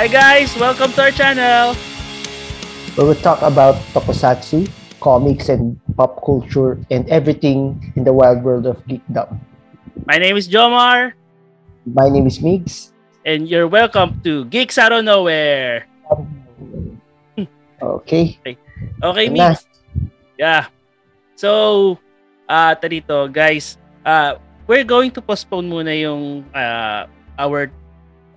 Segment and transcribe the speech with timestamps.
[0.00, 1.76] Hi guys, welcome to our channel.
[2.96, 4.64] we talk about tokusatsu,
[4.96, 9.36] comics, and pop culture, and everything in the wild world of geekdom.
[10.08, 11.12] My name is Jomar,
[11.84, 12.96] My name is Migs.
[13.28, 15.84] and you're welcome to Geeks Out of Nowhere.
[17.84, 18.40] Okay.
[19.04, 19.52] Okay, na.
[19.52, 19.68] Mix.
[20.40, 20.72] Yeah.
[21.36, 22.00] So,
[22.48, 23.76] ah uh, dito, guys,
[24.08, 27.04] uh, we're going to postpone muna yung uh,
[27.36, 27.68] our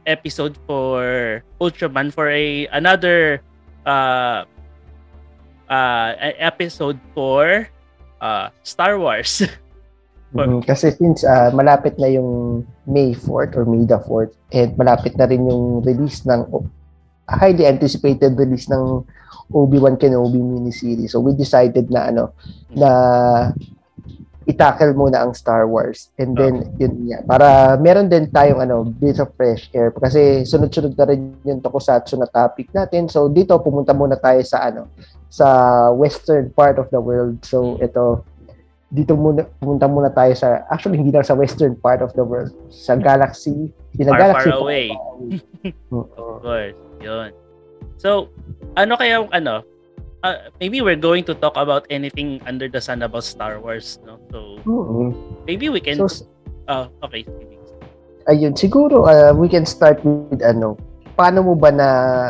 [0.05, 3.41] episode for Ultraman for a another
[3.85, 4.43] uh,
[5.70, 7.67] uh, episode for
[8.21, 9.43] uh, Star Wars.
[10.34, 15.13] Mhm, Kasi since ah, malapit na yung May 4th or May the 4th, and malapit
[15.13, 16.49] na rin yung release ng
[17.29, 19.05] highly anticipated release ng
[19.54, 21.13] Obi-Wan Kenobi miniseries.
[21.13, 22.34] So we decided na ano
[22.73, 22.90] na
[24.44, 26.12] itackle muna ang Star Wars.
[26.20, 27.48] And then yun nga, para
[27.80, 32.27] meron din tayong ano bit of fresh air kasi sunod-sunod na rin yung tokusatsu na
[32.27, 33.08] topic natin.
[33.08, 34.91] So dito pumunta muna tayo sa ano
[35.34, 35.48] sa
[35.96, 37.40] western part of the world.
[37.44, 38.24] So ito
[38.94, 42.54] dito muna pumunta muna tayo sa actually hindi lang sa western part of the world
[42.70, 44.85] sa galaxy in Far, galaxy far away.
[45.90, 46.05] Oo.
[46.13, 47.30] Of course, yun.
[47.98, 48.28] So,
[48.76, 49.63] ano kaya ano,
[50.24, 54.18] uh, maybe we're going to talk about anything under the sun about Star Wars, no?
[54.32, 55.13] So, Mhm.
[55.46, 56.26] maybe we can So,
[56.71, 57.27] uh, okay.
[58.32, 60.79] ayun, siguro uh, we can start with ano,
[61.20, 61.88] paano mo ba na,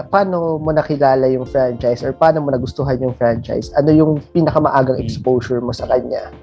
[0.09, 3.69] paano mo nakilala yung franchise or paano mo nagustuhan yung franchise?
[3.77, 5.05] Ano yung pinakamaagang Hmm.
[5.05, 6.33] exposure mo sa kanya?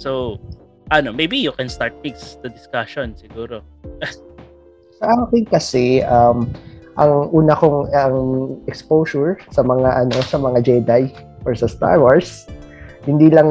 [0.00, 0.40] So,
[0.88, 3.60] ano, maybe you can start fix the discussion siguro.
[5.00, 6.48] Sa akin kasi, um,
[7.00, 8.16] ang una kong ang
[8.68, 11.08] exposure sa mga ano sa mga Jedi
[11.48, 12.44] or sa Star Wars,
[13.08, 13.48] hindi lang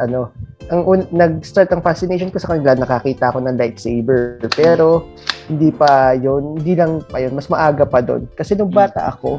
[0.00, 0.32] ano,
[0.72, 4.40] ang un- nag-start ang fascination ko sa kanila, nakakita ako ng lightsaber.
[4.56, 5.06] Pero
[5.46, 8.26] hindi pa yon hindi lang pa yun, mas maaga pa doon.
[8.34, 9.38] Kasi nung bata ako,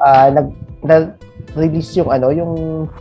[0.00, 0.48] ah, nag,
[0.86, 1.18] nag
[1.58, 2.52] release yung ano, yung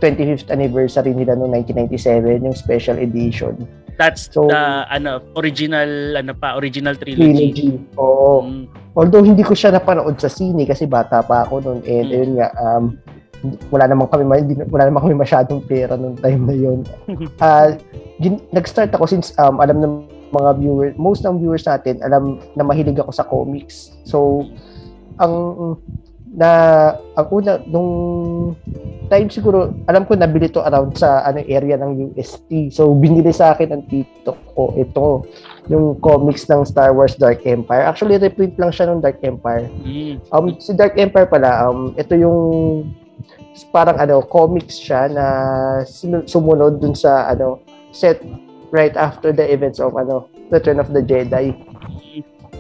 [0.04, 3.56] 25th anniversary nila noong 1997, yung special edition.
[4.02, 7.54] That's So- the ano original ano pa original trilogy.
[7.54, 7.70] Trilogy.
[7.96, 8.42] Oo.
[8.42, 12.12] Mm, Although hindi ko siya napanood sa sine kasi bata pa ako noon and Mm.
[12.12, 12.84] ayun nga um
[13.70, 16.80] wala naman kami hindi, wala naman kami masyadong pera noong time na yun.
[17.40, 17.74] Ah,
[18.18, 19.94] gin- nag-start ako since um alam ng
[20.32, 23.94] mga viewers, most ng viewers natin alam na mahilig ako sa comics.
[24.04, 24.46] So
[25.18, 25.34] ang
[26.32, 26.50] na
[27.20, 27.92] ang una nung
[29.12, 32.72] time siguro alam ko nabili to around sa ano area ng UST.
[32.72, 35.28] So binili sa akin ng tito ko ito
[35.68, 37.84] yung comics ng Star Wars Dark Empire.
[37.84, 39.68] Actually reprint lang siya ng Dark Empire.
[39.84, 42.40] mm, Um si Dark Empire pala um ito yung
[43.76, 45.26] parang ano comics siya na
[46.24, 47.60] sumunod dun sa ano
[47.92, 48.24] set
[48.72, 51.56] right after the events of ano Return of the Jedi.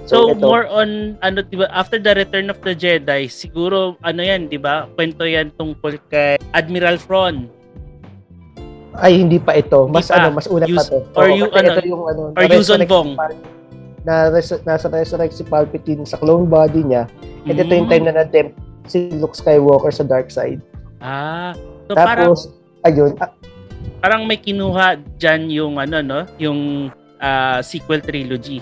[0.03, 0.41] So, So, ito.
[0.41, 0.89] more on
[1.19, 4.89] ano 'di ba after the Return of the Jedi, siguro ano 'yan, 'di ba?
[4.91, 7.47] Kwento 'yan tungkol kay Admiral Thrawn
[8.93, 9.87] Ay hindi pa ito.
[9.87, 10.19] Mas pa.
[10.19, 10.99] ano mas una pa Use- to.
[11.15, 13.15] or Oo, you- ano, ito yung ano or Yuuzhan Vong.
[14.03, 17.07] Na res- nasa resurrect si Palpatine sa clone body niya.
[17.41, 17.93] At ito yung Mm.
[17.93, 18.53] time na na-tempt
[18.85, 20.59] si Luke Skywalker sa dark side.
[20.99, 21.55] Ah,
[21.87, 22.51] so parang Tapos
[22.83, 23.31] ayun, ah,
[23.97, 28.59] parang may kinuha diyan yung ano no, yung ah, sequel trilogy.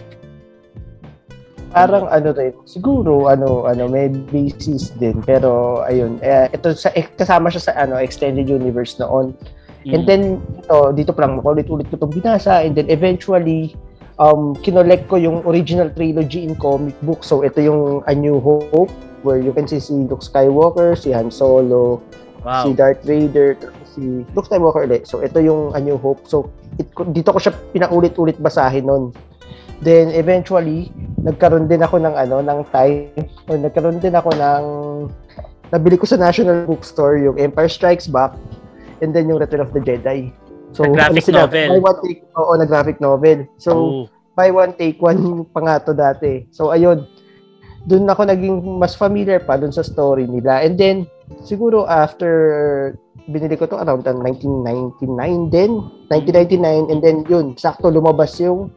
[1.69, 7.05] Parang ano rin, siguro ano ano may basis din pero ayun eh, ito sa eh,
[7.13, 9.37] kasama siya sa ano extended universe noon.
[9.87, 10.07] And Mm.
[10.09, 10.21] then
[10.59, 13.77] ito dito pa lang makulit-ulit ko itong binasa and then eventually
[14.19, 17.23] um kinolek ko yung original trilogy in comic book.
[17.23, 18.91] So ito yung A New Hope
[19.23, 22.03] where you can see si Luke Skywalker, si Han Solo,
[22.43, 22.63] wow.
[22.65, 23.55] si Darth Vader,
[23.87, 25.07] si Luke Skywalker ulit.
[25.07, 26.27] So ito yung A New Hope.
[26.27, 29.15] So it, dito ko siya pinaulit-ulit basahin noon.
[29.79, 30.91] Then eventually
[31.23, 33.15] nagkaroon din ako ng ano ng time
[33.47, 34.63] or nagkaroon din ako ng
[35.71, 38.35] nabili ko sa National Bookstore yung Empire Strikes Back
[38.99, 40.31] and then yung Return of the Jedi.
[40.75, 41.69] So Na graphic sila, novel.
[41.69, 43.37] Buy one take, oo, na graphic novel.
[43.57, 44.03] So Oh.
[44.35, 45.19] buy one take one
[45.55, 46.43] pa nga to dati.
[46.51, 47.07] So ayun,
[47.87, 50.59] doon ako naging mas familiar pa doon sa story nila.
[50.61, 51.07] And then
[51.47, 52.93] siguro after
[53.29, 55.71] binili ko to around 1999 din,
[56.09, 58.73] 1999 and then yun, sakto lumabas yung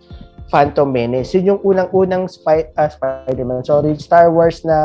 [0.49, 1.35] Phantom Menace.
[1.37, 4.79] Yun yung unang-unang spy, ah, Spider-Man, sorry, Star Wars na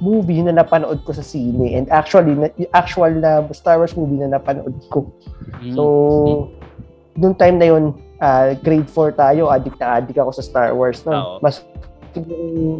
[0.00, 1.76] movie na napanood ko sa sine.
[1.76, 5.12] And actually, na, actual na Star Wars movie na napanood ko.
[5.60, 5.76] Mm.
[5.76, 5.84] So,
[7.16, 7.84] nung time na yun,
[8.20, 11.04] ah, grade 4 tayo, addict na addict ako sa Star Wars.
[11.04, 11.12] No?
[11.12, 11.34] Oo.
[11.44, 11.64] Mas,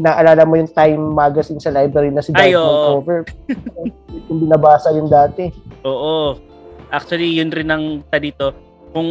[0.01, 2.99] naalala mo yung Time magazine sa library na si oo.
[2.99, 3.23] cover.
[4.27, 5.55] Kung binabasa yung dati.
[5.87, 6.35] Oo.
[6.91, 8.51] Actually, yun rin ang ta dito.
[8.91, 9.07] Kung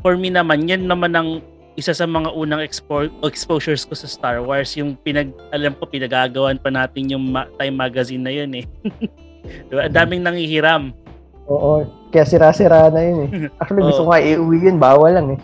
[0.00, 4.44] for me naman, yan naman ang isa sa mga unang expo- exposures ko sa Star
[4.44, 8.64] Wars, yung pinag alam ko pinagagawan pa natin yung ma- Time magazine na yun eh.
[9.72, 9.88] diba?
[9.88, 10.92] Daming nangihiram.
[11.48, 13.30] Oo, kaya sira-sira na yun eh.
[13.60, 15.40] Actually, gusto ko nga iuwi yun, bawal lang eh.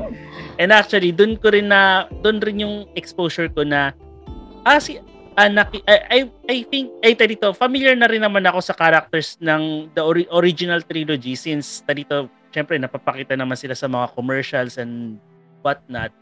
[0.62, 3.90] And actually, doon ko rin na, doon rin yung exposure ko na,
[4.62, 5.02] ah, si,
[5.34, 9.90] anak, I, I, I think, ay, dito, familiar na rin naman ako sa characters ng
[9.92, 15.18] the ori- original trilogy since, dito, syempre, napapakita naman sila sa mga commercials and
[15.64, 16.12] whatnot.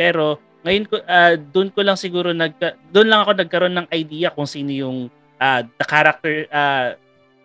[0.00, 2.56] Pero ngayon ko uh, doon ko lang siguro nag
[2.90, 4.98] doon lang ako nagkaroon ng idea kung sino yung
[5.38, 6.96] uh, the character uh,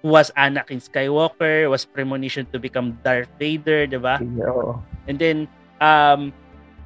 [0.02, 4.18] was Anakin Skywalker, was premonition to become Darth Vader, 'di ba?
[4.48, 4.80] Oo.
[5.06, 5.46] And then
[5.84, 6.34] um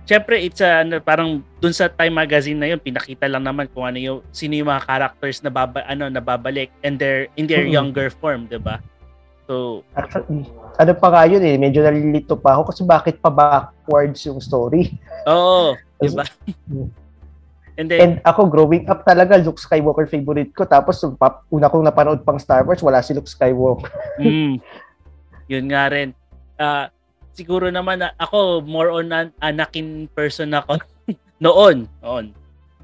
[0.06, 3.90] Siyempre, it's a, ano, parang dun sa Time magazine na yun, pinakita lang naman kung
[3.90, 7.74] ano yung, sino yung mga characters na, baba, ano, nababalik and their, in their mm-hmm.
[7.74, 8.78] younger form, di ba?
[9.46, 10.50] So, Actually,
[10.82, 14.90] ano pa nga yun eh, medyo nalilito pa ako kasi bakit pa backwards yung story.
[15.30, 16.26] Oo, di ba?
[17.76, 20.64] And then, And ako, growing up talaga, Luke Skywalker favorite ko.
[20.64, 21.04] Tapos,
[21.52, 23.92] una kong napanood pang Star Wars, wala si Luke Skywalker.
[24.24, 24.64] mm,
[25.52, 26.16] yun nga rin.
[26.56, 26.88] Uh,
[27.36, 30.80] siguro naman, ako, more on an Anakin person ako.
[31.44, 31.92] noon.
[32.00, 32.32] Noon.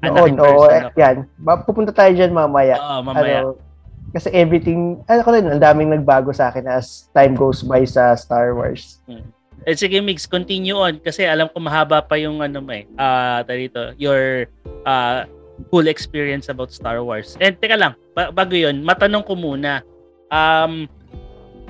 [0.04, 0.68] Anakin noon, oo.
[0.68, 1.24] Oh, yan.
[1.64, 2.76] Pupunta tayo dyan mamaya.
[2.76, 3.48] Oo, mamaya.
[3.48, 3.71] Ano,
[4.12, 8.12] kasi everything, ano ko rin, ang daming nagbago sa akin as time goes by sa
[8.12, 9.00] Star Wars.
[9.08, 9.24] Hmm.
[9.62, 10.98] Eh, sige, Mix, continue on.
[10.98, 12.84] Kasi alam ko mahaba pa yung ano mo eh.
[12.98, 14.50] Uh, dito, your
[14.82, 15.22] uh,
[15.70, 17.38] cool experience about Star Wars.
[17.38, 19.86] And teka lang, ba- bago yun, matanong ko muna.
[20.32, 20.90] Um,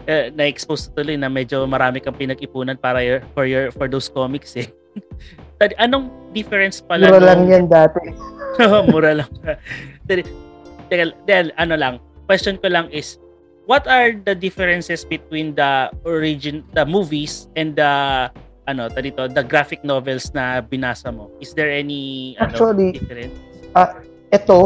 [0.09, 4.57] eh, na-expose tuloy na medyo marami kang pinag-ipunan para your, for your for those comics
[4.59, 4.67] eh.
[5.79, 7.07] Anong difference pala?
[7.07, 7.29] Mura nung...
[7.29, 8.03] lang yan dati.
[8.91, 9.31] Mura lang.
[10.91, 11.95] teka, dahil ano lang,
[12.27, 13.19] question ko lang is
[13.67, 18.29] what are the differences between the origin the movies and the
[18.67, 21.31] ano dito the graphic novels na binasa mo?
[21.43, 23.37] Is there any actually ano, difference?
[23.75, 23.91] ah uh,
[24.33, 24.61] ito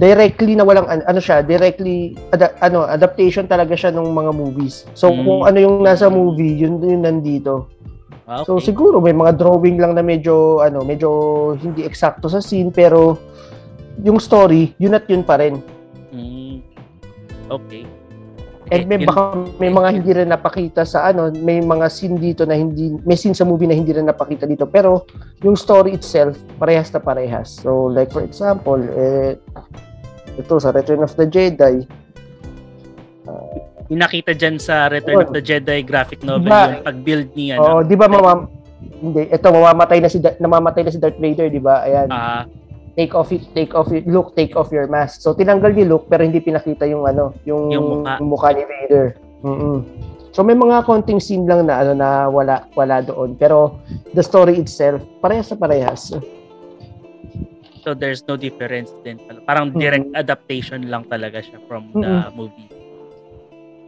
[0.00, 4.88] directly na walang ano siya directly ada, ano adaptation talaga siya ng mga movies.
[4.96, 5.24] So mm.
[5.24, 7.68] kung ano yung nasa movie yun yun nandito.
[8.24, 8.48] Ah, okay.
[8.48, 11.08] so siguro may mga drawing lang na medyo ano medyo
[11.60, 13.20] hindi eksakto sa scene pero
[14.00, 15.60] yung story yun at yun pa rin
[17.62, 17.84] Okay.
[18.72, 22.56] And may baka may mga hindi rin napakita sa ano, may mga scene dito na
[22.56, 25.04] hindi may scene sa movie na hindi rin napakita dito pero
[25.44, 27.60] yung story itself parehas na parehas.
[27.60, 29.36] So like for example, eh
[30.40, 31.84] ito sa Return of the Jedi
[33.28, 33.54] uh,
[33.92, 37.56] Inakita diyan sa Return oh, of the Jedi graphic novel diba, yung pag-build niya.
[37.60, 37.86] Oh, no?
[37.86, 38.48] di ba mama
[38.84, 41.84] hindi, ito mamamatay na si namamatay na si Darth Vader, di ba?
[41.84, 42.08] Ayan.
[42.08, 42.42] Uh,
[42.94, 45.20] take off it, take off it, look, take off your mask.
[45.22, 48.64] So tinanggal ni Luke pero hindi pinakita yung ano, yung, yung mukha, yung mukha ni
[48.66, 49.06] Vader.
[49.44, 49.78] Mm-mm.
[50.34, 53.78] So may mga konting scene lang na ano na wala wala doon pero
[54.18, 56.10] the story itself parehas sa parehas.
[57.86, 59.20] So there's no difference din.
[59.44, 60.22] Parang direct mm-hmm.
[60.24, 62.34] adaptation lang talaga siya from the mm-hmm.
[62.34, 62.66] movie.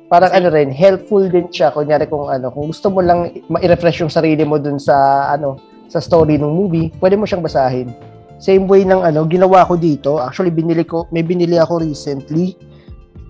[0.06, 4.06] Parang Kasi, ano rin, helpful din siya kunyari kung ano, kung gusto mo lang ma-refresh
[4.06, 5.58] yung sarili mo dun sa ano,
[5.90, 7.90] sa story ng movie, pwede mo siyang basahin.
[8.36, 10.20] Same way ng ano, ginawa ko dito.
[10.20, 12.56] Actually, binili ko, may binili ako recently.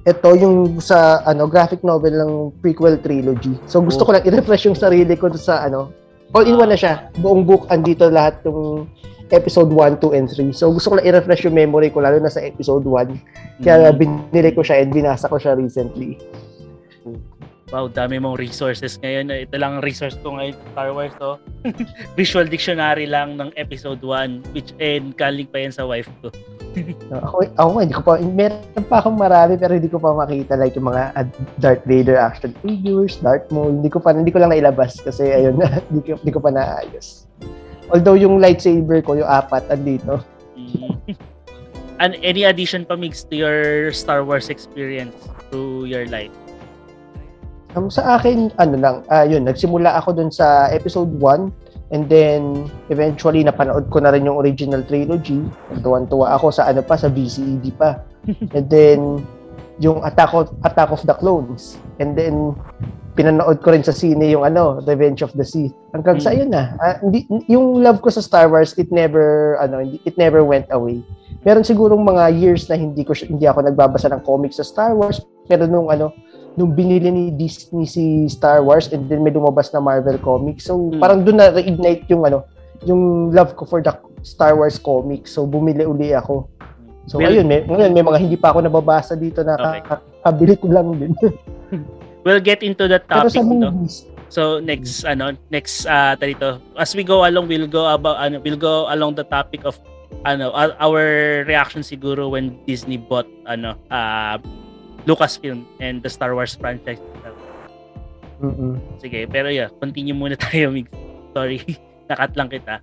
[0.06, 2.32] Ito yung sa ano graphic novel ng
[2.62, 3.58] prequel trilogy.
[3.66, 4.06] So gusto oh.
[4.06, 5.90] ko lang i-refresh yung sarili ko sa ano.
[6.30, 7.10] All in one na siya.
[7.18, 8.86] Buong book andito lahat ng
[9.34, 10.54] episode 1, 2, and 3.
[10.54, 13.66] So gusto ko lang i-refresh yung memory ko lalo na sa episode 1.
[13.66, 13.98] Kaya mm.
[13.98, 16.14] binili ko siya and binasa ko siya recently.
[17.74, 19.26] Wow, dami mong resources ngayon.
[19.26, 21.34] Ito lang ang resource ko ngayon Star Wars to.
[22.18, 26.30] Visual dictionary lang ng episode 1 which and kaling pa yan sa wife ko.
[27.26, 30.78] ako, ako hindi ko pa, meron pa akong marami pero hindi ko pa makita like
[30.78, 31.26] yung mga
[31.58, 35.58] Darth Vader action figures, Darth Maul, hindi ko pa, hindi ko lang nailabas kasi ayun
[35.90, 37.26] hindi ko, hindi ko pa naayos.
[37.90, 40.22] Although yung lightsaber ko, yung apat, andito.
[40.54, 41.18] Mm.
[41.98, 45.16] And any addition pa mix to your Star Wars experience
[45.50, 46.34] through your life?
[47.76, 52.66] Um, sa akin, ano lang, uh, yun, nagsimula ako dun sa episode 1 and then
[52.88, 55.44] eventually napanood ko na rin yung original trilogy.
[55.84, 58.00] Tuwan-tuwa ako sa ano pa, sa VCD pa.
[58.56, 59.20] and then
[59.76, 61.76] yung Attack of, Attack of the Clones.
[62.00, 62.56] And then
[63.12, 65.76] pinanood ko rin sa sine yung ano, Revenge of the Sith.
[65.92, 66.24] Hanggang mm.
[66.24, 66.72] sa yun na.
[66.80, 71.04] Uh, hindi, yung love ko sa Star Wars, it never ano, it never went away.
[71.44, 75.20] Meron sigurong mga years na hindi ko hindi ako nagbabasa ng comics sa Star Wars,
[75.44, 76.12] pero nung ano,
[76.56, 80.64] nung binili ni Disney si Star Wars and then may lumabas na Marvel comics.
[80.64, 80.98] So mm.
[80.98, 82.48] parang doon na reignite yung ano,
[82.88, 83.92] yung love ko for the
[84.24, 85.36] Star Wars comics.
[85.36, 86.48] So bumili uli ako.
[87.06, 90.58] So well, ayun, may, ngayon may mga hindi pa ako nababasa dito na okay.
[90.58, 91.12] ko lang din.
[92.26, 93.30] we'll get into that topic.
[93.30, 94.08] Pero sa movies?
[94.26, 98.58] So next ano next uh dito as we go along we'll go about ano we'll
[98.58, 99.78] go along the topic of
[100.26, 101.04] ano our
[101.46, 104.42] reaction siguro when Disney bought ano uh
[105.06, 107.00] Lucasfilm and the Star Wars franchise.
[108.36, 108.76] Mm-mm.
[109.00, 110.90] Sige, pero yeah, continue muna tayo, Mig.
[111.32, 111.62] Sorry,
[112.10, 112.82] nakat lang kita.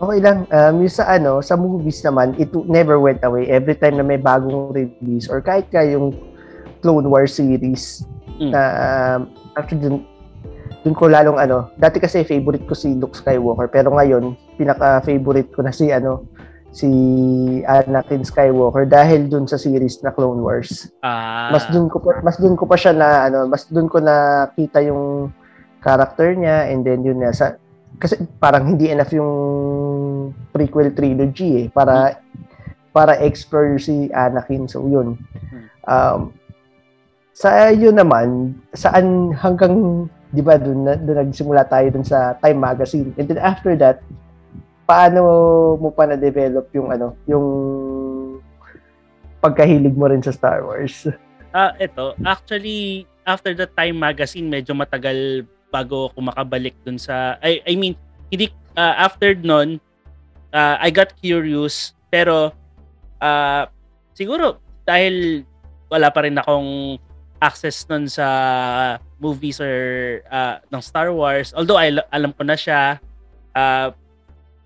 [0.00, 0.48] Okay lang.
[0.48, 3.44] Um, yung sa ano, sa movies naman, it never went away.
[3.46, 6.16] Every time na may bagong release or kahit ka yung
[6.80, 8.02] Clone Wars series
[8.40, 8.56] Mm.
[8.56, 8.60] na
[9.20, 9.20] um,
[9.52, 10.00] actually dun,
[10.80, 15.60] dun ko lalong ano, dati kasi favorite ko si Luke Skywalker pero ngayon pinaka-favorite ko
[15.60, 16.24] na si ano
[16.70, 16.88] si
[17.66, 20.86] Anakin Skywalker dahil dun sa series na Clone Wars.
[21.02, 23.98] Ah, Mas dun ko pa, mas dun ko pa siya na ano, mas dun ko
[23.98, 25.34] nakita yung
[25.82, 27.58] character niya and then yun na sa
[27.98, 29.32] kasi parang hindi enough yung
[30.54, 32.22] prequel trilogy eh para
[32.94, 35.18] para explore si Anakin so yun.
[35.90, 36.30] Um,
[37.34, 42.62] sa yun naman, saan hanggang 'di ba doon na doon nagsimula tayo dun sa Time
[42.62, 43.10] magazine.
[43.18, 44.02] And then after that,
[44.90, 45.22] paano
[45.78, 47.46] mo pa na-develop yung ano, yung
[49.38, 51.06] pagkahilig mo rin sa Star Wars?
[51.54, 57.62] ah ito, actually after the Time magazine medyo matagal bago ako makabalik dun sa I
[57.66, 57.94] I mean,
[58.30, 59.78] hindi ah, after nun
[60.50, 62.50] ah, I got curious pero
[63.22, 63.70] ah,
[64.14, 65.46] siguro dahil
[65.90, 66.98] wala pa rin akong
[67.42, 68.26] access nun sa
[69.22, 69.74] movies or
[70.30, 72.98] ah, ng Star Wars although I, alam ko na siya
[73.54, 73.90] ah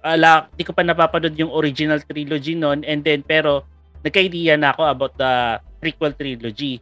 [0.05, 3.65] ala, di ko pa napapanood yung original trilogy nun and then pero
[4.05, 6.79] nagka-idea na ako about the prequel trilogy.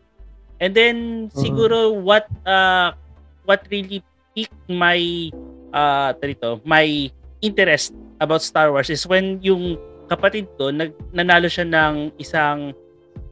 [0.58, 2.98] And then siguro what uh
[3.46, 4.02] what really
[4.34, 5.30] piqued my
[5.70, 9.78] uh dito, my interest about Star Wars is when yung
[10.10, 12.74] kapatid ko nag, nanalo siya ng isang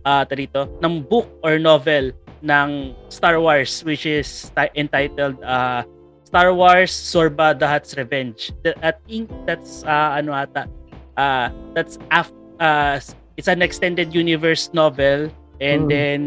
[0.06, 2.14] uh dito, ng book or novel
[2.46, 5.82] ng Star Wars which is ti- entitled uh
[6.30, 8.54] Star Wars Sorba the Hutt's Revenge.
[8.62, 10.70] I think that's uh, ano ata
[11.18, 12.30] uh, that's af-
[12.62, 13.02] uh,
[13.34, 15.26] it's an extended universe novel
[15.58, 15.90] and Mm.
[15.90, 16.18] then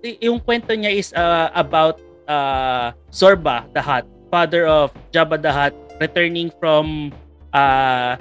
[0.00, 5.52] y- yung kwento niya is uh, about uh, Sorba the Hutt, father of Jabba the
[5.52, 7.12] Hutt returning from
[7.52, 8.16] uh,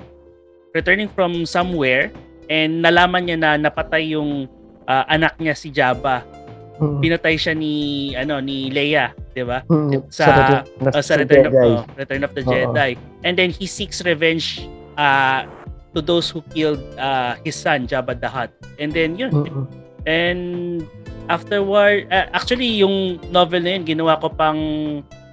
[0.76, 2.12] returning from somewhere
[2.52, 4.52] and nalaman niya na napatay yung
[4.84, 6.28] uh, anak niya si Jabba.
[6.82, 6.98] Mm.
[6.98, 7.74] Pinatay siya ni
[8.18, 9.62] ano ni Leia, 'di ba?
[9.70, 10.10] Mm.
[10.10, 12.50] sa- Return of Uh, sa Return of, oh, Return of the Oo.
[12.50, 12.98] Jedi.
[13.22, 14.66] And then he seeks revenge
[14.98, 15.46] uh,
[15.94, 18.50] to those who killed uh, his son, Jabba the Hutt.
[18.82, 19.30] And then yun.
[19.30, 19.70] Mm-mm.
[20.10, 20.42] And
[21.30, 24.58] afterward, uh, actually yung novel na yun, ginawa ko pang,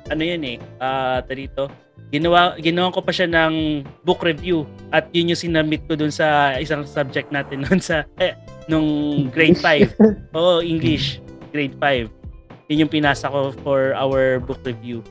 [0.07, 1.73] ano yun eh, uh, dito,
[2.12, 6.59] ginawa, ginawa ko pa siya ng book review at yun yung sinamit ko dun sa
[6.61, 8.37] isang subject natin nun sa, eh,
[8.69, 8.87] nung
[9.33, 9.97] grade 5.
[10.37, 11.25] Oo, English,
[11.59, 12.71] grade 5.
[12.71, 15.03] Yun yung pinasa ko for our book review.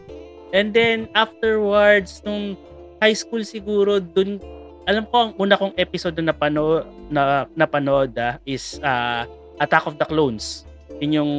[0.56, 2.56] And then afterwards, nung
[3.04, 4.40] high school siguro, dun,
[4.88, 9.28] alam ko ang una kong episode na napanood, na, napanood ah, is ah,
[9.60, 10.64] Attack of the Clones.
[11.04, 11.32] Yun yung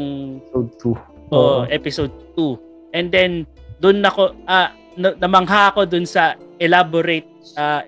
[0.52, 1.00] Episode
[1.32, 1.32] 2.
[1.32, 2.92] oh, episode 2.
[2.92, 3.48] And then,
[3.80, 7.80] dun ako, ah, na- namangha ako dun sa elaborate, ah,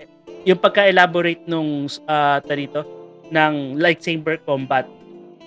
[0.48, 2.86] yung pagka-elaborate nung, ah, tarito,
[3.28, 4.88] ng lightsaber combat.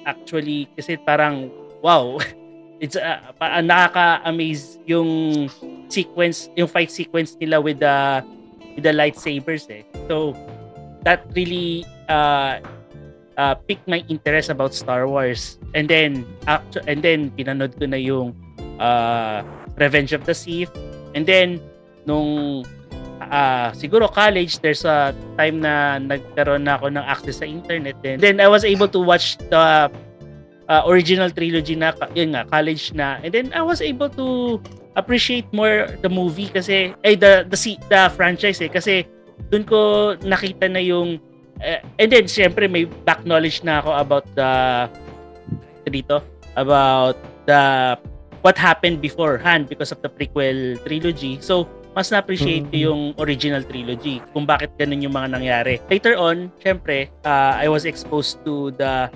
[0.05, 2.17] Actually, kasi parang, wow,
[2.83, 5.45] it's uh, pa- nakaka-amaze yung
[5.91, 8.23] sequence, yung fight sequence nila with the
[8.73, 9.83] with the lightsabers eh.
[10.07, 10.33] So
[11.03, 12.63] that really uh,
[13.37, 15.59] uh, piqued my interest about Star Wars.
[15.75, 18.33] And then actu- and then pinanood ko na yung
[18.79, 19.43] uh,
[19.77, 20.71] Revenge of the Sith.
[21.13, 21.61] And then
[22.07, 22.63] nung
[23.21, 28.19] uh, siguro college there's a time na nagkaroon na ako ng access sa internet then
[28.19, 29.87] then I was able to watch the
[30.67, 34.59] uh, original trilogy na yun nga college na and then I was able to
[34.93, 39.03] appreciate more the movie kasi ay the the si- the franchise eh kasi
[39.49, 39.79] doon ko
[40.21, 41.17] nakita na yung
[41.59, 44.51] eh, and then syempre may back knowledge na ako about the
[45.85, 46.21] dito
[46.55, 47.93] about the
[48.41, 52.81] what happened beforehand because of the prequel trilogy so mas na-appreciate Mhm.
[52.89, 55.77] yung original trilogy kung bakit ganun yung mga nangyari.
[55.93, 59.13] Later on, syempre, uh, I was exposed to the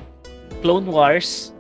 [0.61, 1.53] Clone Wars.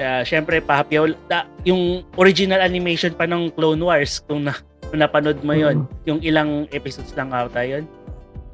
[0.00, 4.56] Uh, syempre, pahapyaw, da, yung original animation pa ng Clone Wars, kung, na,
[4.88, 7.84] kung napanood mo yon yung ilang episodes lang ata yun.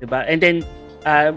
[0.02, 0.26] Diba?
[0.26, 0.57] And then,
[1.07, 1.31] uh,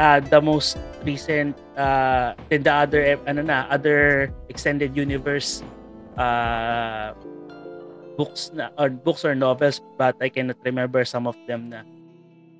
[0.00, 5.60] uh, the most recent, uh, then the other, ano na, other extended universe
[6.16, 7.12] uh,
[8.16, 11.82] books na or books or novels but I cannot remember some of them na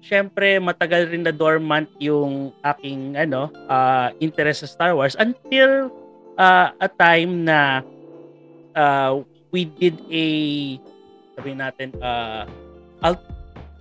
[0.04, 5.88] syempre matagal rin na dormant yung aking ano uh, interest sa Star Wars until
[6.36, 7.80] uh, a time na
[8.76, 10.26] uh, we did a
[11.34, 12.44] sabihin natin uh,
[13.00, 13.32] alt-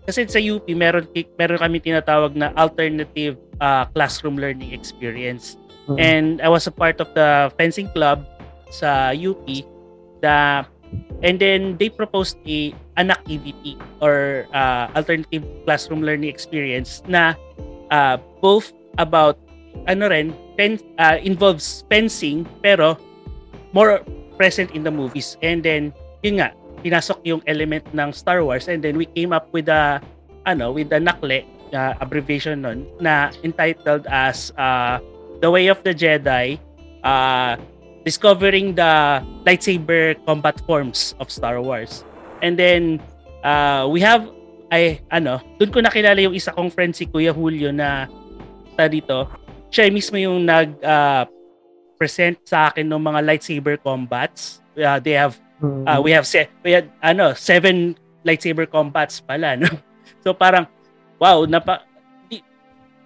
[0.07, 5.55] kasi sa UP meron meron kami tinatawag na alternative uh, classroom learning experience.
[5.87, 5.99] Mm-hmm.
[5.99, 8.23] And I was a part of the fencing club
[8.67, 9.43] sa UP
[10.19, 10.67] the
[11.23, 17.33] and then they proposed a an activity or uh, alternative classroom learning experience na
[17.89, 19.39] uh, both about
[19.89, 22.99] ano rin pen, uh, involves fencing pero
[23.73, 24.03] more
[24.37, 25.37] present in the movies.
[25.41, 29.49] And then yun nga pinasok yung element ng Star Wars and then we came up
[29.55, 30.03] with a
[30.45, 34.99] ano with a nakle uh, abbreviation nun na entitled as uh,
[35.39, 36.59] The Way of the Jedi
[37.07, 37.55] uh,
[38.03, 42.03] discovering the lightsaber combat forms of Star Wars.
[42.43, 42.99] And then
[43.43, 44.27] uh, we have
[44.73, 48.07] ay ano doon ko nakilala yung isa kong friend si Kuya Julio na
[48.75, 49.27] ta dito.
[49.71, 51.23] Siya mismo yung nag uh,
[51.95, 54.59] present sa akin ng mga lightsaber combats.
[54.75, 57.95] Uh, they have Uh, we have se- we had ano, seven
[58.27, 59.71] lightsaber combats pala, no?
[60.23, 60.67] So parang
[61.19, 61.83] wow, napa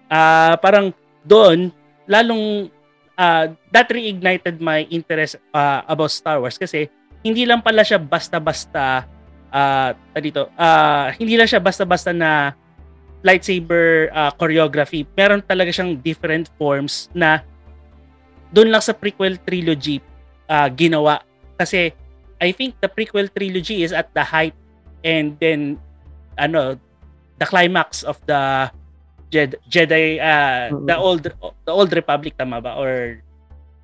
[0.10, 0.94] uh, parang
[1.26, 1.74] doon
[2.06, 2.70] lalong
[3.18, 6.88] uh, that reignited my interest uh, about Star Wars kasi
[7.26, 9.04] hindi lang pala siya basta-basta
[9.52, 12.54] uh, dito, uh, hindi lang siya basta-basta na
[13.26, 15.04] lightsaber uh, choreography.
[15.18, 17.44] Meron talaga siyang different forms na
[18.54, 20.00] doon lang sa prequel trilogy
[20.48, 21.20] uh, ginawa
[21.60, 21.92] kasi
[22.38, 24.54] I think the prequel trilogy is at the height
[25.02, 25.82] and then
[26.38, 26.78] ano
[27.42, 28.70] the climax of the
[29.28, 30.86] Jedi, Jedi uh, mm-hmm.
[30.88, 31.24] the old
[31.68, 33.20] the old republic tama ba or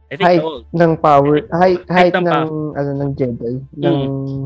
[0.07, 3.55] I think height the old ng power height, height, height ng, ng ano ng Jedi
[3.75, 4.43] ng mm.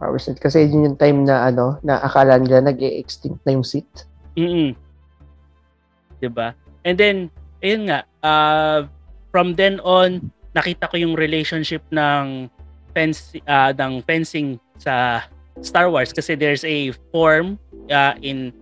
[0.00, 4.08] power set kasi yun yung time na ano na akala nila nag-extinct na yung Sith.
[4.40, 4.72] Mm.
[6.20, 6.56] 'Di ba?
[6.88, 7.28] And then
[7.60, 8.88] ayun nga uh,
[9.28, 12.48] from then on nakita ko yung relationship ng
[12.96, 15.24] fence uh, ng fencing sa
[15.60, 17.60] Star Wars kasi there's a form
[17.92, 18.52] uh, in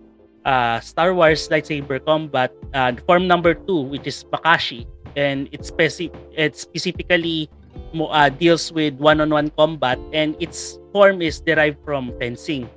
[0.45, 4.85] uh, Star Wars lightsaber combat uh, form number 2 which is Bakashi
[5.17, 7.49] and it's specific it specifically
[7.97, 12.69] uh, deals with one-on-one combat and its form is derived from fencing.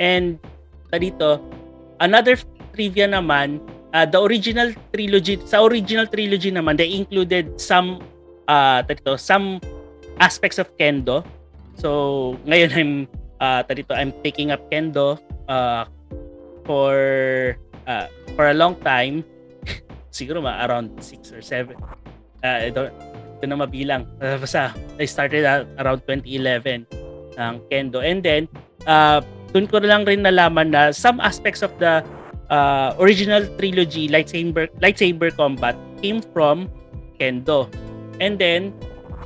[0.00, 0.38] And
[0.92, 1.42] dito
[2.00, 2.38] another
[2.72, 3.60] trivia naman
[3.92, 8.00] uh, the original trilogy sa original trilogy naman they included some
[8.48, 8.80] uh
[9.20, 9.60] some
[10.20, 11.24] aspects of kendo.
[11.78, 12.92] So, ngayon I'm
[13.38, 13.62] uh,
[13.94, 15.86] I'm taking up kendo uh,
[16.68, 17.56] for
[17.88, 19.24] uh, for a long time.
[20.12, 21.72] Siguro ma around 6 or 7.
[22.44, 22.92] Uh, ito,
[23.40, 24.04] ito na mabilang.
[24.20, 26.84] Uh, basta I started at around 2011
[27.40, 28.04] ng kendo.
[28.04, 28.44] And then,
[28.84, 29.24] uh,
[29.56, 32.04] dun ko lang rin nalaman na some aspects of the
[32.52, 36.68] uh, original trilogy lightsaber lightsaber combat came from
[37.16, 37.72] kendo.
[38.20, 38.76] And then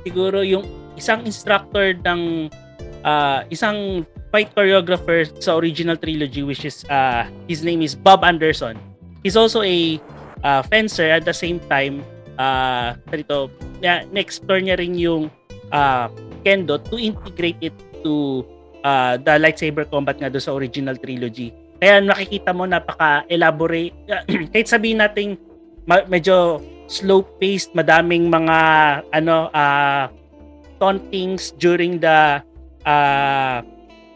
[0.07, 2.53] siguro yung isang instructor ng
[3.03, 8.81] uh, isang fight choreographer sa original trilogy which is uh, his name is Bob Anderson.
[9.21, 10.01] He's also a
[10.43, 12.01] uh, fencer at the same time
[12.41, 13.53] uh, dito,
[13.85, 15.29] na-explore niya rin yung
[15.69, 16.09] uh,
[16.43, 18.43] kendo to integrate it to
[18.83, 21.53] uh, the lightsaber combat nga do sa original trilogy.
[21.83, 23.95] Kaya nakikita mo napaka-elaborate
[24.55, 25.35] kahit sabihin nating
[25.87, 28.59] ma- medyo slow paced, madaming mga
[29.15, 30.07] ano uh,
[30.79, 32.43] tauntings during the
[32.87, 33.63] uh,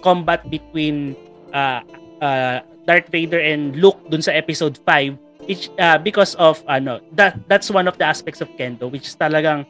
[0.06, 1.18] combat between
[1.50, 1.82] uh,
[2.22, 7.34] uh, Darth Vader and Luke dun sa episode 5 which, uh, because of ano that
[7.50, 9.66] that's one of the aspects of Kendo which is talagang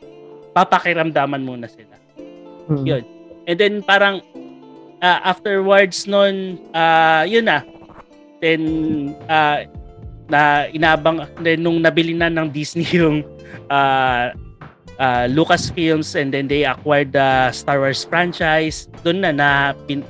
[0.53, 1.97] papakiramdaman muna sila.
[2.69, 2.85] Hmm.
[2.85, 3.05] Yun.
[3.49, 4.21] And then parang
[5.01, 7.65] uh, afterwards noon uh, yun na
[8.45, 8.61] then
[9.29, 9.65] uh,
[10.29, 13.25] na inabang then nung nabili na ng Disney yung
[13.73, 14.33] uh,
[14.99, 18.89] uh, Lucasfilms and then they acquired the Star Wars franchise.
[19.05, 19.49] Doon na na
[19.87, 20.03] pin,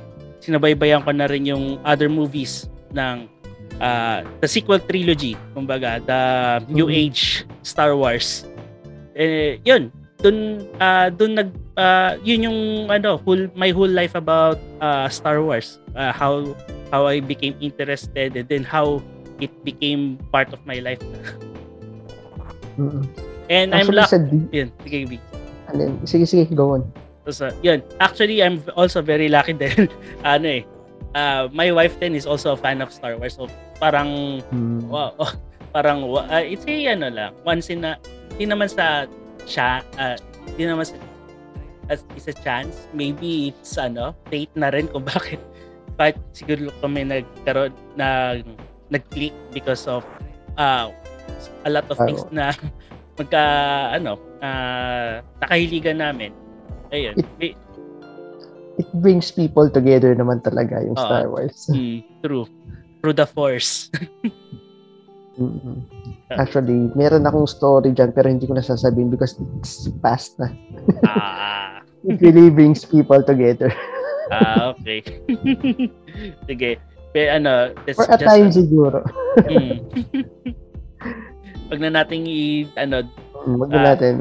[0.47, 3.27] sinabaybayan ko na rin yung other movies ng
[3.83, 6.21] uh, the sequel trilogy, kumbaga, the
[6.71, 7.03] New mm-hmm.
[7.11, 8.47] Age Star Wars.
[9.11, 9.91] Eh, yun,
[10.23, 15.45] doon uh, doon nag uh, yun yung ano whole my whole life about uh, Star
[15.45, 16.41] Wars uh, how
[16.89, 18.97] how I became interested and then how
[19.37, 21.01] it became part of my life
[22.81, 23.05] mm-hmm.
[23.47, 24.11] And Actually, I'm lucky.
[24.11, 24.19] Sa
[24.51, 25.05] yun, sige,
[26.03, 26.83] sige, sige, go on.
[27.27, 27.83] So, yun.
[27.99, 29.91] Actually, I'm also very lucky din.
[30.23, 30.63] ano eh,
[31.15, 33.35] uh, my wife then is also a fan of Star Wars.
[33.35, 34.87] So, parang, hmm.
[34.87, 35.33] wow, oh,
[35.75, 37.99] parang, uh, it's a, ano lang, once in a,
[38.35, 39.05] hindi naman sa,
[39.43, 40.15] siya, uh,
[40.53, 40.95] hindi naman sa,
[41.87, 42.87] as is a chance.
[42.91, 45.39] Maybe it's, ano, fate na rin kung bakit.
[45.97, 48.39] But siguro kami nagkaroon, na,
[48.87, 50.07] nag-click because of,
[50.55, 50.91] uh,
[51.65, 52.55] a lot of things na
[53.17, 53.43] magka
[53.97, 56.31] ano uh, nakahiligan namin
[56.91, 57.55] ayun It,
[58.77, 61.01] it brings people together naman talaga yung Oo.
[61.01, 61.67] Star Wars.
[61.73, 62.45] Mm, true.
[63.01, 63.89] Through the Force.
[66.33, 70.49] Actually, meron akong story dyan pero hindi ko na sasabihin because it's past na.
[71.05, 73.69] ah, It really brings people together.
[74.33, 75.05] ah, okay.
[76.49, 76.81] Sige.
[77.13, 77.53] Pero ano,
[77.93, 78.25] For a just...
[78.25, 79.05] time siguro.
[79.45, 79.77] Mm.
[81.69, 83.05] Wag na nating i ano,
[83.47, 84.13] Mm, Wag na Ah, natin.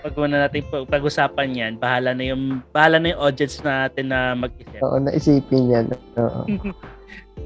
[0.00, 1.72] Wag muna natin pag- pag-usapan 'yan.
[1.76, 4.80] Bahala na yung bahala na yung audience natin na mag-isip.
[4.80, 5.86] oo, naisipin yan.
[6.16, 6.42] Oo.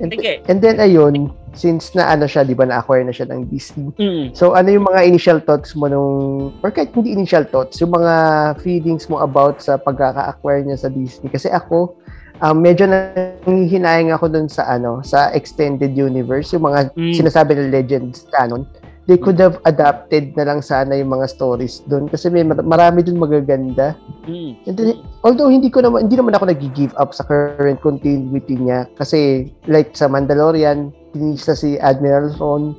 [0.01, 0.41] And, Sige.
[0.49, 3.93] and then ayun, since na ano siya, di ba na-acquire na siya ng Disney.
[3.95, 4.33] Mm.
[4.33, 6.11] So ano yung mga initial thoughts mo nung,
[6.59, 8.15] or kahit hindi initial thoughts, yung mga
[8.59, 11.29] feelings mo about sa pagkaka-acquire niya sa Disney.
[11.29, 11.93] Kasi ako,
[12.41, 17.13] um, medyo nanghihinayang ako dun sa ano, sa extended universe, yung mga Mm.
[17.15, 18.65] sinasabi ng Legends canon.
[19.11, 23.03] They could have adapted na lang sana yung mga stories doon kasi may mar- marami
[23.03, 23.99] dun magaganda.
[24.31, 24.63] Mm.
[24.63, 28.87] And then, although hindi ko naman hindi naman ako nag-give up sa current continuity niya
[28.95, 32.79] kasi like sa Mandalorian, tinisa si Admiral Thrawn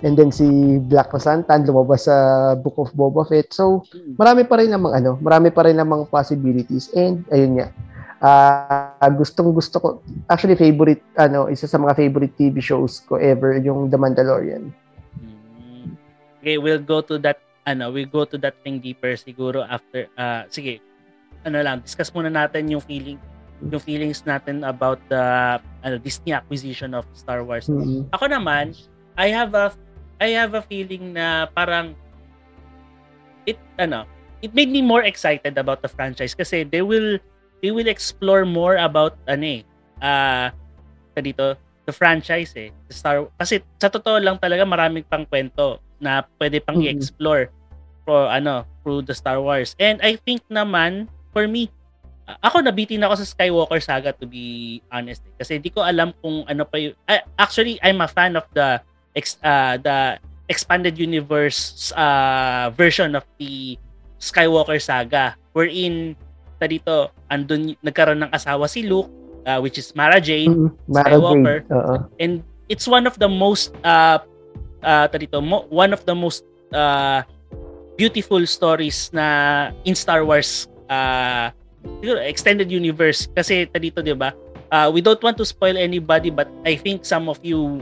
[0.00, 2.16] and then si Black Santan lumabas sa
[2.56, 3.52] Book of Boba Fett.
[3.52, 4.16] So, Mm.
[4.16, 7.68] marami pa rin namang ano, marami pa rin namang possibilities and ayun nga.
[8.18, 9.88] Ah, gustong gusto ko
[10.26, 14.74] actually favorite ano, isa sa mga favorite TV shows ko ever yung The Mandalorian.
[16.38, 20.46] Okay, we'll go to that ano, we'll go to that thing deeper siguro after uh
[20.48, 20.80] sige.
[21.46, 23.18] Ano lang, discuss muna natin yung feeling
[23.58, 27.66] yung feelings natin about the ano, Disney acquisition of Star Wars.
[27.66, 28.06] Mm-mm.
[28.14, 28.74] Ako naman,
[29.18, 29.74] I have a
[30.18, 31.94] I have a feeling na parang
[33.46, 34.06] it ano,
[34.42, 37.18] it made me more excited about the franchise kasi they will
[37.62, 39.62] they will explore more about ano eh
[39.98, 40.54] ah
[41.18, 46.22] dito the franchise eh the Star kasi sa totoo lang talaga maraming pang kwento na
[46.36, 46.86] pwede pang Mhm.
[46.86, 47.50] i-explore
[48.02, 51.68] for ano through the Star Wars and I think naman for me
[52.40, 55.32] ako nabitin ako sa Skywalker saga to be honest eh.
[55.36, 58.80] kasi di ko alam kung ano pa yung ah, actually I'm a fan of the
[59.12, 63.76] ex, ah, the expanded universe uh, version of the
[64.18, 66.16] Skywalker saga wherein
[66.56, 69.08] ta dito andun nagkaroon ng asawa si Luke
[69.44, 70.72] uh, which is Mara Jade Mm-mm.
[70.86, 71.56] Mara Skywalker.
[71.62, 71.72] Jade.
[71.72, 71.94] Oo.
[72.18, 72.32] and
[72.68, 74.20] it's one of the most uh
[74.82, 77.22] uh dito, mo, one of the most uh
[77.96, 81.50] beautiful stories na in Star Wars uh
[82.22, 84.34] extended universe kasi dito 'di ba
[84.70, 87.80] uh, we don't want to spoil anybody but I think some of you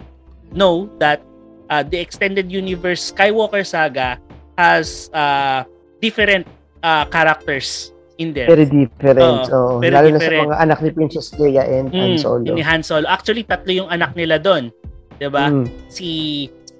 [0.53, 1.21] know that
[1.69, 4.17] uh, the extended universe Skywalker saga
[4.57, 5.65] has uh
[6.01, 6.47] different
[6.81, 9.45] uh characters in there Very different.
[9.53, 9.77] Oo.
[9.77, 10.41] very Lalo na different.
[10.41, 12.53] sa mga anak ni Princess Leia and Han Mm, Solo.
[12.57, 13.05] Ni Han Solo.
[13.13, 14.73] Actually, tatlo yung anak nila doon.
[15.21, 15.53] 'Di ba?
[15.53, 15.69] Mm.
[15.93, 16.09] Si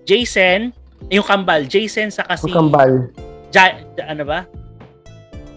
[0.07, 0.71] Jason,
[1.11, 2.91] yung kambal, Jason sa kasi Ang kambal.
[3.51, 4.47] Ja, Ja- ano ba?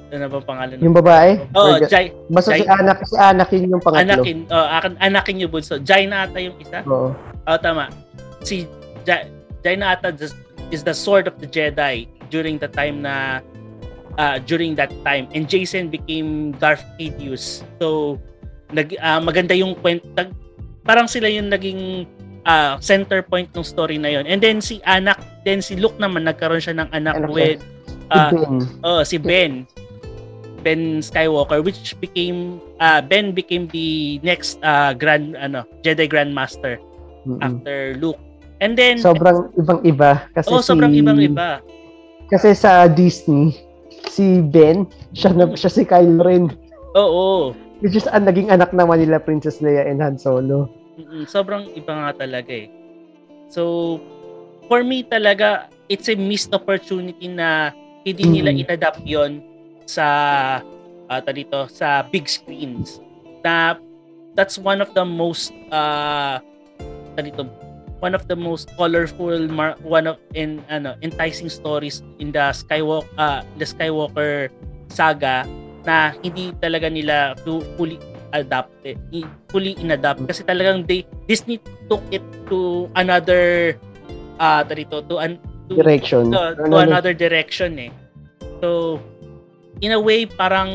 [0.09, 0.81] Ano ba pangalan?
[0.81, 1.37] Yung babae?
[1.53, 4.01] Oh, Or- Jai, Basta si Jai- anak, si Anakin yung pangatlo.
[4.01, 5.77] Anakin, oh, akin, Anakin yung bunso.
[5.77, 6.81] Jai na ata yung isa.
[6.89, 7.13] Oo.
[7.45, 7.93] Oh, tama.
[8.41, 8.65] Si
[9.05, 9.29] Jai,
[9.61, 13.41] Jai na ata is- the sword of the Jedi during the time na
[14.17, 17.65] uh, during that time and Jason became Darth Sidious.
[17.81, 18.17] So
[18.69, 20.29] nag ah, maganda yung kwento
[20.85, 22.05] parang sila yung naging
[22.49, 24.25] ah, center point ng story na yon.
[24.25, 27.61] And then si anak, then si Luke naman nagkaroon siya ng anak Anak with
[28.09, 28.65] Ben.
[28.81, 29.69] oh, si Ben.
[30.59, 36.81] Ben Skywalker which became ah, Ben became the next ah, grand ano Jedi Grandmaster
[37.23, 37.39] Mm-mm.
[37.39, 38.19] after Luke.
[38.59, 40.27] And then Sobrang ibang-iba.
[40.35, 41.63] Kasi oh, sobrang si, ibang-iba.
[42.27, 43.55] Kasi sa Disney,
[44.11, 44.83] si Ben,
[45.15, 46.51] siya, na, siya si Kylo Ren.
[46.99, 47.55] Oo.
[47.79, 50.67] Which is ang naging anak naman nila Princess Leia and Han Solo.
[50.99, 52.67] Mm, sobrang iba nga talaga eh.
[53.47, 53.97] So,
[54.67, 57.71] for me talaga, it's a missed opportunity na
[58.03, 59.39] hindi nila inadapt yon
[59.87, 60.05] sa
[61.07, 62.99] uh, dito sa big screens.
[63.41, 63.79] Na
[64.35, 66.37] that's one of the most uh
[67.19, 67.47] dito
[67.99, 73.03] one of the most colorful mar- one of in ano enticing stories in the Skywalker
[73.19, 74.47] uh, the Skywalker
[74.87, 75.43] saga
[75.83, 77.99] na hindi talaga nila fu- fully
[78.31, 83.75] adapted i- fully inadapt kasi talagang they Disney took it to another
[84.37, 85.37] uh dito to an
[85.67, 86.33] to, Direction.
[86.33, 87.91] to, to Ano- another direction eh
[88.59, 88.97] so
[89.79, 90.69] in a way parang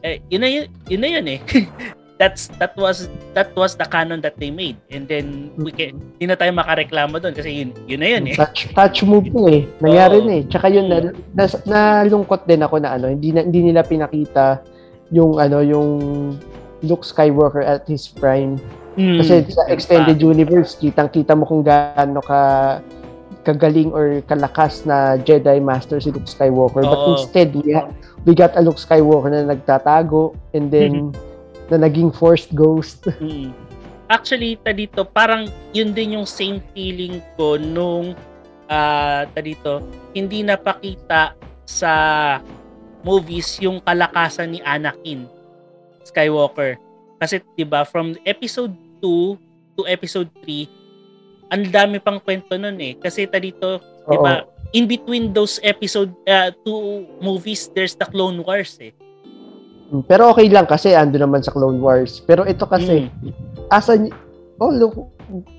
[0.00, 1.40] eh, yun na yun, yun na yun eh
[2.20, 6.30] that's that was that was the canon that they made and then we can hindi
[6.30, 9.66] na tayo makareklamo doon kasi yun yun na yun eh Touch, touch move po eh.
[9.82, 10.26] Nangyari Oo.
[10.26, 10.42] na eh.
[10.46, 10.96] Tsaka yun, na,
[11.34, 14.62] na, nalungkot din ako na ano, hindi, na, hindi nila pinakita
[15.12, 15.90] yung ano, yung
[16.82, 18.58] Luke Skywalker at his prime.
[18.98, 22.40] Mm, Kasi sa extended universe, kitang-kita mo kung gaano ka
[23.42, 26.82] kagaling or kalakas na Jedi Master si Luke Skywalker.
[26.82, 27.18] But Oo.
[27.18, 27.90] instead, we, ha-
[28.24, 31.10] we got a Luke Skywalker na nagtatago and then
[31.70, 33.04] na naging forced ghost.
[33.22, 33.54] Mm.
[34.12, 38.12] Actually, ta dito, parang yun din yung same feeling ko nung
[38.68, 39.80] ah ta dito,
[40.12, 41.32] hindi napakita
[41.64, 41.92] sa
[43.02, 45.26] movies yung kalakasan ni Anakin
[46.02, 46.78] Skywalker.
[47.18, 49.38] Kasi 'di ba from episode 2
[49.78, 50.66] to episode 3,
[51.48, 52.98] ang dami pang kwento nun eh.
[52.98, 58.42] Kasi ta dito, 'di ba, in between those episode uh, two movies, there's the Clone
[58.42, 58.90] Wars eh.
[59.92, 62.24] Mm, Pero okay lang kasi ando naman sa Clone Wars.
[62.24, 63.32] Pero ito kasi, Mm.
[63.68, 63.96] asa
[64.60, 64.94] oh look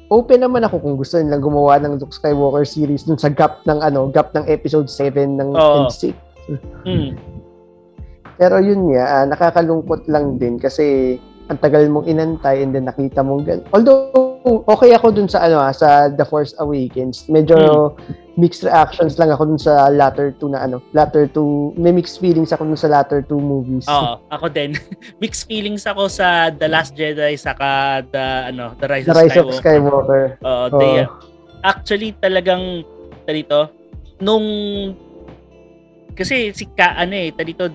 [0.08, 3.82] open naman ako kung gusto nilang gumawa ng Luke Skywalker series dun sa gap ng
[3.82, 5.90] ano, gap ng episode 7 ng Oo.
[5.90, 6.14] and 6.
[6.86, 7.18] Mm.
[8.38, 11.17] Pero yun nga, ah, nakakalungkot lang din kasi
[11.52, 13.60] ang tagal mong inantay and then nakita mong gan.
[13.76, 14.10] Although
[14.67, 17.28] okay ako dun sa ano ah, sa The Force Awakens.
[17.28, 17.91] Medyo
[18.39, 22.50] mixed reactions lang ako dun sa latter two na ano, latter two, may mixed feelings
[22.56, 23.86] ako dun sa latter two movies.
[23.86, 24.74] Oo, ako din.
[25.24, 29.38] Mixed feelings ako sa The Last Jedi saka the ano, The Rise, The of Rise
[29.38, 29.62] of Skywalker.
[29.62, 30.24] Skywalker.
[30.41, 30.80] Oo, Oo.
[30.80, 31.08] they-
[31.63, 32.84] actually talagang
[33.24, 33.72] dito
[34.19, 34.43] nung
[36.13, 37.72] kasi si ka ano eh dito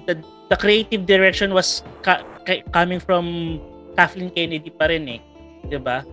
[0.48, 3.56] the, creative direction was ka, ka- coming from
[3.94, 5.20] Kathleen Kennedy pa rin eh,
[5.68, 6.04] 'di ba?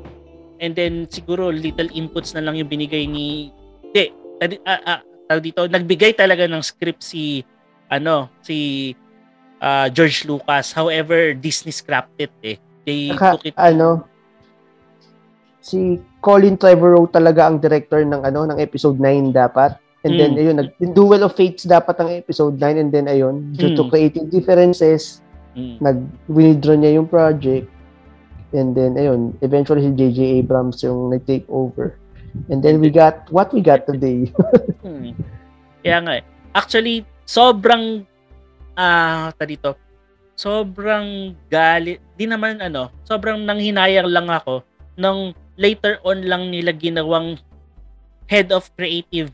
[0.60, 3.52] And then siguro little inputs na lang yung binigay ni
[3.92, 7.44] di tadi, ah, ah, tawag dito nagbigay talaga ng script si
[7.92, 8.92] ano si
[9.64, 14.08] ah, George Lucas however Disney scrapped it eh they Saka, took it ano,
[15.66, 19.74] si Colin Trevorrow talaga ang director ng ano ng episode 9 dapat.
[20.06, 20.42] And then Mm.
[20.46, 23.84] ayun, nag yung Duel of Fates dapat ang episode 9 and then ayun, due to
[23.86, 23.90] Mm.
[23.90, 25.26] creative differences,
[25.58, 25.82] Mm.
[25.82, 25.98] nag
[26.30, 27.66] withdraw niya yung project.
[28.54, 31.98] And then ayun, eventually si JJ Abrams yung nag-take over.
[32.54, 34.30] And then we got what we got today.
[34.86, 35.16] Hmm.
[35.84, 36.24] Kaya nga eh.
[36.52, 38.04] Actually, sobrang
[38.76, 39.74] ah ta dito.
[40.36, 42.04] Sobrang galit.
[42.20, 44.68] Di naman ano, sobrang nanghinayang lang ako
[45.00, 47.40] nung later on lang nila ginawang
[48.28, 49.32] head of creative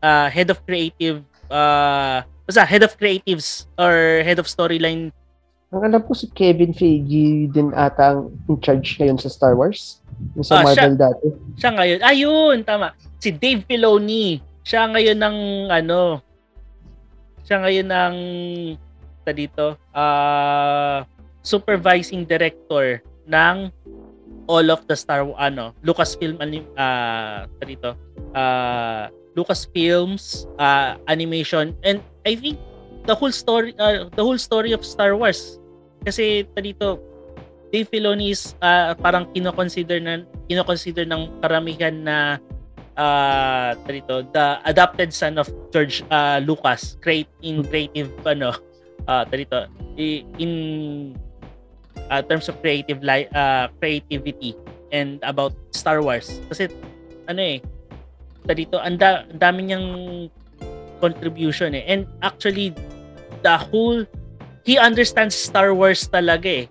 [0.00, 5.12] ah head of creative uh basta head of creatives or head of storyline
[5.70, 10.02] ang alam ko si Kevin Feige din ata ang in charge ngayon sa Star Wars.
[10.34, 11.30] Yung sa Ah, Marvel dati.
[11.54, 12.00] siya ngayon.
[12.02, 12.90] Ayun, tama.
[13.22, 14.42] Si Dave Filoni.
[14.66, 15.38] Siya ngayon ng
[15.70, 16.18] ano,
[17.46, 18.16] siya ngayon ng
[19.22, 21.06] ta dito, ah
[21.46, 22.98] supervising director
[23.30, 23.70] ng
[24.50, 27.94] all of the Star ano, Lucasfilm anim ah ta dito,
[28.34, 29.06] ah
[29.38, 32.58] Lucasfilms ah animation and I think
[33.06, 35.58] the whole story ah, the whole story of Star Wars.
[36.00, 36.98] Kasi dito
[37.70, 42.16] Dave Filoni is ah, parang kino-consider na kino-consider ng karamihan na
[43.00, 46.98] uh, dito, the adopted son of George ah, Lucas.
[47.00, 48.52] Create in creative ano
[49.06, 50.52] uh, dito in
[52.10, 54.56] ah, terms of creative li- ah, creativity
[54.90, 56.42] and about Star Wars.
[56.50, 56.68] Kasi
[57.30, 57.58] ano eh
[58.52, 59.88] dito ang da- dami niyang
[61.00, 62.74] contribution eh and actually
[63.40, 64.04] the whole
[64.68, 66.66] he understands Star Wars talaga eh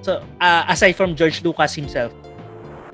[0.00, 2.14] so ah, aside from George Lucas himself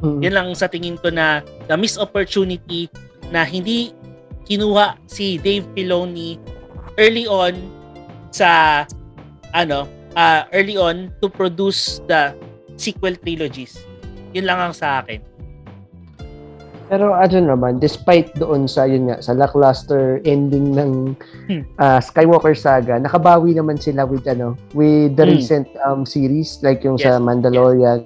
[0.05, 0.21] Mm.
[0.21, 2.93] yun lang sa tingin ko na the missed opportunity
[3.33, 3.97] na hindi
[4.45, 6.37] kinuha si Dave Filoni
[7.01, 7.57] early on
[8.29, 8.85] sa
[9.57, 12.37] ano ah, early on to produce the
[12.77, 13.81] sequel trilogies.
[14.37, 15.23] Yun lang ang sa akin.
[16.85, 20.91] Pero ano naman, despite doon sa yun nga, sa lackluster ending ng
[21.45, 21.63] Hmm.
[21.77, 25.33] ah, Skywalker saga, nakabawi naman sila with ano, with the Hmm.
[25.33, 28.05] recent um series like yung sa Yes, Mandalorian.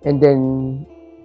[0.00, 0.40] And then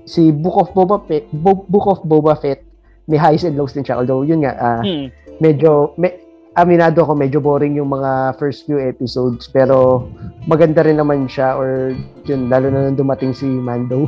[0.03, 2.61] si Book of Boba Fett, Bo- Book of Boba Fett,
[3.05, 3.97] may highs and lows din siya.
[3.97, 5.09] Although yun nga, ah, Hmm.
[5.37, 6.13] medyo me,
[6.53, 10.07] aminado ako medyo boring yung mga first few episodes pero
[10.45, 11.91] maganda rin naman siya or
[12.23, 14.07] yun lalo na nung dumating si Mando.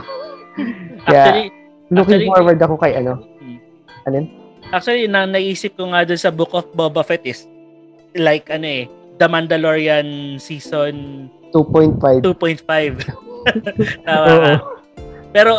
[1.07, 1.51] Actually,
[1.89, 3.57] Looking actually- forward ako kay ano, Hmm.
[4.05, 4.25] Alin?
[4.67, 7.47] Actually, na naisip ko nga dun sa Book of Boba Fett is
[8.13, 8.83] like ano eh,
[9.15, 12.19] The Mandalorian season 2.5.
[12.21, 13.07] 2.5.
[14.05, 14.53] Tama Oo.
[15.31, 15.51] Pero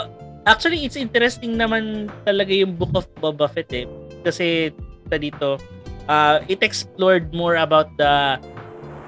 [0.45, 3.88] actually it's interesting naman talaga yung Book of Boba Fett eh
[4.21, 4.69] kasi
[5.09, 5.57] ta dito
[6.05, 8.37] uh, it explored more about the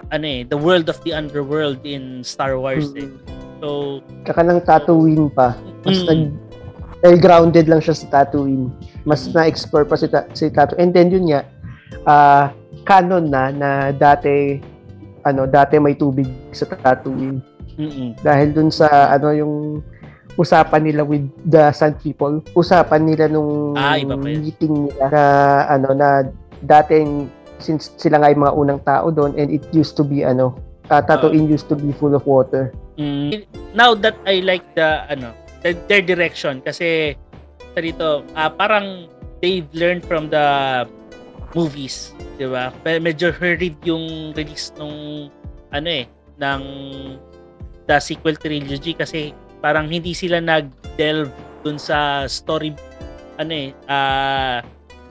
[0.09, 3.05] ano eh, the world of the underworld in Star Wars eh.
[3.05, 3.21] Mm.
[3.61, 3.69] So,
[4.25, 5.53] Kaka ng Tatooine pa.
[5.85, 6.09] Mas Mm.
[6.09, 6.23] nag
[7.01, 8.69] dahil grounded lang siya sa Tatooine.
[9.03, 10.81] Mas na-explore pa si, ta- si Tatooine.
[10.81, 11.41] And then yun nga,
[12.05, 12.45] ah
[12.85, 14.61] canon na na dati
[15.21, 17.41] ano, dati may tubig sa Tatooine.
[17.77, 19.81] mm Dahil dun sa ano yung
[20.37, 22.41] usapan nila with the Sand People.
[22.53, 24.41] Usapan nila nung Ah, iba pa yun.
[24.41, 25.25] meeting nila na
[25.69, 26.09] ano na
[26.61, 30.57] dating since sila nga yung mga unang tao doon and it used to be ano
[30.89, 32.73] uh, Tatooine used to be full of water.
[32.97, 37.15] Mm, now that I like the ano the, their direction kasi
[37.75, 39.07] sa dito ah, parang
[39.41, 40.45] they've learned from the
[41.55, 42.71] movies, 'di ba?
[42.85, 45.29] Medyo hurried yung release nung
[45.71, 46.07] ano eh
[46.41, 46.63] ng
[47.87, 52.73] the sequel trilogy kasi parang hindi sila nag-delve dun sa story
[53.37, 54.65] ano eh ah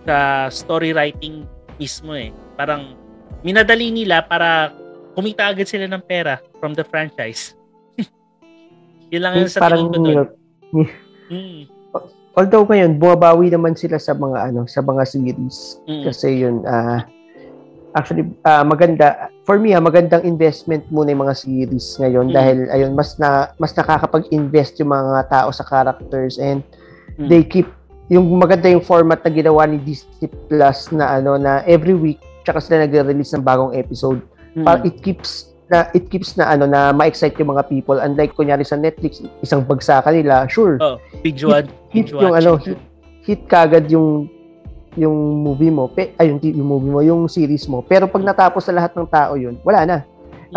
[0.07, 1.43] sa story writing
[1.77, 2.31] mismo eh.
[2.55, 2.95] Parang
[3.43, 4.71] minadali nila para
[5.15, 7.55] kumita agad sila ng pera from the franchise.
[9.13, 10.38] Yun lang yung sa parang tingin ko doon.
[10.73, 11.65] Mm,
[12.33, 17.03] although ngayon bumabawi naman sila sa mga ano sa mga series mm, kasi yun ah
[17.97, 22.35] actually ah, maganda for me ah, magandang investment muna yung mga series ngayon Mm.
[22.37, 26.61] dahil ayun mas na mas nakakapag-invest yung mga tao sa characters and
[27.17, 27.27] Mm.
[27.27, 27.65] they keep
[28.09, 32.61] yung maganda yung format na ginawa ni Disney Plus na ano na every week tsaka
[32.61, 34.21] sila nagre-release ng bagong episode
[34.53, 34.65] mm.
[34.65, 38.01] para it keeps na it keeps na ano na ma-excite yung mga people.
[38.01, 40.81] Unlike kunyari sa Netflix isang bagsakan nila sure.
[40.81, 41.69] Oh, big one.
[41.93, 42.79] hit Binge yung ano hit,
[43.23, 44.25] hit kagad yung
[44.97, 45.85] yung movie mo.
[45.87, 47.85] Pe, ay yung, yung movie mo yung series mo.
[47.85, 49.97] Pero pag natapos sa lahat ng tao yun wala na.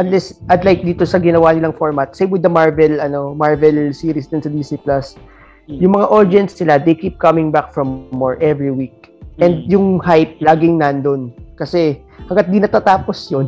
[0.01, 4.40] Unless unlike dito sa ginawa nilang format same with the Marvel ano Marvel series din
[4.40, 5.14] sa Disney Plus
[5.62, 5.79] Mm.
[5.79, 9.14] yung mga audience nila they keep coming back from more every week.
[9.38, 9.70] And Mm.
[9.70, 11.31] yung hype laging nandun.
[11.55, 13.46] Kasi hanggat di natatapos yun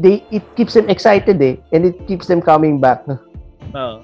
[0.00, 3.04] they it keeps them excited eh and it keeps them coming back
[3.70, 4.02] Oh.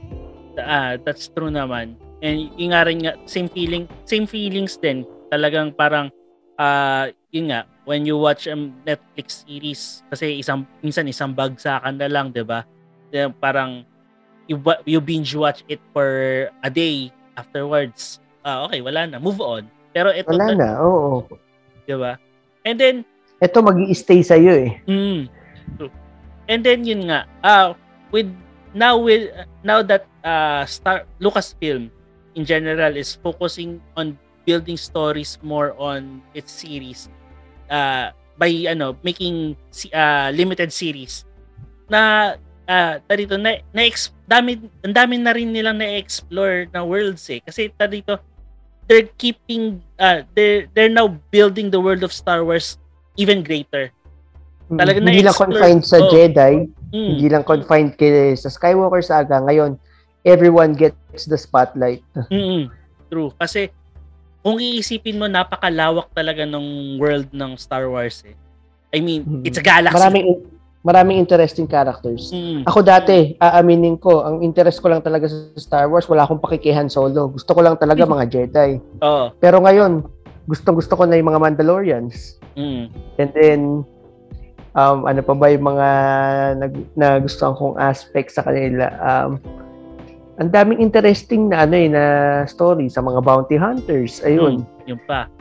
[0.57, 1.99] Ah, that's true naman.
[2.25, 5.05] And yung nga rin nga, same feeling, same feelings din.
[5.29, 6.09] Talagang parang,
[6.57, 12.09] ah, yun nga, when you watch a Netflix series, kasi isang, minsan isang bagsakan na
[12.09, 12.65] lang, di ba?
[13.13, 13.85] Then Parang,
[14.49, 14.57] you,
[14.89, 16.09] you binge watch it for
[16.63, 18.23] a day afterwards.
[18.41, 19.19] Ah, okay, wala na.
[19.21, 19.69] Move on.
[19.93, 21.27] Pero ito, wala na oo
[21.87, 22.19] di ba?
[22.67, 22.97] And then,
[23.39, 25.31] ito magi stay sa iyo eh Mm.
[25.75, 25.91] True.
[26.47, 27.75] And then yun nga, uh
[28.15, 28.31] with
[28.71, 29.35] now with
[29.67, 31.91] now that uh Star Lucasfilm
[32.39, 34.15] in general is focusing on
[34.47, 37.11] building stories more on its series
[37.67, 39.57] uh by ano making
[39.91, 41.25] uh, limited series.
[41.89, 42.37] Na
[42.69, 43.83] uh, dito na, na
[44.29, 47.41] dami ang dami na rin nilang na-explore na worlds eh.
[47.43, 48.21] Kasi dito
[48.87, 52.79] they're keeping uh, they're they're now building the world of Star Wars
[53.17, 53.91] even greater.
[53.91, 54.06] Mm,
[54.69, 56.11] Talaga hindi lang confined sa Oo.
[56.11, 56.55] Jedi,
[56.89, 57.09] Mm.
[57.15, 59.39] hindi lang confined kay sa Skywalker saga.
[59.39, 59.79] Ngayon,
[60.23, 62.03] everyone gets the spotlight.
[62.29, 62.67] Mm,
[63.07, 63.31] true.
[63.33, 63.71] Kasi
[64.41, 68.35] kung iisipin mo, napakalawak talaga ng world ng Star Wars eh.
[68.91, 69.43] I mean, Mhm.
[69.43, 69.95] it's a galaxy.
[69.95, 70.27] Maraming
[70.83, 72.31] maraming interesting characters.
[72.31, 76.39] Mm, Ako dati, aaminin ko, ang interest ko lang talaga sa Star Wars, wala akong
[76.39, 77.27] pakikihan solo.
[77.29, 78.79] Gusto ko lang talaga mga Jedi.
[79.03, 79.35] Oo.
[79.37, 80.07] Pero ngayon,
[80.47, 82.39] gustong-gusto ko na yung mga Mandalorians.
[82.55, 82.87] Mm,
[83.19, 83.61] And then,
[84.77, 85.89] um, ano pa ba yung mga
[86.61, 88.93] nag, na gusto kong aspect sa kanila?
[89.01, 89.41] Um,
[90.37, 92.05] ang daming interesting na ano eh, na
[92.45, 94.21] story sa mga bounty hunters.
[94.21, 94.63] Ayun.
[94.63, 95.33] mm, yun pa.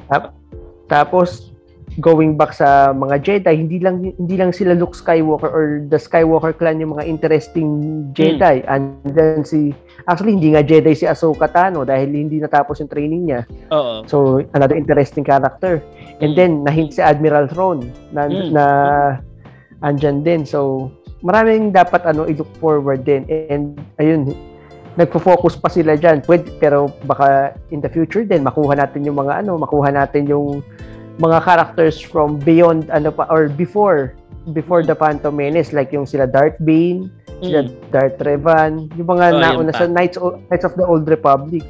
[0.88, 1.55] Tapos
[1.99, 6.51] going back sa mga Jedi, hindi lang hindi lang sila Luke Skywalker or the Skywalker
[6.51, 7.67] clan yung mga interesting
[8.12, 8.67] Jedi.
[8.67, 9.71] And then si
[10.03, 13.41] actually hindi nga Jedi si Ahsoka Tano dahil hindi natapos yung training niya.
[13.71, 14.03] Oo.
[14.12, 15.79] So another interesting character.
[16.19, 16.38] And Mm.
[16.38, 18.51] then nahint si Admiral Thrawn na Mm.
[18.51, 18.65] na
[19.79, 20.43] andyan din.
[20.43, 20.91] So
[21.23, 23.23] maraming dapat ano i-look forward din.
[23.31, 24.36] And ayun,
[24.95, 26.23] nagfo-focus pa sila diyan.
[26.23, 30.60] Pwede, pero baka in the future din makuha natin yung mga ano, makuha natin yung
[31.17, 34.15] mga characters from beyond ano pa or before
[34.54, 37.10] before the Phantom Menace like yung sila Darth Bane,
[37.41, 41.10] sila Mm, Darth Revan, yung mga Oh, nauna sa Knights, o- Knights of the Old
[41.10, 41.65] Republic.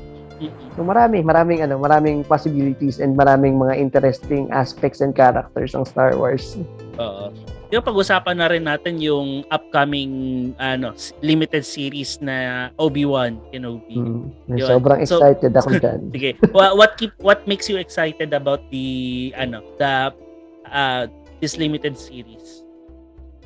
[0.76, 6.20] So marami, maraming ano, maraming possibilities and maraming mga interesting aspects and characters ng Star
[6.20, 6.60] Wars.
[7.00, 7.32] Oo.
[7.74, 10.12] Yung pag-usapan na rin natin yung upcoming
[10.56, 13.98] ano limited series na Obi-Wan Kenobi.
[13.98, 14.30] Hmm.
[14.54, 14.68] Yun.
[14.70, 16.00] Sobrang So- excited ako dyan.
[16.14, 16.30] Sige.
[16.54, 18.88] What, what keep what makes you excited about the
[19.34, 20.14] ano, the
[20.70, 21.10] uh
[21.42, 22.62] this limited series?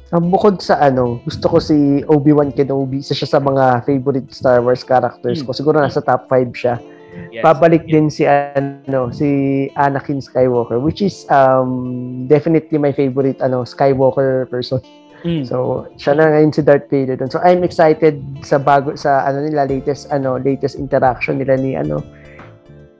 [0.09, 2.99] Ang bukod sa ano, gusto ko si Obi-Wan Kenobi.
[2.99, 5.53] Isa siya sa mga favorite Star Wars characters ko.
[5.53, 6.81] Siguro nasa top 5 siya.
[7.29, 7.43] Yes.
[7.43, 9.27] Babalik din si ano, si
[9.75, 14.79] Anakin Skywalker which is um definitely my favorite ano Skywalker person.
[15.27, 15.43] Mm.
[15.43, 17.27] So, siya na ngayon si Darth Vader dun.
[17.27, 21.99] So, I'm excited sa bago sa ano nila latest ano latest interaction nila ni ano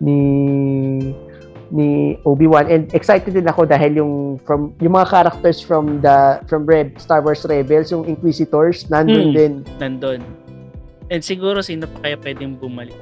[0.04, 0.20] ni
[1.70, 4.14] ni Obi-Wan and excited din ako dahil yung
[4.44, 9.38] from yung mga characters from the from Red Star Wars Rebels yung Inquisitors nandun Hmm.
[9.38, 9.54] din.
[9.78, 10.22] Nandun.
[11.08, 12.98] And siguro sino pa kaya pwedeng bumalik?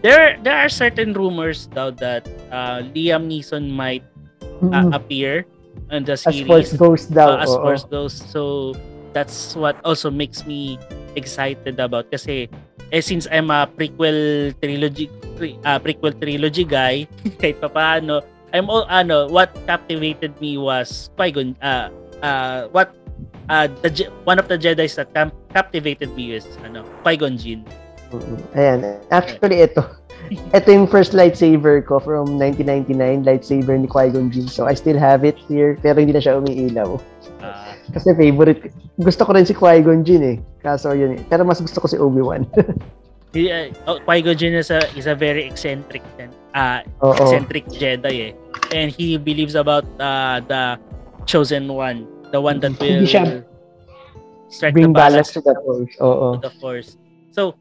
[0.00, 4.04] There there are certain rumors daw that uh, Liam Neeson might
[4.40, 4.96] uh, Mm-mm.
[4.96, 5.44] appear
[5.92, 6.48] on the series.
[6.48, 7.36] As Force goes daw.
[7.36, 7.60] uh, as oo.
[7.60, 8.14] Force goes.
[8.16, 8.72] So
[9.12, 10.80] that's what also makes me
[11.18, 12.46] excited about kasi
[12.94, 17.10] eh since I'm a prequel trilogy pre, uh, prequel trilogy guy
[17.42, 18.22] kahit pa paano
[18.54, 21.90] I'm all ano what captivated me was Qui-Gon uh,
[22.22, 22.94] uh, what
[23.50, 25.10] uh, the one of the Jedi's that
[25.50, 27.66] captivated me is ano Qui-Gon Jinn.
[28.54, 28.98] Ayan.
[29.10, 29.82] Actually, ito.
[30.56, 34.46] Ito yung first lightsaber ko from 1999, lightsaber ni Qui-Gon Jinn.
[34.46, 37.02] So, I still have it here, pero hindi na siya umiilaw.
[37.42, 38.70] Uh, Kasi favorite,
[39.02, 40.36] gusto ko rin si Qui-Gon Jinn eh.
[40.62, 41.20] Kaso yun eh.
[41.26, 42.46] Pero mas gusto ko si Obi-Wan.
[43.34, 46.02] he, uh, oh, Qui-Gon Jinn is a is a very eccentric
[46.54, 47.14] uh, Oo.
[47.18, 48.32] eccentric Jedi eh.
[48.70, 50.78] And he believes about uh, the
[51.26, 53.02] chosen one, the one that will
[54.70, 55.94] Bring balance balance to the Force.
[56.02, 56.38] Oo.
[56.38, 56.98] to the Force.
[57.30, 57.54] So,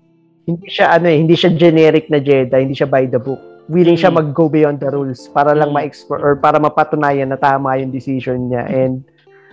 [0.49, 3.37] Hindi siya ano eh, hindi siya generic na Jedi, hindi siya by the book.
[3.69, 4.17] Willing siya Mm.
[4.17, 5.77] mag-go beyond the rules para lang Mm.
[5.77, 8.65] ma-explore or para mapatunayan na tama yung decision niya.
[8.65, 9.05] And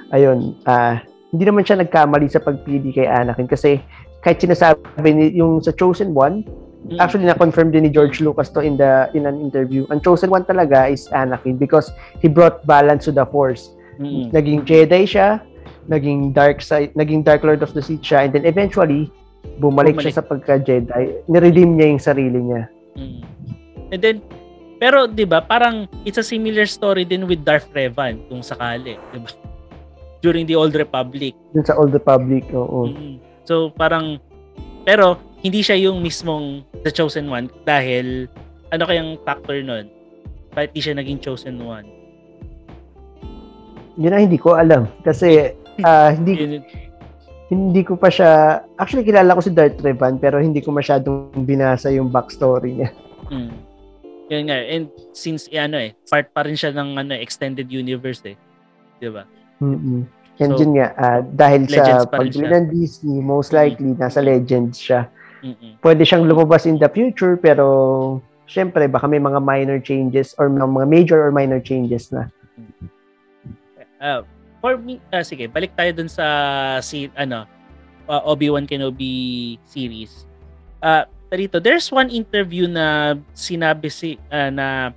[0.09, 3.77] ayun, ah hindi naman siya nagkamali sa pagpili kay Anakin kasi
[4.25, 4.81] kahit sinasabi
[5.13, 6.49] ni, yung sa Chosen One,
[6.89, 9.85] mm, actually na-confirm din ni George Lucas to in the in an interview.
[9.93, 13.77] Ang Chosen One talaga is Anakin because he brought balance to the Force.
[14.01, 15.45] mm, Naging Jedi siya,
[15.93, 19.13] naging dark side, naging Dark Lord of the Sith siya, and then eventually
[19.57, 20.03] bumalik, Bumalik.
[20.03, 21.31] siya sa pagka-Jedi.
[21.31, 22.69] Niredeem niya yung sarili niya.
[22.95, 23.21] mm.
[23.87, 24.19] And then,
[24.77, 29.19] pero 'di ba, parang it's a similar story din with Darth Revan kung sakali, 'di
[29.23, 29.31] ba?
[30.25, 31.39] During the Old Republic.
[31.55, 32.91] Dun sa Old Republic, oo.
[32.91, 33.23] Mm.
[33.47, 34.19] So parang
[34.83, 38.27] pero hindi siya yung mismong the chosen one dahil
[38.75, 39.87] ano kayang factor nun?
[40.53, 41.87] Bakit di siya naging chosen one?
[43.97, 44.91] Yun ang hindi ko alam.
[45.07, 45.55] Kasi
[45.87, 46.61] ah, hindi
[47.47, 48.63] hindi ko pa siya...
[48.79, 52.91] Actually, kilala ko si Darth Revan pero hindi ko masyadong binasa yung backstory niya.
[53.27, 53.59] Mm.
[54.31, 54.59] Yun nga.
[54.71, 58.39] And since eh, ano eh, part pa rin siya ng ano, extended universe eh.
[59.03, 59.27] 'Di ba?
[59.59, 64.77] mm And So, yun nga, ah, dahil sa pagbili ng Disney, most likely, nasa Legends
[64.77, 65.09] siya.
[65.41, 65.81] Mm-mm.
[65.81, 70.69] Pwede siyang lumabas in the future, pero syempre, baka may mga minor changes or mga
[70.69, 72.29] mga major or minor changes na.
[73.97, 74.29] Uh,
[74.67, 76.27] for me, ah, sige, balik tayo dun sa
[76.83, 77.47] si ano,
[78.11, 80.27] uh, Obi-Wan Kenobi series.
[80.83, 84.91] Uh, dito, there's one interview na sinabi si ah, na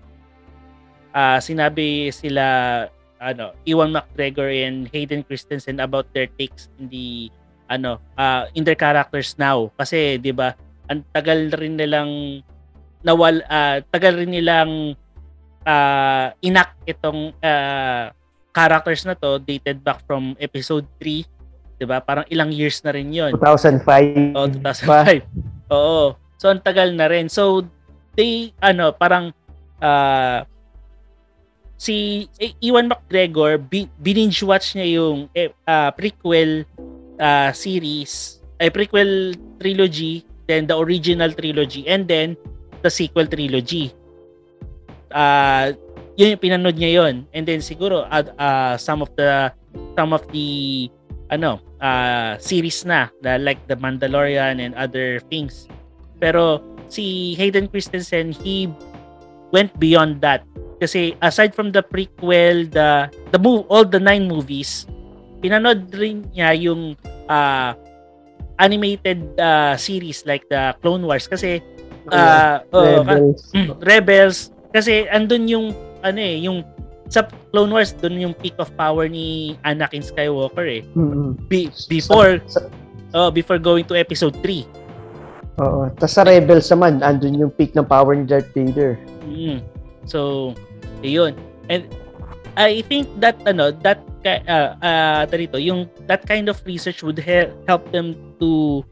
[1.14, 2.90] ah, sinabi sila
[3.22, 7.30] ano, Ewan McGregor and Hayden Christensen about their takes in the
[7.70, 10.58] ano, uh, in their characters now kasi 'di ba,
[10.90, 12.42] ang tagal rin nilang
[13.06, 14.98] nawal ah, tagal rin nilang
[15.62, 18.18] ah, inak itong ah,
[18.52, 21.26] characters na to dated back from episode 3,
[21.80, 22.02] 'di ba?
[22.04, 23.32] Parang ilang years na rin 'yon.
[23.38, 24.36] 2005.
[24.36, 25.24] Oh, 2005.
[25.74, 26.06] Oo.
[26.40, 27.28] So ang tagal na rin.
[27.28, 27.68] So
[28.16, 29.32] they ano, parang
[29.80, 30.44] ah
[31.80, 35.32] si eh, Ewan McGregor bi- binge watch niya yung
[35.64, 36.68] ah, prequel
[37.16, 39.34] ah, series, ay prequel
[39.64, 42.36] trilogy, then the original trilogy and then
[42.84, 43.96] the sequel trilogy.
[45.10, 45.72] Ah,
[46.20, 47.24] yun yung pinanood niya yon.
[47.32, 49.56] And then siguro ad- ah, some of the
[49.96, 50.92] some of the
[51.32, 55.72] ano, uh, series na, na like The Mandalorian and other things.
[56.20, 56.60] Pero
[56.92, 58.68] si Hayden Christensen, he
[59.56, 60.44] went beyond that.
[60.84, 64.84] Kasi aside from the prequel, the the move, all the nine movies,
[65.40, 67.00] pinanood rin niya yung
[67.32, 67.72] uh,
[68.60, 71.64] animated uh, series like the Clone Wars kasi
[72.12, 73.42] uh, oh, Rebels.
[73.56, 74.38] Mm, Rebels
[74.76, 75.68] kasi andun yung
[76.02, 76.64] ano eh yung
[77.10, 81.34] sa Clone Wars doon yung peak of power ni Anakin Skywalker eh Mm-mm.
[81.50, 82.70] Be- before Sa-
[83.18, 84.80] oh before going to episode 3
[85.60, 85.92] Oo.
[86.00, 88.96] Tapos sa Rebels naman, andun yung peak ng power ni Darth Vader.
[89.28, 89.60] mm.
[90.08, 90.52] so
[91.04, 91.36] ayun
[91.68, 91.84] and
[92.56, 97.52] I think that ano that uh, uh, dito, yung that kind of research would he-
[97.68, 98.84] help them to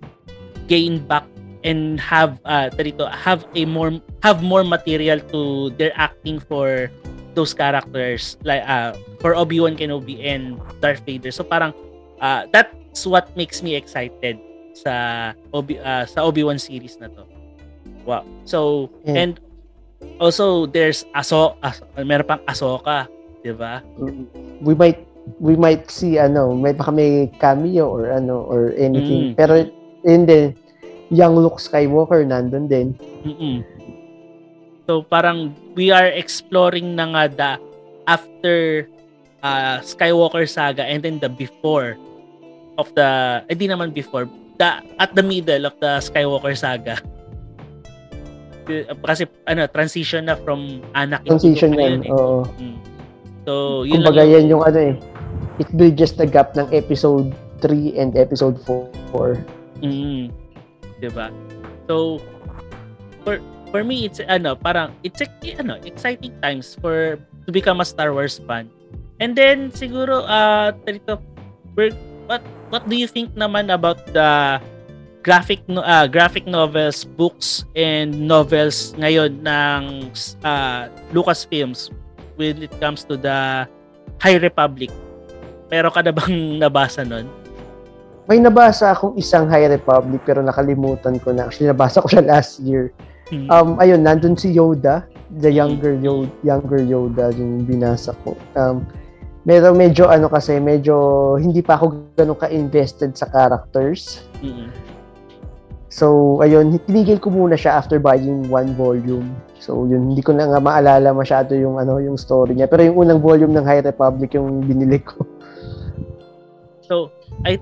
[0.68, 1.28] gain back
[1.68, 6.88] and have uh dito, have a more have more material to their acting for
[7.36, 11.30] those characters like uh for Obi-Wan Kenobi and Darth Vader.
[11.36, 11.76] So parang
[12.24, 14.40] uh that's what makes me excited
[14.72, 17.28] sa Obi uh, sa Obi-Wan series na to.
[18.08, 18.24] Wow.
[18.48, 19.28] So Yeah.
[19.28, 19.34] and
[20.24, 23.12] also there's Aso As- meron pang Ahsoka,
[23.44, 23.84] 'di ba?
[24.00, 24.32] Mm.
[24.64, 25.04] We might
[25.44, 29.34] we might see ano, may baka may cameo or ano or anything.
[29.34, 29.36] Mm.
[29.36, 29.54] Pero
[30.08, 30.56] yun din,
[31.10, 32.88] young Luke Skywalker nandun din.
[33.24, 33.64] mm
[34.88, 37.52] So parang we are exploring na nga the
[38.08, 38.88] after
[39.44, 42.00] uh, Skywalker saga and then the before
[42.80, 47.04] of the eh di naman before the at the middle of the Skywalker saga.
[49.08, 52.12] Kasi ano, transition na from Anakin Transition to yan, yun eh.
[52.12, 52.40] oo.
[52.60, 52.78] Mm.
[53.48, 53.54] So,
[53.88, 54.96] yun Kumbaga lang yan yung ano eh.
[55.60, 57.32] It bridges the gap ng episode
[57.64, 59.40] 3 and episode 4.
[59.84, 60.36] Mm.
[60.98, 61.30] 'Di ba?
[61.86, 62.22] So
[63.24, 63.40] for
[63.70, 65.22] for me it's ano, parang it's
[65.58, 68.68] ano, exciting times for to become a Star Wars fan.
[69.18, 71.22] And then siguro uh dito
[71.74, 71.96] we're-
[72.28, 74.60] what what do you think naman about the
[75.24, 80.12] graphic no, uh, graphic novels, books and novels ngayon ng
[80.44, 81.92] uh, Lucasfilms
[82.40, 83.68] when it comes to the
[84.24, 84.92] High Republic?
[85.68, 87.28] Pero ka na bang nabasa nun?
[88.28, 91.48] May nabasa akong isang High Republic pero nakalimutan ko na.
[91.48, 92.92] Actually, nabasa ko siya last year.
[93.32, 93.48] Hmm.
[93.48, 95.08] Um, ayun, nandun si Yoda,
[95.40, 98.36] the younger Yoda, younger Yoda yung binasa ko.
[98.60, 98.84] Um,
[99.48, 104.28] pero medyo ano kasi, medyo hindi pa ako ganun ka-invested sa characters.
[104.44, 104.68] Mm-mm.
[105.88, 109.32] So, ayun, tinigil ko muna siya after buying one volume.
[109.56, 112.68] So, yun, hindi ko na nga maalala masyado yung ano, yung story niya.
[112.68, 115.24] Pero yung unang volume ng High Republic yung binili ko.
[116.84, 117.16] So,
[117.48, 117.56] I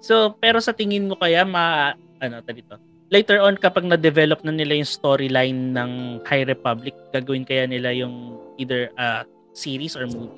[0.00, 2.76] so pero sa tingin mo kaya ma ano ta dito?
[3.10, 8.38] Later on kapag na-develop na nila yung storyline ng High Republic, gagawin kaya nila yung
[8.54, 10.30] either a series or movie?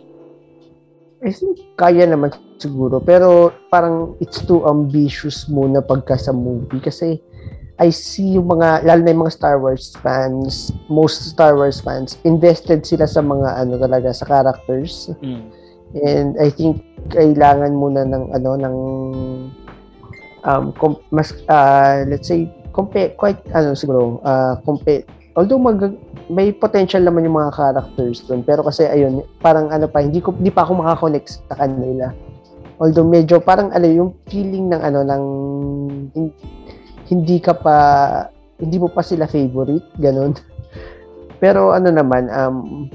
[1.22, 2.98] I think kaya naman siguro.
[2.98, 6.80] Pero parang it's too ambitious muna pagka sa movie.
[6.80, 7.20] Kasi
[7.76, 12.18] I see yung mga, lalo na yung mga Star Wars fans, most Star Wars fans,
[12.22, 15.10] invested sila sa mga ano talaga, sa characters.
[15.22, 15.44] Mm.
[15.92, 16.80] And I think
[17.11, 18.76] kailangan muna ng ano ng
[20.42, 25.80] um com- mas uh, let's say compare quite ano siguro uh, compare although mag
[26.32, 30.32] may potential naman yung mga characters doon pero kasi ayun parang ano pa hindi ko
[30.32, 32.12] hindi pa ako makakonect sa kanila.
[32.80, 35.24] Although medyo parang ano yung feeling ng ano ng
[36.16, 36.36] hin-
[37.12, 37.76] hindi ka pa
[38.59, 40.36] hindi mo pa sila favorite ganun.
[41.42, 42.88] Pero ano naman um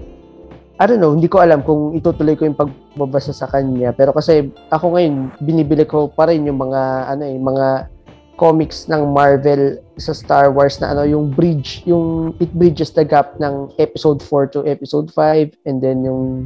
[0.77, 3.97] I don't know, hindi ko alam kung itutuloy ko yung pagbabasa sa kanya.
[3.97, 7.67] Pero kasi ako ngayon, binibili ko pa rin yung mga, ano eh, mga
[8.37, 13.33] comics ng Marvel sa Star Wars na ano, yung bridge, yung it bridges the gap
[13.41, 16.45] ng episode 4 to episode 5 and then yung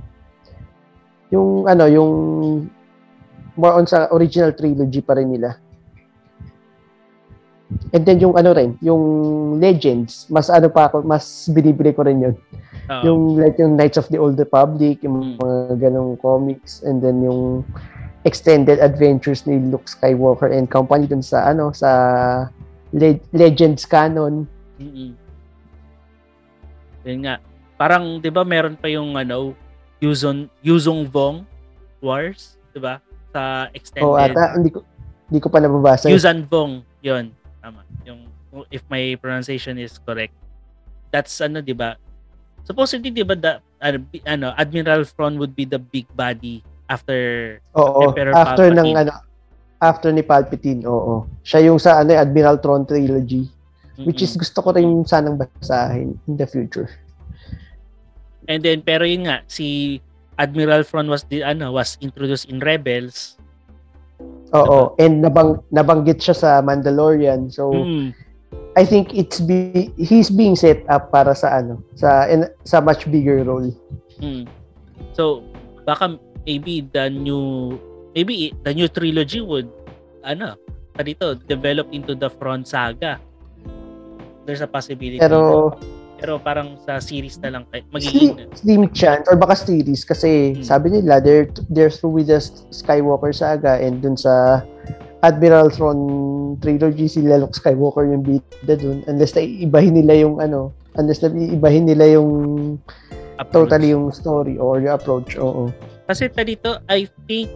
[1.27, 2.11] yung ano, yung
[3.59, 5.59] more on sa original trilogy pa rin nila.
[7.91, 9.03] And then yung ano rin, yung
[9.59, 12.35] Legends, mas ano pa ako, mas binibili ko rin yun.
[12.91, 13.03] Oo.
[13.07, 15.39] Yung like yung Knights of the Old Republic, yung Mm.
[15.39, 17.63] mga ganong comics and then yung
[18.27, 21.89] extended adventures ni Luke Skywalker and company dun sa ano sa
[22.91, 24.43] Le- Legends canon.
[24.77, 25.15] Mm-mm.
[27.07, 27.39] Yun nga.
[27.79, 29.55] Parang 'di ba meron pa yung ano
[30.03, 31.47] Yuzon Yuzong Vong
[32.03, 32.99] Wars, 'di ba?
[33.31, 34.83] Sa extended O ata hindi ko
[35.31, 36.11] hindi ko pa nababasa.
[36.11, 37.31] Yuzan Vong, 'yon.
[37.63, 37.87] Tama.
[38.03, 38.27] Yung
[38.67, 40.35] if my pronunciation is correct.
[41.09, 41.95] That's ano, 'di ba?
[42.63, 47.17] Supposedly 'di ba the ano, bi- ano, Admiral Thrawn would be the big body after
[47.73, 48.97] Oo, Emperor after ng Palpatine.
[49.01, 49.11] ano
[49.81, 51.25] after ni Palpatine, oo.
[51.41, 53.49] Siya yung sa ano Admiral Throne trilogy,
[54.05, 56.85] which is gusto ko rin sanang basahin in the future.
[58.45, 59.97] And then pero yun nga si
[60.37, 63.37] Admiral Thrawn was the ano was introduced in Rebels.
[64.53, 67.49] Oo, and nabang nabanggit siya sa Mandalorian.
[67.49, 68.13] So Mm.
[68.75, 73.03] I think it's be he's being set up para sa ano, sa in, sa much
[73.11, 73.67] bigger role.
[74.23, 74.47] Mm.
[75.11, 75.43] So,
[75.83, 76.15] baka
[76.47, 77.75] maybe the new
[78.15, 79.67] maybe the new trilogy would
[80.23, 80.55] ano,
[81.03, 83.19] dito develop into the front saga.
[84.47, 85.19] There's a possibility.
[85.19, 85.75] Pero
[86.21, 90.61] pero parang sa series na lang slim, magiging slim chance or baka series kasi Hmm.
[90.61, 92.37] sabi nila they're they're through with the
[92.69, 94.61] Skywalker saga and dun sa
[95.21, 95.99] Admiral Thrawn
[96.57, 101.29] trilogy sila Luke Skywalker yung bida dun unless na iibahin nila yung ano unless na
[101.29, 102.29] iibahin nila yung
[103.37, 103.69] approach.
[103.69, 105.69] totally yung story or yung approach oo
[106.03, 107.47] Kasi ta dito, I think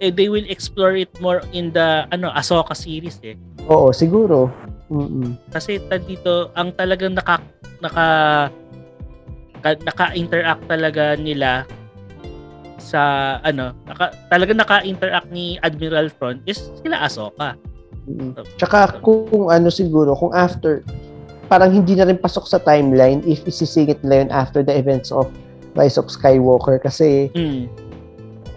[0.00, 3.38] eh, they will explore it more in the ano Ahsoka series eh.
[3.64, 4.50] oo siguro
[4.88, 7.38] mm Kasi ta dito ang talagang naka
[7.78, 8.06] naka
[9.60, 11.64] ka- naka-interact talaga nila
[12.84, 13.00] sa
[13.40, 17.56] ano, naka, talagang naka-interact ni Admiral Thrawn is sila Ahsoka.
[18.04, 20.84] mm Tsaka kung ano siguro, kung after,
[21.48, 25.32] parang hindi na rin pasok sa timeline if isisingit nila yun after the events of
[25.72, 27.66] Rise of Skywalker kasi Mm.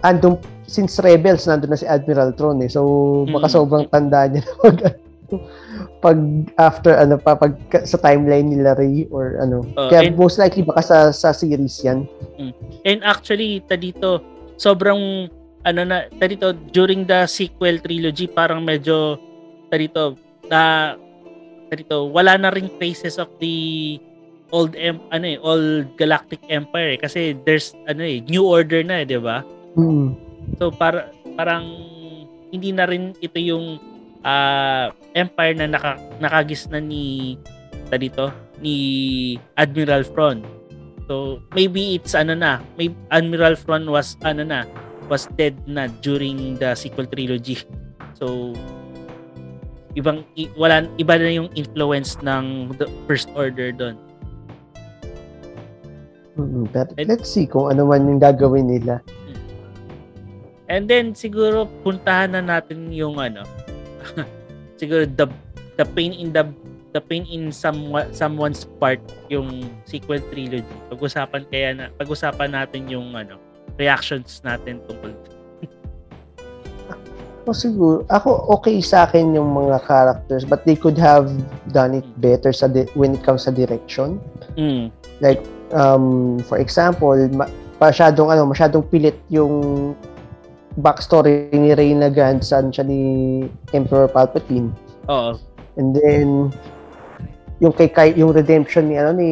[0.04, 0.36] andun,
[0.68, 2.68] since Rebels, nandun na si Admiral Tron eh.
[2.68, 2.84] So,
[3.32, 3.54] baka Mm.
[3.56, 4.76] sobrang tanda niya na pag,
[6.00, 6.18] pag
[6.56, 9.64] after ano pa, pag sa timeline nila Rey or ano.
[9.76, 12.08] Oh, Kaya and- most likely baka sa, sa series yan.
[12.88, 14.24] And actually, ta dito,
[14.56, 15.28] sobrang
[15.68, 19.20] ano na, ta dito during the sequel trilogy parang medyo
[19.68, 20.16] dito
[20.48, 20.96] na
[21.68, 24.00] dito wala na ring traces of the
[24.48, 27.00] old em, ano eh old galactic empire eh.
[27.00, 29.44] kasi there's ano eh new order na eh, 'di ba?
[29.76, 30.16] Mm.
[30.56, 31.68] So para parang
[32.48, 33.76] hindi na rin ito yung
[34.24, 37.36] uh, empire na naka, nakagis na ni
[37.96, 38.76] dito ni
[39.56, 40.44] Admiral Fron.
[41.08, 44.68] So maybe it's ano na, may Admiral Fron was ano na,
[45.08, 47.64] was dead na during the sequel trilogy.
[48.14, 48.52] So
[49.96, 50.22] ibang
[50.54, 53.96] wala iba na yung influence ng the first order doon.
[56.38, 56.70] Mm-mm.
[56.70, 59.02] Pero let's see kung ano man yung gagawin nila.
[60.68, 63.42] And then siguro puntahan na natin yung ano
[64.78, 65.26] siguro the
[65.76, 66.46] the pain in the
[66.96, 70.64] the pain in some someone's part yung sequel trilogy.
[70.88, 73.36] Pag-usapan kaya na pag-usapan natin yung ano
[73.78, 75.14] reactions natin tungkol
[77.48, 81.32] O siguro, ako okay sa akin yung mga characters but they could have
[81.72, 84.20] done it better sa di- when it comes sa direction.
[84.60, 84.92] Mm.
[85.24, 85.40] Like
[85.72, 87.48] um for example, ma-
[87.80, 89.96] masyadong ano, masyadong pilit yung
[90.76, 93.00] backstory ni Reyna Gant saan siya ni
[93.72, 94.68] Emperor Palpatine.
[95.08, 95.38] Oo.
[95.78, 96.52] And then
[97.58, 99.30] yung kay Ky- yung redemption ni ano ni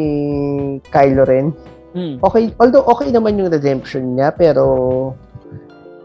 [0.90, 1.54] Kylo Ren.
[1.96, 2.20] Mm.
[2.20, 4.64] Okay, although okay naman yung redemption niya pero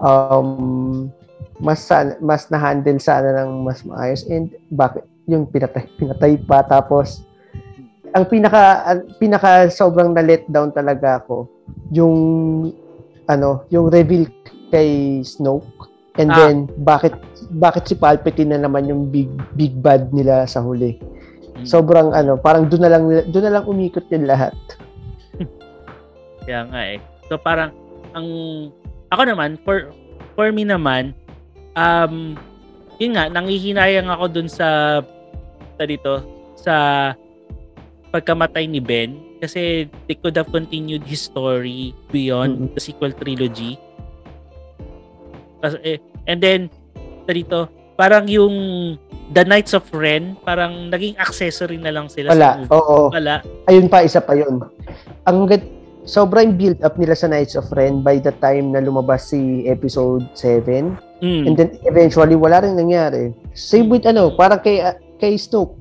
[0.02, 1.10] um
[1.62, 1.86] mas
[2.20, 7.22] mas na-handle sana ng mas maayos and bakit yung pinatay pinatay pa tapos
[8.12, 11.46] ang pinaka ang pinaka sobrang na let down talaga ako
[11.94, 12.18] yung
[13.30, 14.26] ano yung reveal
[14.72, 14.90] kay
[15.22, 15.68] Snoke
[16.16, 16.38] and Ah.
[16.38, 17.14] then bakit
[17.54, 20.96] bakit si Palpatine na naman yung big big bad nila sa huli
[21.52, 21.68] Mm.
[21.68, 24.56] sobrang ano parang doon na lang doon na lang umikot yung lahat
[26.42, 26.98] Kaya nga eh.
[27.28, 27.70] So parang
[28.12, 28.28] ang
[29.08, 29.92] ako naman for
[30.34, 31.14] for me naman
[31.76, 32.34] um
[32.98, 35.00] yun nga nangihinayang ako dun sa
[35.76, 36.14] sa dito
[36.56, 36.76] sa
[38.10, 42.74] pagkamatay ni Ben kasi they could have continued his story beyond Mhm.
[42.74, 43.76] the sequel trilogy.
[45.86, 46.68] Eh, and then
[47.32, 48.54] dito parang yung
[49.32, 52.74] The Knights of Ren parang naging accessory na lang sila wala sa movie.
[52.76, 53.36] oo Wala.
[53.72, 54.60] ayun pa, isa pa yun.
[55.30, 55.48] Ang
[56.04, 60.26] sobrang build up nila sa Knights of Ren by the time na lumabas si episode
[60.34, 60.98] 7.
[61.22, 61.44] Mm.
[61.48, 63.32] And then eventually wala rin nangyari.
[63.54, 65.78] Same with ano, parang kay ah, kay Snoke.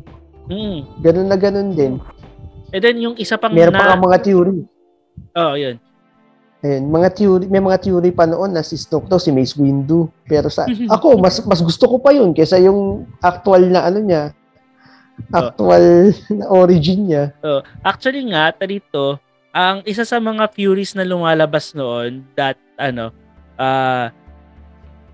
[0.53, 0.79] Mm.
[1.01, 1.97] Ganun na ganun din.
[2.71, 4.63] And then yung isa pang Meron na, pa mga theory.
[5.35, 5.81] Oh, yun.
[6.61, 10.13] Ayun, mga theory, may mga theory pa noon na si Snoke daw si Mace Windu.
[10.29, 14.37] Pero sa ako mas mas gusto ko pa yun kaysa yung actual na ano niya.
[15.33, 17.33] Actual na origin niya.
[17.41, 19.17] Oh, actually nga, dito,
[19.57, 23.09] ang isa sa mga Furies na lumalabas noon that ano,
[23.57, 24.13] uh,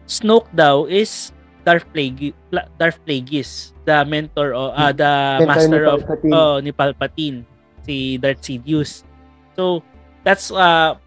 [0.07, 1.31] Snoke daw is
[1.63, 2.35] Darth Plagueis,
[2.79, 6.33] Darth Plagueis, the mentor o ah, the Mentor ni master of Palpatine.
[6.35, 7.39] oh, ni Palpatine,
[7.87, 9.07] si Darth Sidious.
[9.55, 9.83] So,
[10.27, 10.99] that's uh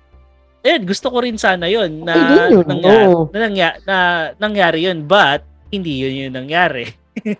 [0.62, 3.22] eh gusto ko rin sana 'yon na din yun, nangyari, oo.
[3.30, 3.98] na, nangya- na
[4.36, 6.92] nangyari 'yun, but hindi 'yun yung nangyari.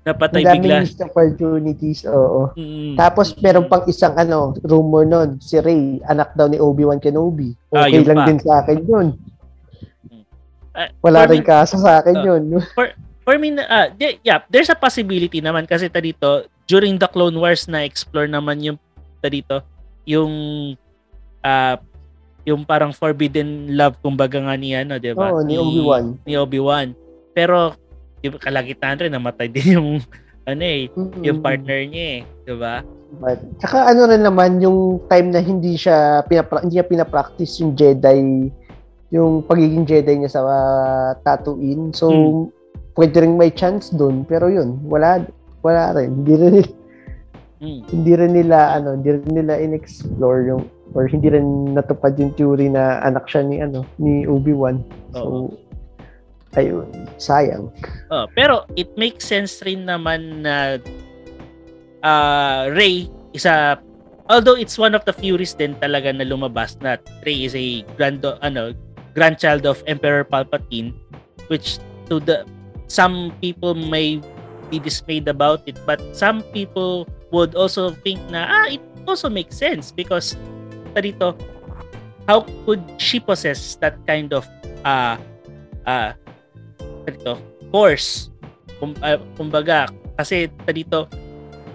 [0.00, 0.80] Napatay Ang bigla.
[0.80, 2.48] missed opportunities, oo.
[2.54, 2.96] Mm.
[2.96, 7.52] Tapos meron pang isang ano, rumor nun, si Rey, anak daw ni Obi-Wan Kenobi.
[7.68, 8.26] Ah, Okay yun lang pa.
[8.26, 9.06] din sa akin yun.
[10.72, 12.24] Ah, Wala for rin me- kaso sa akin Ah.
[12.24, 12.42] yun.
[13.26, 17.06] for me, na- ah, di- yeah, there's a possibility naman kasi ta dito, during the
[17.06, 18.78] Clone Wars na explore naman yung
[19.20, 19.60] ta dito,
[20.06, 20.32] yung
[21.38, 21.76] ah
[22.44, 25.30] yung parang forbidden love kumbaga nga ni ano, 'di ba?
[25.30, 26.04] Oo, ni Obi-Wan.
[26.22, 26.94] Ni Obi-Wan.
[27.32, 27.74] Pero
[28.18, 29.90] di ba kalagitan rin namatay din yung
[30.44, 30.88] ano eh,
[31.20, 31.44] yung Mm.
[31.44, 32.80] partner niya eh, 'di ba?
[33.08, 37.72] But, tsaka ano rin naman, yung time na hindi siya, pinapra- hindi niya pinapractice yung
[37.72, 38.52] Jedi,
[39.08, 41.88] yung pagiging Jedi niya sa uh, Tatooine.
[41.96, 42.52] So, Hmm.
[42.92, 44.28] pwede rin may chance dun.
[44.28, 45.24] Pero yun, wala,
[45.64, 46.20] wala rin.
[46.20, 46.54] Hindi rin,
[47.58, 47.80] Mm.
[47.88, 50.62] hindi rin nila, ano, hindi rin nila in-explore yung,
[50.96, 54.80] or hindi rin natupad yung theory na anak siya ni, ano, ni Obi-Wan.
[55.12, 55.52] So,
[56.56, 56.88] ayun,
[57.20, 57.68] sayang.
[58.08, 60.80] Oh, pero it makes sense rin naman na
[62.02, 63.78] uh, Ray is a
[64.28, 68.24] although it's one of the Furies din talaga na lumabas na Ray is a grand
[68.42, 68.74] ano
[69.16, 70.94] grandchild of Emperor Palpatine
[71.48, 71.80] which
[72.12, 72.44] to the
[72.88, 74.20] some people may
[74.68, 79.56] be dismayed about it but some people would also think na ah it also makes
[79.56, 80.36] sense because
[80.96, 81.36] dito
[82.24, 84.44] how could she possess that kind of
[84.84, 85.16] uh
[85.84, 86.12] uh
[87.08, 87.36] dito
[87.68, 88.32] force
[88.80, 91.08] kum, uh, kumbaga kasi dito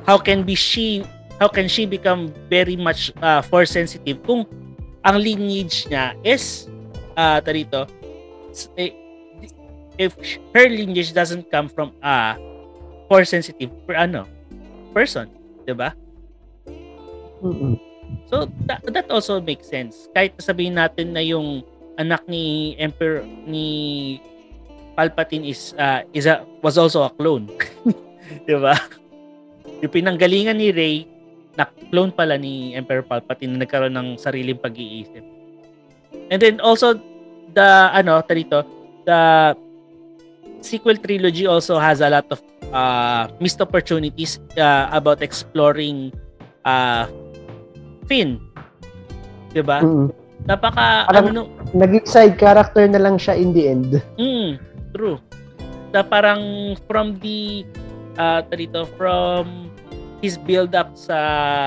[0.05, 1.05] how can be she
[1.38, 4.45] how can she become very much uh, force sensitive kung
[5.03, 6.70] ang lineage niya is
[7.18, 7.86] uh dito
[8.78, 8.93] eh,
[9.97, 10.14] if
[10.53, 12.38] her lineage doesn't come from a
[13.09, 14.26] force sensitive per ano
[14.93, 15.30] person,
[15.66, 15.93] 'di ba?
[17.41, 17.92] Mm-mm.
[18.28, 20.09] So that, that also makes sense.
[20.16, 21.61] Kahit sabihin natin na yung
[22.01, 24.18] anak ni Emperor ni
[24.93, 27.49] Palpatine is uh, is a, was also a clone.
[28.45, 28.78] 'Di ba?
[29.82, 31.05] Yung pinanggalingan ni Rey
[31.53, 35.22] na clone pala ni Emperor Palpatine na nagkaroon ng sariling pag-iisip.
[36.30, 36.97] And then also
[37.53, 38.66] the ano tarito
[39.05, 39.53] the
[40.64, 42.39] sequel trilogy also has a lot of
[42.74, 46.09] uh, missed opportunities uh, about exploring
[46.66, 47.05] uh,
[48.05, 48.39] Finn.
[49.53, 49.79] 'Di ba?
[49.81, 50.09] Mm-mm.
[50.43, 53.89] Napaka Parang- ano no, Naging side character na lang siya in the end.
[54.19, 54.59] Mm,
[54.91, 55.17] true.
[55.95, 57.63] Na parang from the
[58.19, 59.71] uh tarito from
[60.21, 61.17] his build up sa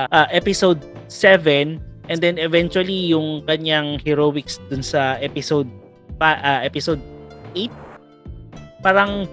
[0.09, 0.79] uh, episode
[1.09, 1.77] 7
[2.07, 5.67] and then eventually yung kanyang heroics dun sa episode
[6.17, 7.01] pa, uh, episode
[7.53, 7.69] 8
[8.81, 9.27] parang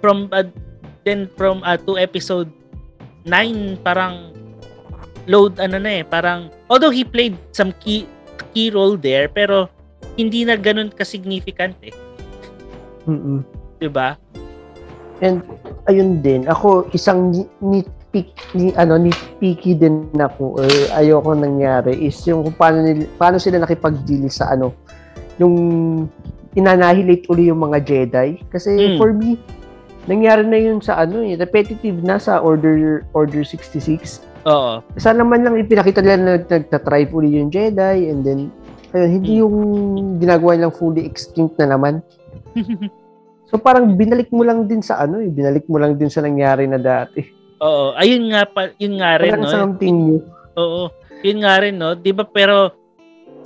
[0.00, 0.46] from uh,
[1.04, 2.48] then from uh, to episode
[3.26, 4.30] 9 parang
[5.24, 8.06] load ano na eh parang although he played some key
[8.50, 9.70] key role there pero
[10.14, 11.94] hindi na ganun ka-significant eh
[13.02, 13.42] Mm-mm.
[13.78, 14.14] 'di ba?
[15.22, 15.42] And
[15.86, 22.18] ayun din, ako isang ni- nitpick ni ano nitpicky din ako or ayoko nangyari is
[22.26, 24.74] yung kung paano nila, paano sila nakipag-deal sa ano
[25.38, 25.54] yung
[26.52, 28.98] inanahilate uli yung mga Jedi kasi Mm.
[28.98, 29.38] for me
[30.04, 34.82] nangyari na yun sa ano eh repetitive na sa order order 66 Oo.
[34.98, 38.40] sana man lang ipinakita nila na nagtatribe uli yung Jedi and then
[38.90, 39.56] ayun, hindi yung
[40.18, 42.02] ginagawa nilang fully extinct na naman
[43.48, 46.66] so parang binalik mo lang din sa ano eh binalik mo lang din sa nangyari
[46.66, 47.94] na dati Oo.
[47.94, 49.54] Ayun nga pa, yun nga rin Parang no.
[49.54, 50.18] something new.
[50.58, 50.90] Oo.
[51.22, 51.94] Yun nga rin no.
[51.94, 52.74] 'Di ba pero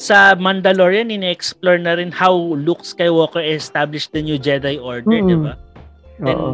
[0.00, 5.28] sa Mandalorian ini-explore na rin how Luke Skywalker established the new Jedi Order, Mm.
[5.28, 5.52] 'di ba?
[6.32, 6.50] Oo.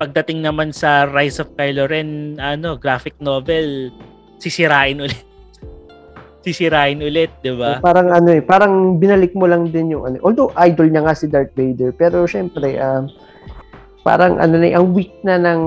[0.00, 3.92] Pagdating naman sa Rise of Kylo Ren, ano, graphic novel,
[4.40, 5.20] sisirain ulit.
[6.44, 7.84] sisirain ulit, 'di ba?
[7.84, 10.16] Parang ano eh, parang binalik mo lang din yung ano.
[10.24, 13.12] Although idol niya nga si Darth Vader, pero syempre um,
[14.00, 15.60] parang ano na eh, ang weak na ng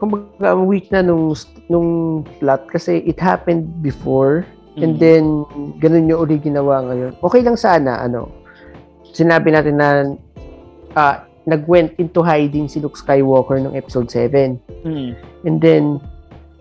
[0.00, 1.36] kumbaga ang weak na nung
[1.68, 4.42] nung plot kasi it happened before
[4.80, 5.00] and Mm.
[5.04, 5.24] then
[5.84, 7.12] ganun yung uli ginawa ngayon.
[7.20, 8.32] Okay lang sana ano.
[9.12, 9.88] Sinabi natin na
[10.96, 14.58] ah, nag-went into hiding si Luke Skywalker ng episode 7.
[14.86, 15.18] Mm.
[15.42, 15.84] And then,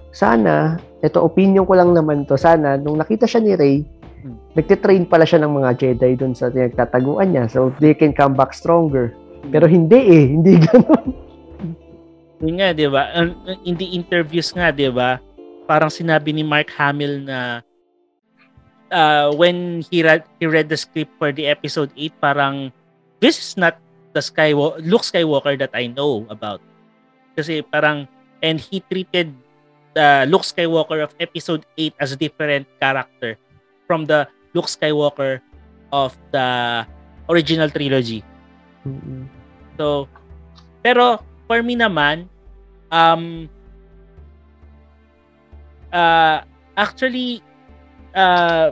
[0.10, 3.78] sana, ito opinion ko lang naman to, sana, nung nakita siya ni Rey,
[4.22, 4.38] Hmm.
[4.54, 7.50] nagtitrain pala siya ng mga Jedi dun sa nagtataguan niya.
[7.50, 9.18] So, they can come back stronger.
[9.50, 11.06] Pero hindi eh, hindi ganun.
[12.42, 13.10] Yun nga, 'di ba?
[13.18, 15.18] Ang- In the interviews nga, 'di ba?
[15.66, 17.66] Parang sinabi ni Mark Hamill na
[18.94, 22.70] uh, when he read, he read the script for the episode 8, parang
[23.22, 23.78] this is not
[24.14, 26.62] the Skywalker, Luke Skywalker that I know about.
[27.36, 28.08] Kasi parang
[28.42, 29.34] and he treated
[29.94, 33.38] the Luke Skywalker of episode 8 as a different character
[33.88, 35.40] from the Luke Skywalker
[35.92, 36.84] of the
[37.30, 38.24] original trilogy.
[39.78, 40.08] So,
[40.84, 42.28] pero for me naman,
[42.90, 43.48] um,
[45.94, 46.42] uh,
[46.76, 47.44] actually,
[48.16, 48.72] uh,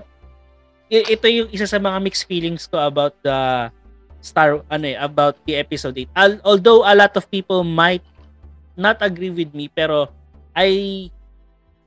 [0.89, 3.69] ito yung isa sa mga mixed feelings ko about the
[4.19, 6.11] Star, ano eh, about the episode 8.
[6.15, 8.03] Al- although a lot of people might
[8.75, 10.11] not agree with me, pero
[10.55, 11.07] I,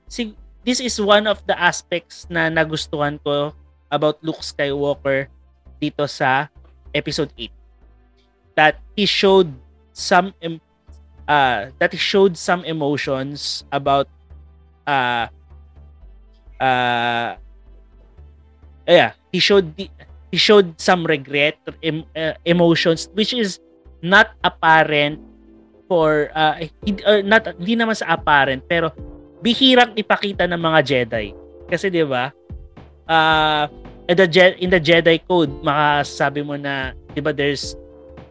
[0.09, 0.33] see,
[0.65, 3.53] this is one of the aspects na nagustuhan ko
[3.93, 5.29] about Luke Skywalker
[5.83, 6.49] dito sa
[6.95, 7.51] episode 8
[8.55, 9.51] that he showed
[9.93, 10.63] some em-
[11.29, 14.07] uh that he showed some emotions about
[14.87, 15.27] uh
[16.61, 17.35] uh
[18.87, 19.91] yeah he showed the,
[20.33, 23.61] he showed some regret em, uh, emotions which is
[24.01, 25.21] not apparent
[25.87, 28.89] for uh hindi, uh, not hindi naman sa apparent pero
[29.45, 31.27] bihirang ipakita ng mga Jedi.
[31.69, 32.33] Kasi 'di ba
[33.07, 33.69] uh
[34.09, 37.77] in the, Je- in the Jedi code makasabi mo na 'di ba there's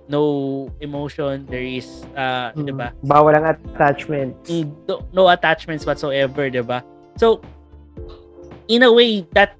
[0.10, 2.98] no emotion there is uh 'di ba?
[3.06, 4.34] Bawal ang attachment.
[4.50, 6.82] Mm, no, no attachments whatsoever 'di ba?
[7.22, 7.46] So
[8.66, 9.54] in a way that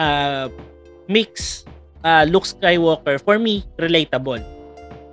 [0.00, 0.48] uh
[1.04, 1.68] makes
[2.02, 4.42] uh Luke Skywalker for me relatable.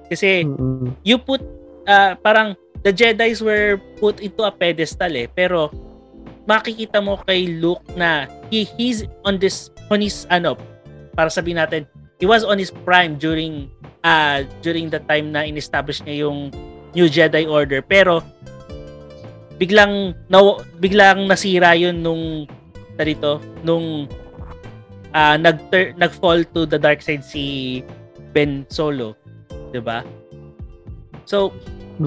[0.10, 0.94] Kasi Mm-mm.
[1.06, 1.42] you put
[1.86, 5.30] uh, parang the Jedi's were put into a pedestal eh.
[5.30, 5.70] Pero
[6.50, 10.58] makikita mo kay Luke na he he's on this on his ano
[11.14, 11.86] para sabihin natin
[12.18, 13.70] he was on his prime during
[14.02, 16.50] uh during the time na in-establish niya yung
[16.98, 17.86] New Jedi Order.
[17.86, 18.26] Pero
[19.62, 20.40] biglang na,
[20.82, 22.50] biglang nasira yun nung
[23.00, 24.10] dito nung
[25.14, 25.58] uh, nag
[25.98, 27.82] nag-fall to the dark side si
[28.34, 29.16] Ben Solo
[29.72, 30.02] 'di ba?
[31.30, 31.54] So,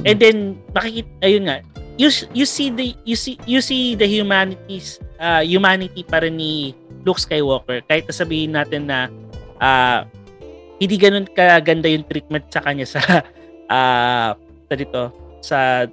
[0.02, 1.62] and then makikita ayun nga,
[1.94, 6.74] you you see the you see you see the humanities uh, humanity pa rin ni
[7.06, 9.06] Luke Skywalker kahit sabihin natin na
[9.62, 10.02] uh,
[10.82, 13.00] hindi ganoon kaganda yung treatment sa kanya sa
[13.74, 14.34] uh,
[14.72, 15.12] dito
[15.44, 15.84] sa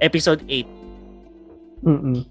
[0.00, 0.64] episode 8.
[1.84, 2.24] Mm.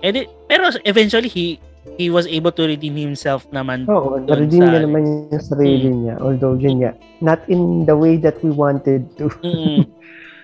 [0.00, 1.60] And it, pero eventually he
[1.94, 3.86] he was able to redeem himself naman.
[3.86, 5.98] Oo, na-redeem niya naman yung sarili mm.
[6.02, 6.14] niya.
[6.18, 9.30] Although, yun nga, not in the way that we wanted to.
[9.46, 9.86] mm.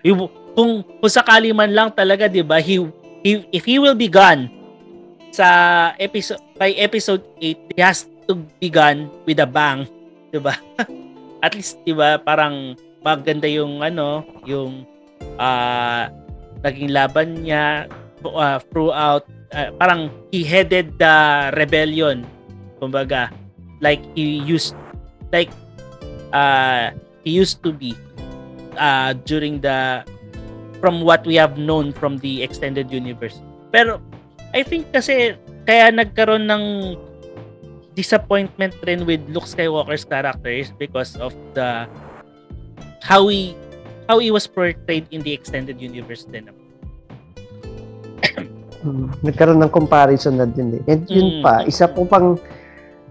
[0.56, 2.80] kung, kung sakali man lang talaga, di ba, he,
[3.26, 4.48] he, if he will be gone
[5.34, 5.46] sa
[5.98, 9.84] episode, by episode 8, he has to be gone with a bang.
[10.30, 10.56] Di ba?
[11.44, 14.86] At least, di ba, parang maganda yung ano, yung
[15.36, 16.06] uh,
[16.62, 17.90] naging laban niya
[18.22, 21.14] uh, throughout uh, parang he headed the
[21.56, 22.24] rebellion
[22.80, 23.30] kumbaga
[23.84, 24.74] like he used
[25.30, 25.52] like
[26.34, 26.90] uh,
[27.22, 27.94] he used to be
[28.76, 30.02] uh, during the
[30.82, 33.38] from what we have known from the extended universe
[33.70, 34.02] pero
[34.52, 36.64] I think kasi kaya nagkaroon ng
[37.96, 41.88] disappointment rin with Luke Skywalker's character is because of the
[43.04, 43.56] how he
[44.08, 46.48] how he was portrayed in the extended universe din.
[48.82, 50.82] Hmm, nagkaroon ng comparison na din eh.
[50.90, 51.42] And yun mm.
[51.46, 52.34] pa, isa po pang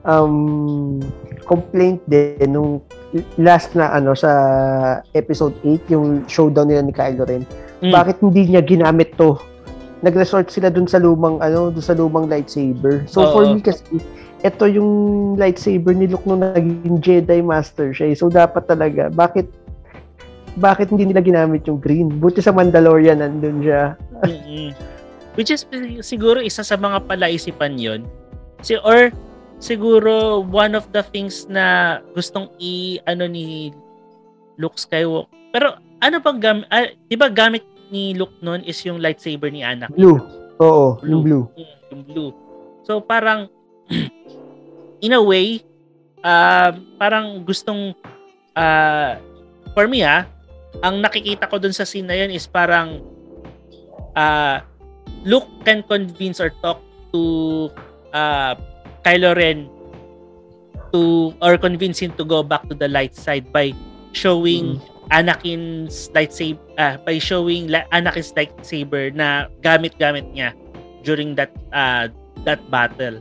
[0.03, 0.99] um,
[1.47, 2.84] complaint din nung
[3.36, 4.32] last na ano sa
[5.15, 7.43] episode 8 yung showdown nila ni Kylo Ren.
[7.80, 7.91] Mm.
[7.91, 9.39] Bakit hindi niya ginamit to?
[10.01, 13.05] Nag-resort sila dun sa lumang ano, dun sa lumang lightsaber.
[13.05, 13.32] So Oo.
[13.32, 13.84] for me kasi
[14.41, 14.91] ito yung
[15.38, 18.11] lightsaber ni Luke nung naging Jedi Master siya.
[18.11, 18.15] Eh.
[18.17, 19.47] So dapat talaga bakit
[20.59, 22.11] bakit hindi nila ginamit yung green?
[22.19, 23.95] Buti sa Mandalorian nandun siya.
[24.28, 24.91] mm-hmm.
[25.39, 25.63] Which is
[26.03, 28.03] siguro isa sa mga palaisipan yon
[28.61, 29.09] si or
[29.61, 33.71] siguro one of the things na gustong i ano ni
[34.59, 35.32] Luke Skywalker.
[35.51, 37.63] Pero ano bang gamit, ah, 'di ba gamit
[37.93, 39.95] ni Luke noon is yung lightsaber ni Anakin?
[39.95, 40.19] Blue.
[40.61, 41.11] Oo, blue.
[41.11, 41.45] yung blue.
[41.57, 42.32] Mm, yung blue.
[42.84, 43.47] So parang
[45.05, 45.63] in a way
[46.21, 47.95] uh, parang gustong
[48.57, 49.11] uh,
[49.73, 50.27] for me ah,
[50.79, 53.01] ang nakikita ko dun sa scene na yun is parang
[54.15, 54.57] uh,
[55.24, 56.82] Luke can convince or talk
[57.13, 57.69] to
[58.13, 58.55] uh,
[59.05, 59.69] Kylo Ren
[60.91, 63.72] to or convince him to go back to the light side by
[64.11, 64.82] showing mm.
[65.11, 70.55] Anakin's lightsaber uh, by showing la- Anakin's lightsaber na gamit-gamit niya
[71.03, 72.07] during that uh,
[72.43, 73.19] that battle.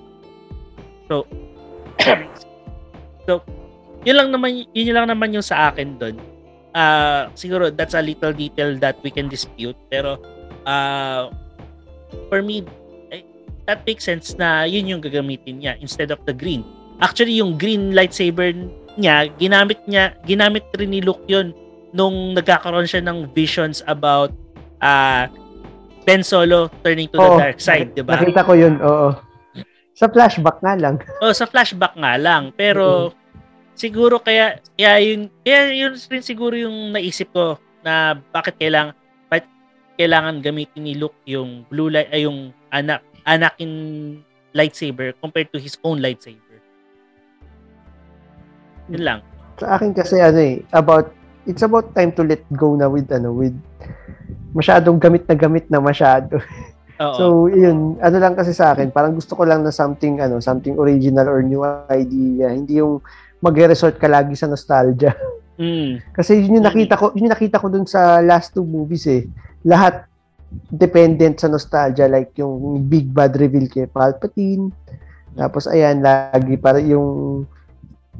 [1.11, 1.26] So
[3.26, 3.42] so
[4.05, 6.16] yun lang naman yun lang naman yung sa akin doon
[6.72, 10.16] uh, siguro that's a little detail that we can dispute pero
[10.64, 11.28] uh,
[12.28, 12.64] for me
[13.14, 13.24] eh,
[13.66, 16.62] that makes sense na yun yung gagamitin niya instead of the green
[17.00, 18.52] actually yung green lightsaber
[18.98, 21.54] niya ginamit niya ginamit rin ni Luke yun
[21.90, 24.30] nung nagkakaroon siya ng visions about
[24.82, 25.26] uh,
[26.06, 28.18] Ben Solo turning to oo, the dark side, 'di ba?
[28.18, 29.14] Nakita ko 'yun, oo.
[29.94, 30.96] Sa flashback nga lang.
[31.22, 32.56] Oh, sa flashback nga lang.
[32.56, 33.12] Pero
[33.76, 38.99] siguro kaya kaya yun kaya yun rin siguro yung naisip ko na bakit kailangan bakit
[40.01, 44.16] kailangan gamitin ni Luke yung blue light ay yung anak Anakin
[44.57, 46.57] lightsaber compared to his own lightsaber.
[48.88, 49.20] Yun lang.
[49.61, 51.12] Sa akin kasi ano eh, about
[51.44, 53.53] it's about time to let go na with ano with
[54.57, 56.40] masyadong gamit na gamit na masyado.
[57.01, 57.16] Oo.
[57.16, 60.76] So, yun, ano lang kasi sa akin, parang gusto ko lang na something ano, something
[60.76, 63.01] original or new idea, hindi yung
[63.40, 65.16] magre-resort ka lagi sa nostalgia.
[65.57, 66.01] Mm.
[66.16, 69.24] Kasi yun yung nakita ko, yun yung nakita ko dun sa last two movies eh.
[69.64, 70.11] Lahat
[70.74, 74.74] dependent sa nostalgia like yung big bad reveal kay Palpatine.
[75.38, 77.42] Tapos ayan, lagi para yung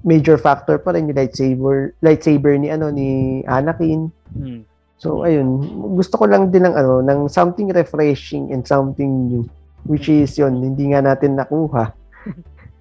[0.07, 4.09] major factor pa rin yung lightsaber lightsaber ni ano ni Anakin.
[4.33, 4.63] Mm.
[5.01, 5.59] So ayun,
[5.97, 9.45] gusto ko lang din ng ano ng something refreshing and something new
[9.89, 11.93] which is yun hindi nga natin nakuha.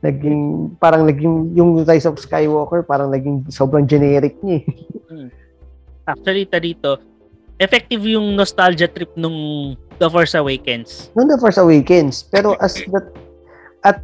[0.06, 4.64] naging parang naging yung Rise of Skywalker parang naging sobrang generic niya.
[4.64, 4.64] Eh.
[5.10, 5.30] Hmm.
[6.10, 6.98] Actually, ta dito,
[7.60, 11.12] effective yung nostalgia trip nung The Force Awakens.
[11.14, 13.00] Nung The Force Awakens, pero as the
[13.84, 14.00] at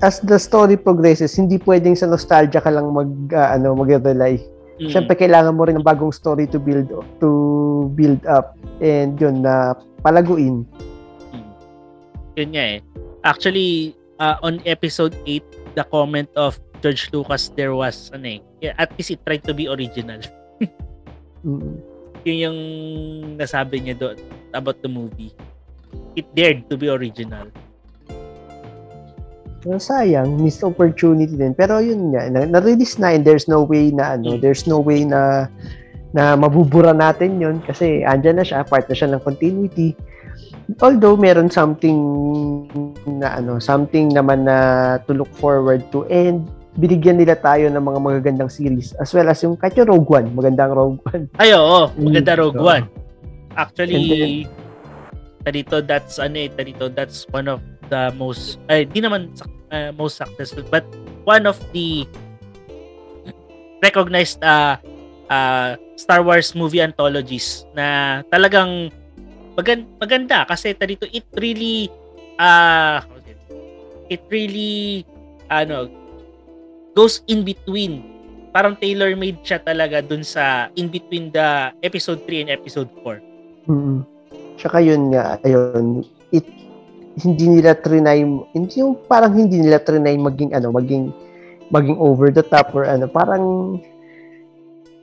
[0.00, 4.40] as the story progresses, hindi pwedeng sa nostalgia ka lang mag uh, ano mag-rely.
[4.80, 4.88] Mm.
[4.88, 6.88] Siyempre kailangan mo rin ng bagong story to build
[7.20, 7.30] to
[7.92, 10.64] build up and yun na palaguin.
[11.36, 11.52] Mm.
[12.40, 12.78] Yun nga eh.
[13.20, 18.88] Actually, uh, on episode 8, the comment of George Lucas there was ano eh, at
[18.96, 20.24] least it tried to be original.
[21.44, 21.76] mm-hmm.
[22.24, 22.58] Yun yung
[23.40, 24.16] nasabi niya doon
[24.52, 25.32] about the movie.
[26.14, 27.48] It dared to be original.
[29.60, 31.52] Uh, sayang, missed opportunity din.
[31.52, 34.40] Pero yun nga, na- na-release na and there's no way na ano, Mm.
[34.40, 35.48] there's no way na
[36.10, 39.94] na mabubura natin yun kasi andyan na siya, part na siya ng continuity.
[40.82, 41.98] Although meron something
[43.06, 44.56] na ano, something naman na
[45.06, 46.46] to look forward to and
[46.78, 50.28] binigyan nila tayo ng mga magagandang series as well as yung kahit yung Rogue One,
[50.30, 51.26] magandang Rogue One.
[51.40, 51.90] Ay, oo.
[51.98, 52.84] Maganda Rogue Mm, One.
[53.58, 54.60] Actually, And
[55.42, 59.32] tarito, that's ano eh, tarito, that's one of the most, ay, di naman
[59.72, 60.84] uh, most successful, but
[61.24, 62.04] one of the
[63.80, 64.76] recognized uh,
[65.32, 68.92] uh, Star Wars movie anthologies na talagang
[69.56, 71.88] magan- maganda kasi tarito, it really,
[72.36, 73.00] uh,
[74.12, 75.02] it really,
[75.48, 75.88] ano,
[76.94, 78.20] goes in between
[78.50, 83.22] parang tailor-made siya talaga dun sa in between the episode 3 and episode 4.
[83.70, 84.02] Mm.
[84.58, 86.44] Tsaka yun nga, ayun, it,
[87.22, 91.14] hindi nila trinay, hindi yung parang hindi nila trinay maging ano, maging
[91.70, 93.78] maging over the top or ano, parang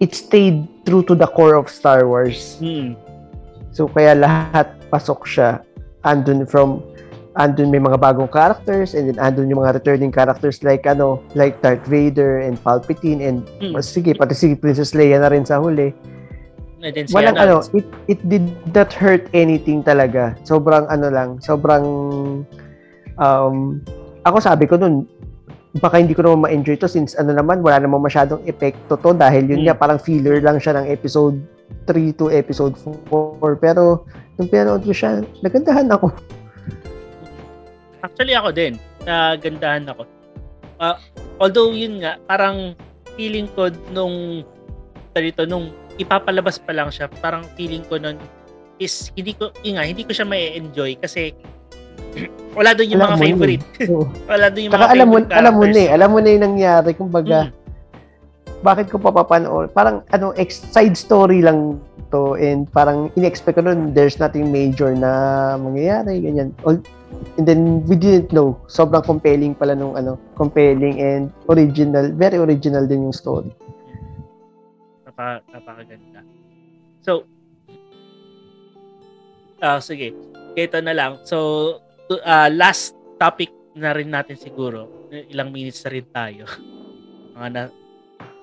[0.04, 2.60] it stayed true to the core of Star Wars.
[2.60, 2.94] Hmm.
[3.72, 5.64] So kaya lahat pasok siya
[6.04, 6.84] andun from
[7.38, 11.62] andun may mga bagong characters and then andun yung mga returning characters like ano like
[11.62, 13.78] Darth Vader and Palpatine and Hmm.
[13.80, 15.94] sige pati si Princess Leia na rin sa huli
[17.10, 20.38] walang ano, it, it did not hurt anything talaga.
[20.46, 21.84] Sobrang ano lang, sobrang
[23.18, 23.82] um,
[24.22, 25.10] ako sabi ko nun,
[25.82, 29.50] baka hindi ko naman ma-enjoy to since ano naman, wala namang masyadong epekto to dahil
[29.50, 29.74] yun Hmm.
[29.74, 31.42] nga, parang filler lang siya ng episode
[31.90, 33.58] 3 to episode 4.
[33.58, 34.06] Pero,
[34.38, 36.14] nung pinanood ko siya, nagandahan ako.
[38.00, 38.74] Actually ako din,
[39.04, 40.04] nagandahan ako.
[40.78, 41.02] Ah,
[41.38, 42.78] although yun nga, parang
[43.18, 44.46] feeling ko nung
[45.18, 48.22] dito nung ipapalabas pa lang siya, parang feeling ko nun
[48.78, 51.34] is hindi ko yun nga, hindi ko siya mai-enjoy kasi
[52.58, 53.64] wala doon yung Alam mga favorite.
[53.90, 54.06] Oo.
[54.30, 55.96] wala doon yung Saka mga alam mo, favorite alam mo na eh, characters.
[55.98, 56.90] alam mo na yung nangyari.
[56.94, 57.54] Kumbaga, Mm.
[58.60, 59.74] bakit ko papapanood?
[59.74, 64.94] Parang ano, ex- side story lang to and parang in-expect ko nun there's nothing major
[64.94, 65.10] na
[65.58, 66.54] mangyayari, ganyan.
[67.38, 68.58] And then we didn't know.
[68.68, 73.54] Sobrang compelling pala nung ano, compelling and original, very original din yung story.
[75.06, 76.22] Napaka, napakaganda.
[77.06, 77.24] So,
[79.62, 80.14] ah sige.
[80.58, 81.22] Ito na lang.
[81.24, 81.80] So,
[82.26, 85.10] ah, last topic na rin natin siguro.
[85.10, 86.44] Ilang minutes na rin tayo.
[87.38, 87.62] Mga na,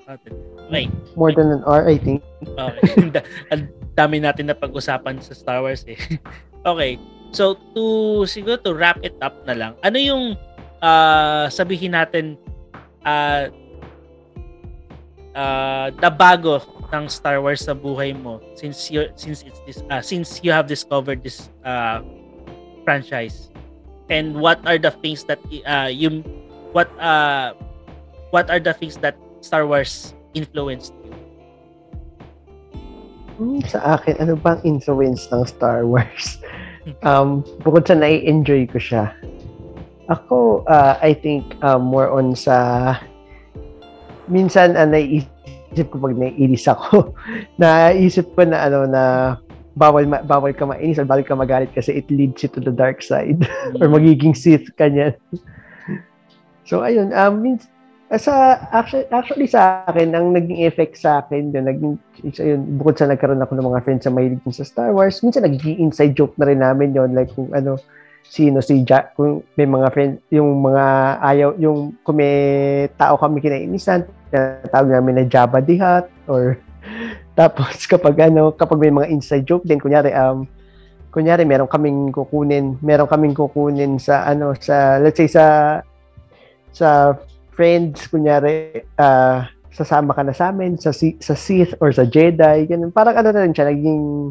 [0.07, 0.33] natin.
[0.69, 0.87] Okay.
[1.17, 2.21] More than an hour, I think.
[2.45, 3.21] Okay.
[3.53, 5.99] Ang dami natin na pag-usapan sa Star Wars eh.
[6.71, 7.01] okay.
[7.35, 9.73] So, to, siguro to wrap it up na lang.
[9.83, 10.25] Ano yung
[10.79, 12.39] ah, sabihin natin
[13.03, 13.51] ah
[15.35, 16.63] ah, na bago
[16.95, 20.71] ng Star Wars sa buhay mo since you since it's this ah, since you have
[20.71, 22.01] discovered this ah,
[22.87, 23.51] franchise
[24.13, 26.23] and what are the things that uh, you
[26.77, 27.57] what uh
[28.31, 31.13] what are the things that Star Wars influenced you
[33.35, 36.39] Hmm, sa akin, ano bang influence ng Star Wars?
[37.05, 39.15] um, bukod sa nai-enjoy ko siya.
[40.13, 42.97] Ako, uh, I think, uh, more on sa...
[44.29, 47.13] Minsan, uh, naiisip ko pag naiinis ako,
[47.61, 49.03] naisip ko na, ano, na
[49.75, 52.71] bawal ma- bawal ka mainis or bawal ka magalit kasi it leads you to the
[52.71, 53.43] dark side
[53.83, 55.19] or magiging Sith ka niyan.
[56.63, 57.69] so ayun, um, means,
[58.21, 63.09] sa actually, actually sa akin ang naging effect sa akin yun, naging yun, bukod sa
[63.09, 66.49] nagkaroon ako ng mga friends sa mahilig sa Star Wars, minsan nagiging inside joke na
[66.51, 67.81] rin namin yon like kung ano
[68.25, 70.85] sino si Jack, kung may mga friend, yung mga
[71.21, 72.35] ayaw, yung kung may
[72.97, 74.09] tao kami kinainisan,
[74.73, 76.57] tawag namin na Jabba the Hutt, or
[77.39, 80.49] tapos kapag ano, kapag may mga inside joke din, kunyari, um,
[81.13, 85.79] kunyari meron kaming kukunin, meron kaming kukunin sa ano, sa, let's say sa,
[86.75, 87.15] sa
[87.55, 92.95] friends, kunyari, ah, sasama ka na sa amin, sa, sa Sith or sa Jedi, ganun.
[92.95, 94.31] Parang ano na rin siya, naging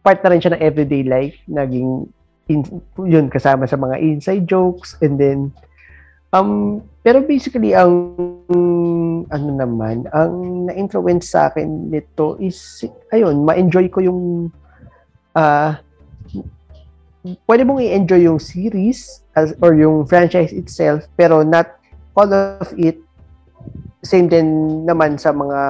[0.00, 2.08] part na rin siya ng everyday life, naging
[2.48, 2.64] in,
[3.04, 5.52] yun, kasama sa mga inside jokes, and then,
[6.32, 8.16] um, pero basically, ang,
[9.28, 14.48] ano naman, ang na-influence sa akin nito is, ayun, ma-enjoy ko yung,
[15.36, 15.80] ah,
[17.46, 21.81] pwede mong i-enjoy yung series as, or yung franchise itself, pero not
[22.16, 22.98] all of it
[24.02, 25.60] same din naman sa mga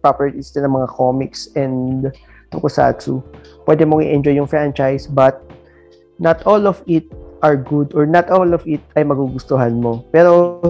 [0.00, 2.08] properties din ng mga comics and
[2.48, 3.20] tokusatsu.
[3.68, 5.44] Pwede mong i-enjoy yung franchise but
[6.16, 7.04] not all of it
[7.44, 10.04] are good or not all of it ay magugustuhan mo.
[10.08, 10.60] Pero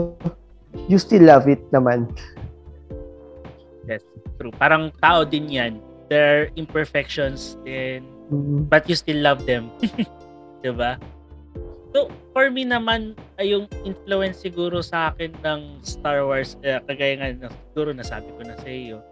[0.90, 2.10] you still love it naman.
[3.86, 4.02] Yes,
[4.38, 4.54] true.
[4.58, 5.72] Parang tao din yan.
[6.10, 8.66] There are imperfections din, Mm.
[8.70, 9.70] but you still love them.
[10.62, 10.98] 'Di ba?
[11.90, 17.18] So, for me naman, ay yung influence siguro sa akin ng Star Wars, uh, kagaya
[17.18, 19.02] nga siguro nasabi ko na sa iyo,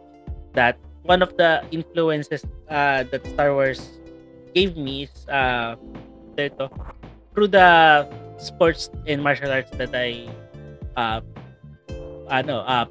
[0.55, 3.99] that one of the influences uh, that Star Wars
[4.55, 5.75] gave me is uh,
[6.39, 6.71] ito,
[7.35, 8.07] through the
[8.39, 10.31] sports and martial arts that I
[10.95, 11.19] uh,
[12.31, 12.87] ano, uh,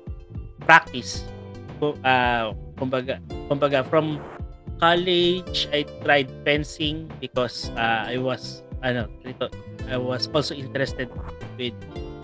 [0.68, 1.24] practice.
[1.80, 4.20] Uh, kumbaga, kumbaga from
[4.84, 9.50] college I tried fencing because uh, I was ano, dito,
[9.90, 11.10] I was also interested
[11.58, 11.74] with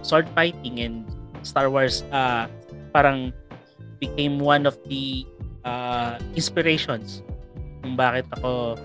[0.03, 1.07] sword fighting and
[1.43, 2.47] Star Wars uh,
[2.93, 3.33] parang
[3.99, 5.25] became one of the
[5.63, 7.23] uh, inspirations
[7.83, 8.79] kung bakit ako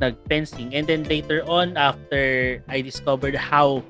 [0.00, 0.76] nag-fencing.
[0.76, 3.80] And then later on, after I discovered how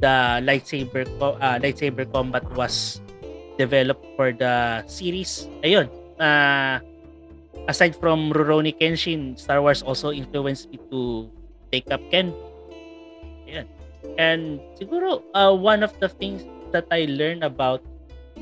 [0.00, 3.00] the lightsaber uh, lightsaber combat was
[3.56, 5.88] developed for the series, ayun,
[6.20, 6.84] uh,
[7.68, 11.30] aside from Rurouni Kenshin, Star Wars also influenced me to
[11.72, 12.32] take up Ken.
[14.18, 17.82] And siguro, uh, one of the things that I learned about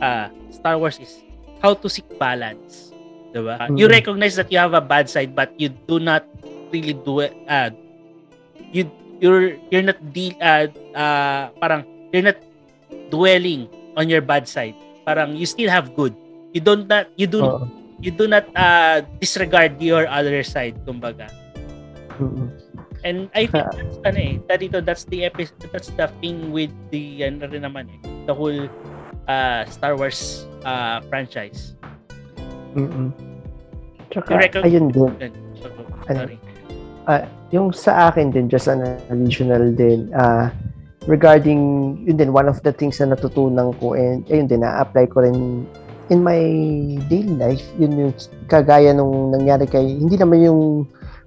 [0.01, 1.25] uh, Star Wars is
[1.61, 2.93] how to seek balance.
[3.33, 3.57] Diba?
[3.57, 3.77] Mm-hmm.
[3.81, 6.29] You recognize that you have a bad side but you do not
[6.73, 7.69] really do it uh,
[8.73, 8.89] you
[9.21, 12.37] you're you're not deal uh, uh, parang you're not
[13.09, 14.75] dwelling on your bad side.
[15.05, 16.17] Parang you still have good.
[16.53, 17.65] You don't not you do uh
[18.03, 21.31] you do not uh, disregard your other side kumbaga.
[22.19, 22.62] Mm-hmm.
[23.03, 27.27] And I think that's ano eh, dito that's the episode that's the thing with the
[27.27, 27.99] ano rin naman eh,
[28.31, 28.71] the whole
[29.27, 31.75] uh, Star Wars uh, franchise.
[32.79, 33.13] Mm.
[34.13, 35.33] Tsaka, reckon, ayun din.
[36.09, 36.37] Sorry.
[37.09, 40.53] Uh, yung sa akin din, just an additional din, uh,
[41.09, 45.25] regarding, yun din, one of the things na natutunan ko, and ayun din, na-apply ko
[45.25, 45.67] rin
[46.13, 46.39] in my
[47.09, 48.15] daily life, yun yung
[48.47, 50.61] kagaya nung nangyari kay, hindi naman yung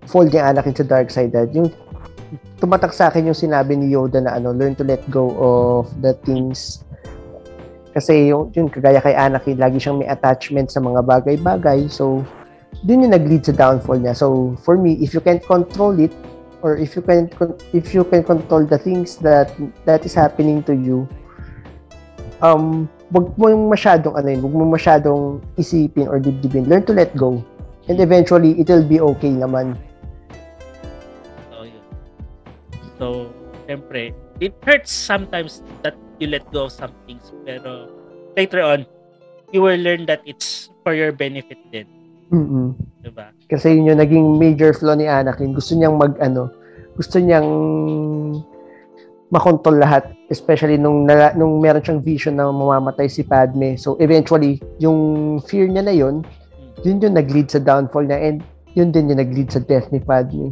[0.08, 1.70] fall ni Anakin sa dark side, dad, yung
[2.62, 6.14] tumatak sa akin yung sinabi ni Yoda na ano, learn to let go of the
[6.26, 6.86] things.
[7.96, 11.88] Kasi yung, yung kagaya kay Anakin, lagi siyang may attachment sa mga bagay-bagay.
[11.88, 12.24] So,
[12.84, 14.16] dun yung nag-lead sa downfall niya.
[14.16, 16.12] So, for me, if you can't control it,
[16.66, 17.30] or if you can
[17.78, 19.54] if you can control the things that
[19.86, 21.06] that is happening to you
[22.42, 25.22] um wag mo yung masyadong ano yun, wag mo masyadong
[25.62, 26.66] isipin or dibdibin.
[26.66, 27.38] Learn to let go.
[27.86, 29.78] And eventually it will be okay naman
[32.98, 33.32] so
[33.66, 37.92] syempre it hurts sometimes that you let go of some things pero
[38.36, 38.84] later on
[39.54, 41.88] you will learn that it's for your benefit din
[42.34, 42.74] Mm-mm.
[43.06, 43.30] Diba?
[43.46, 45.54] Kasi yun yung naging major flaw ni Anakin.
[45.54, 46.50] Gusto niyang mag, ano,
[46.98, 47.50] gusto niyang
[49.30, 50.10] makontrol lahat.
[50.34, 53.78] Especially nung, na, nung meron siyang vision na mamamatay si Padme.
[53.78, 56.26] So, eventually, yung fear niya na yun,
[56.82, 58.42] yun yung nag-lead sa downfall niya and
[58.74, 60.50] yun din yung nag-lead sa death ni Padme.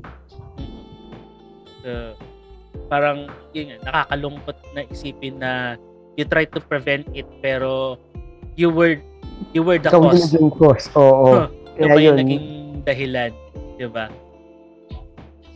[1.81, 2.12] So,
[2.93, 3.25] parang,
[3.57, 5.81] yun nakakalungkot na isipin na
[6.13, 7.97] you try to prevent it pero
[8.53, 9.01] you were
[9.57, 10.29] you were the so, cause.
[10.29, 10.85] So, cause.
[10.93, 11.49] Oo.
[11.73, 12.45] Kaya pa yung naging
[12.85, 13.33] dahilan,
[13.81, 14.13] di ba?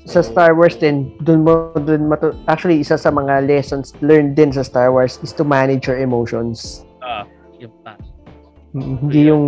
[0.09, 4.49] Sa Star Wars din, dun mo dun matu- actually isa sa mga lessons learned din
[4.49, 6.87] sa Star Wars is to manage your emotions.
[7.05, 7.23] Ah, uh,
[7.61, 7.93] yun pa.
[8.73, 9.45] Hindi yung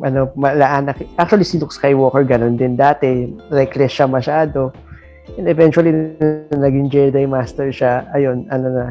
[0.00, 0.88] ano malaan
[1.20, 4.72] actually si Luke Skywalker ganun din dati reckless siya masyado
[5.34, 5.90] and eventually
[6.54, 8.86] naging Jedi Master siya ayun ano na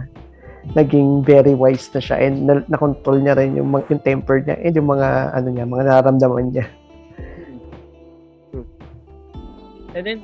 [0.75, 4.75] naging very wise na siya and na, na-control niya rin yung, yung temper niya and
[4.75, 6.65] yung mga ano niya mga nararamdaman niya
[9.95, 10.19] And then,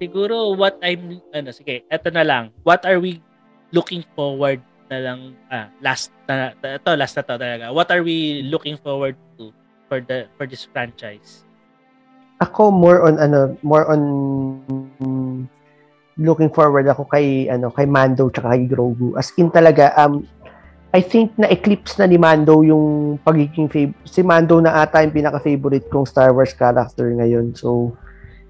[0.00, 2.48] siguro what I'm, ano, sige, eto na lang.
[2.64, 3.20] What are we
[3.76, 7.68] looking forward na lang, ah, last na, ito, last na to talaga.
[7.76, 9.52] What are we looking forward to
[9.92, 11.44] for the, for this franchise?
[12.38, 14.02] Ako more on, ano, more on
[16.18, 19.18] looking forward ako kay, ano, kay Mando tsaka kay Grogu.
[19.18, 20.22] As in talaga, um,
[20.94, 25.12] I think na eclipse na ni Mando yung pagiging fav- si Mando na ata yung
[25.12, 27.52] pinaka-favorite kong Star Wars character ngayon.
[27.52, 27.92] So,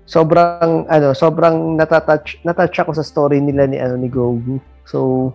[0.09, 4.57] sobrang ano, sobrang natatouch natouch ako sa story nila ni ano ni Grogu.
[4.89, 5.31] So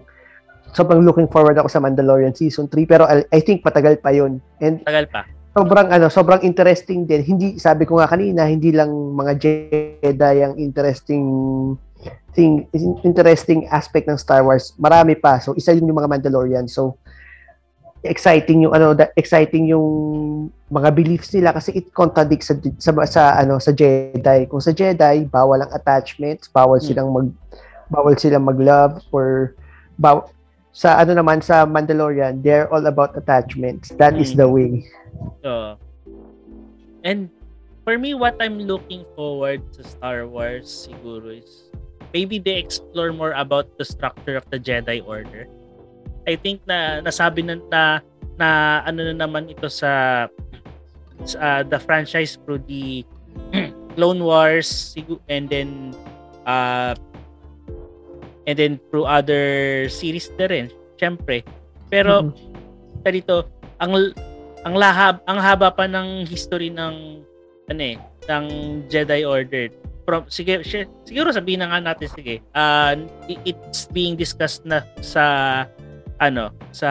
[0.74, 4.42] sobrang looking forward ako sa Mandalorian season 3 pero I, I think patagal pa 'yon.
[4.58, 5.30] And tagal pa.
[5.54, 7.22] Sobrang ano, sobrang interesting din.
[7.22, 11.26] Hindi sabi ko nga kanina, hindi lang mga Jedi ang interesting
[12.34, 12.66] thing,
[13.06, 14.74] interesting aspect ng Star Wars.
[14.82, 15.38] Marami pa.
[15.38, 16.66] So isa yun yung mga Mandalorian.
[16.66, 16.98] So
[18.04, 19.88] exciting yung ano exciting yung
[20.68, 25.24] mga beliefs nila kasi it contradicts sa, sa, sa ano sa Jedi kung sa Jedi
[25.32, 26.88] bawal ang attachments bawal hmm.
[26.92, 27.32] silang mag
[27.88, 29.56] bawal silang mag-love or
[29.96, 30.28] baw,
[30.76, 34.24] sa ano naman sa Mandalorian they're all about attachments that hmm.
[34.24, 34.84] is the way
[35.44, 35.76] uh,
[37.04, 37.30] and
[37.84, 41.70] for me what I'm looking forward to Star Wars siguro is
[42.14, 45.50] maybe they explore more about the structure of the Jedi Order.
[46.24, 47.82] I think na nasabi na na,
[48.40, 48.48] na
[48.88, 50.26] ano na naman ito sa,
[51.28, 53.04] sa the franchise through the
[53.98, 54.96] Clone Wars
[55.28, 55.92] and then
[56.48, 56.96] uh,
[58.48, 60.68] and then through other series na rin,
[61.00, 61.44] syempre.
[61.92, 63.12] Pero mm-hmm.
[63.12, 63.48] dito
[63.80, 64.16] ang
[64.64, 67.24] ang lahab ang haba pa ng history ng
[67.68, 68.46] ano eh, ng
[68.88, 69.72] Jedi Order.
[70.04, 70.60] From sige
[71.08, 72.96] siguro sabihin na nga natin sige uh,
[73.48, 75.24] it's being discussed na sa
[76.20, 76.90] ano sa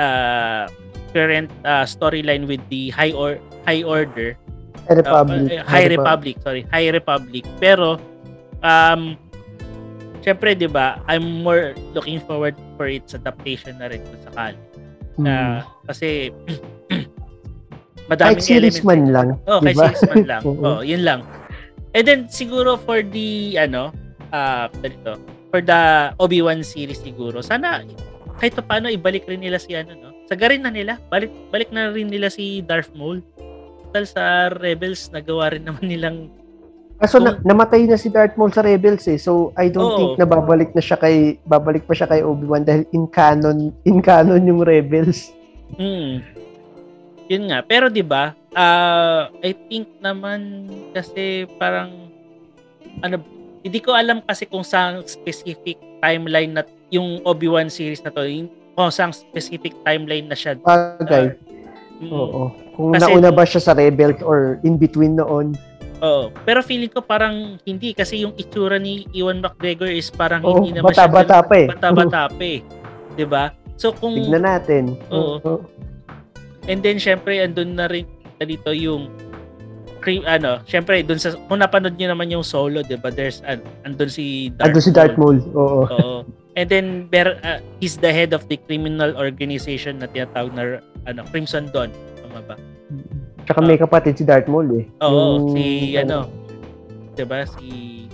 [0.00, 0.64] uh,
[1.12, 3.36] current uh, storyline with the high or
[3.68, 4.36] high order.
[4.88, 5.52] High republic.
[5.52, 7.44] uh, high, high republic sorry high republic.
[7.60, 8.00] Pero
[8.64, 9.16] um
[10.24, 14.67] syempre 'di ba I'm more looking forward for its adaptation na rin kung sakali.
[15.26, 16.30] Uh, kasi
[18.10, 19.90] madaming kahit series man lang oh diba?
[19.90, 21.20] kahit series man lang oh yun lang
[21.96, 23.90] And then siguro for the ano,
[24.32, 25.16] uh dito,
[25.48, 27.84] for the Obi-Wan series siguro, sana
[28.38, 30.10] kahit pa paano ibalik rin nila si ano no.
[30.28, 31.00] Sagarin na nila.
[31.08, 33.24] Balik balik na rin nila si Darth Maul.
[33.88, 34.22] Total sa
[34.52, 36.18] Rebels nagawa rin naman nilang
[36.98, 39.18] Kaso na, namatay na si Darth Maul sa Rebels eh.
[39.18, 39.96] So I don't oh.
[39.96, 44.02] think na babalik na siya kay babalik pa siya kay Obi-Wan dahil in canon in
[44.02, 45.30] canon yung Rebels.
[45.78, 46.26] Hmm.
[47.30, 47.62] Yun nga.
[47.62, 48.34] Pero 'di ba?
[48.50, 52.10] Uh, I think naman kasi parang
[52.98, 53.22] ano
[53.62, 58.48] hindi ko alam kasi kung sa specific timeline na yung Obi-Wan series na to, yung,
[58.72, 60.56] kung sa specific timeline na siya.
[61.02, 61.34] Okay.
[62.00, 62.42] Uh, Oo.
[62.78, 65.58] Kung kasi, nauna ba siya sa Rebels or in between noon.
[66.02, 66.30] Oo.
[66.46, 70.78] Pero feeling ko parang hindi kasi yung itsura ni Ewan McGregor is parang Oo, hindi
[70.78, 71.66] naman bata-bata pa eh.
[71.70, 72.58] Bata-bata pa eh.
[73.18, 73.50] 'Di ba?
[73.78, 74.94] So kung Tignan natin.
[75.10, 75.42] Oo.
[75.42, 75.60] Oo.
[76.68, 78.06] And then syempre andun na rin
[78.38, 79.10] dito yung
[80.24, 83.12] ano, syempre doon sa kung napanood niyo naman yung solo, 'di ba?
[83.12, 85.38] There's an andun si Darth Andun si Darth Maul.
[85.52, 85.84] Oo.
[85.84, 86.18] Oo.
[86.58, 91.22] And then there uh, he's the head of the criminal organization na tinatawag na ano,
[91.30, 91.92] Crimson Dawn,
[92.24, 92.56] tama ba?
[93.48, 94.84] Tsaka may kapatid si Darth Maul eh.
[95.00, 96.28] Oo, yung, si ano,
[97.16, 97.48] 'di ba?
[97.48, 98.04] Si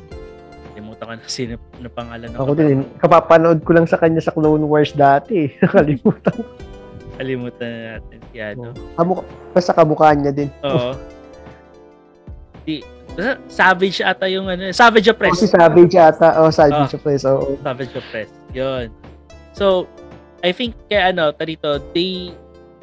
[0.74, 4.34] Kalimutan ko na sino na pangalan ng Ako din, kapapanood ko lang sa kanya sa
[4.34, 5.50] Clone Wars dati.
[5.62, 6.42] Nakalimutan ko.
[7.14, 8.74] Kalimutan na natin si ano.
[8.98, 9.22] Kamukha,
[9.54, 10.50] basta kamukha niya din.
[10.66, 10.98] Oo.
[12.66, 12.82] Di,
[13.14, 14.74] basta Savage ata yung ano.
[14.74, 15.34] Savage Press.
[15.34, 16.28] Oh, si Savage ata.
[16.42, 17.22] Oh, Savage oh, Press.
[17.22, 17.54] Oh.
[17.62, 18.30] Savage Press.
[18.50, 18.90] Yun.
[19.54, 19.86] So,
[20.42, 22.34] I think kaya ano, tarito, they,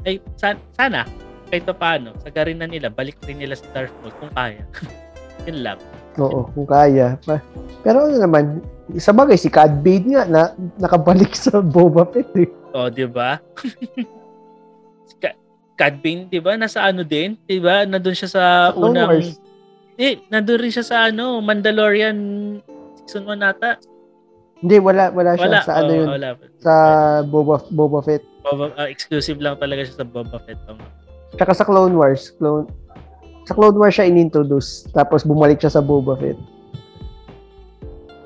[0.08, 1.04] ay, san, sana,
[1.52, 4.64] kahit pa paano, sagarin na nila, balik rin nila sa Darth Maul kung kaya.
[5.52, 5.80] Yun lang.
[6.16, 7.20] Oo, kung kaya.
[7.84, 8.64] Pero ano naman,
[8.96, 10.42] sa bagay, si Cad Bane nga na
[10.80, 12.50] nakabalik sa Boba Fett eh.
[12.72, 13.36] Oh, di ba?
[15.82, 16.54] Cad Bane, 'di ba?
[16.54, 17.90] Nasa ano din, 'di ba?
[17.90, 18.44] Nandoon siya sa
[18.78, 19.18] unang
[19.98, 22.18] Eh, nandoon rin siya sa ano, Mandalorian
[23.02, 23.82] season 1 nata.
[24.62, 25.60] Hindi, wala wala siya wala.
[25.66, 26.08] sa ano oh, yun.
[26.14, 26.30] Wala.
[26.62, 26.74] Sa
[27.26, 28.22] Boba Boba Fett.
[28.46, 30.62] Boba, uh, exclusive lang talaga siya sa Boba Fett.
[30.70, 30.78] Um.
[31.36, 32.68] Tsaka sa Clone Wars, Clone
[33.48, 36.38] sa Clone Wars siya inintroduce tapos bumalik siya sa Boba Fett.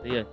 [0.04, 0.28] So, yun.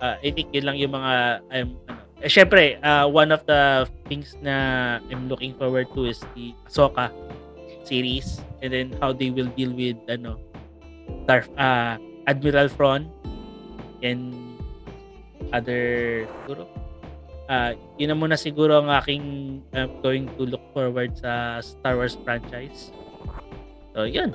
[0.00, 5.00] Uh, yun lang yung mga um, ano, eh, syempre, uh, one of the things na
[5.08, 7.08] I'm looking forward to is the Ahsoka
[7.84, 10.36] series and then how they will deal with ano
[11.24, 11.96] Darth uh,
[12.28, 13.08] Admiral Thrawn
[14.04, 14.36] and
[15.50, 16.69] other siguro
[17.50, 22.14] uh, yun na muna siguro ang aking uh, going to look forward sa Star Wars
[22.22, 22.94] franchise
[23.92, 24.30] so yun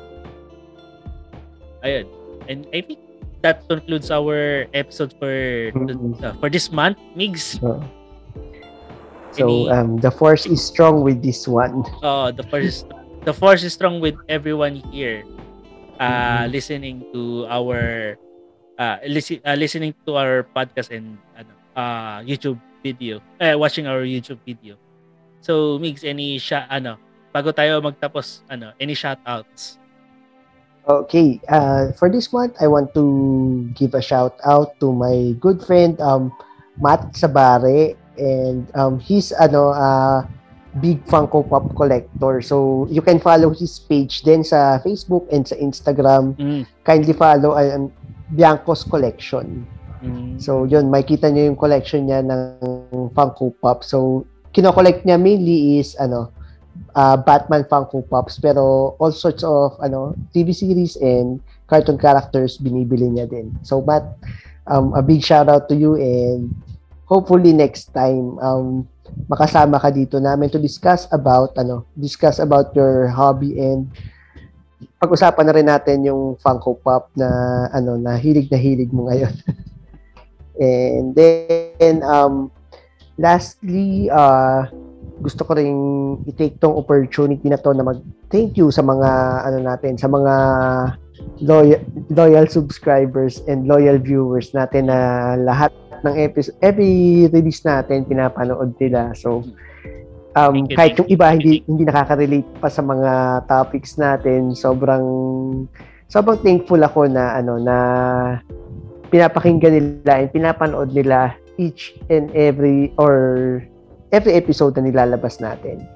[1.80, 2.06] ayun
[2.52, 3.00] and I think
[3.46, 5.30] that concludes our episode for
[5.70, 6.18] mm-hmm.
[6.26, 7.62] uh, for this month, Migs.
[9.38, 11.86] So um, the force is strong with this one.
[12.02, 12.90] Oh, the force
[13.22, 15.22] the force is strong with everyone here.
[16.02, 16.52] Uh, mm-hmm.
[16.52, 18.18] listening to our
[18.82, 21.22] uh, listen, uh, listening to our podcast and
[21.78, 24.78] uh, YouTube video, uh, watching our YouTube video.
[25.42, 27.02] So, Migs, any shot, ano,
[27.34, 29.82] bago tayo magtapos, ano, any shout outs?
[30.86, 35.66] Okay, uh, for this month, I want to give a shout out to my good
[35.66, 36.30] friend um,
[36.78, 40.22] Matt Sabare and um, he's ano uh,
[40.78, 42.38] big Funko Pop collector.
[42.46, 46.38] So you can follow his page din sa Facebook and sa Instagram.
[46.38, 46.70] Mm.
[46.86, 47.90] Kindly follow um,
[48.38, 49.66] Bianco's Collection.
[50.06, 50.38] Mm.
[50.38, 53.82] So yun, makita niyo yung collection niya ng Funko Pop.
[53.82, 56.32] So kino-collect niya mainly is ano
[56.96, 63.10] uh, Batman Funko Pops pero all sorts of ano TV series and cartoon characters binibili
[63.10, 63.52] niya din.
[63.66, 64.06] So Matt,
[64.70, 66.54] um, a big shout out to you and
[67.10, 68.88] hopefully next time um,
[69.30, 73.92] makasama ka dito namin to discuss about ano discuss about your hobby and
[75.00, 77.28] pag-usapan na rin natin yung Funko Pop na
[77.76, 79.36] ano na hilig na hilig mo ngayon.
[80.60, 82.52] And then um
[83.16, 84.68] lastly uh
[85.24, 85.80] gusto ko ring
[86.28, 89.10] i-take tong opportunity na to na mag-thank you sa mga
[89.48, 90.34] ano natin, sa mga
[91.40, 95.72] loyal, loyal subscribers and loyal viewers natin na lahat
[96.04, 99.16] ng episode, every release natin pinapanood nila.
[99.16, 99.48] So
[100.36, 105.06] um, you, kahit yung iba hindi hindi nakaka-relate pa sa mga topics natin, sobrang
[106.12, 107.78] sobrang thankful ako na ano na
[109.16, 113.64] pinapakinggan nila and pinapanood nila each and every or
[114.12, 115.88] every episode na nilalabas natin.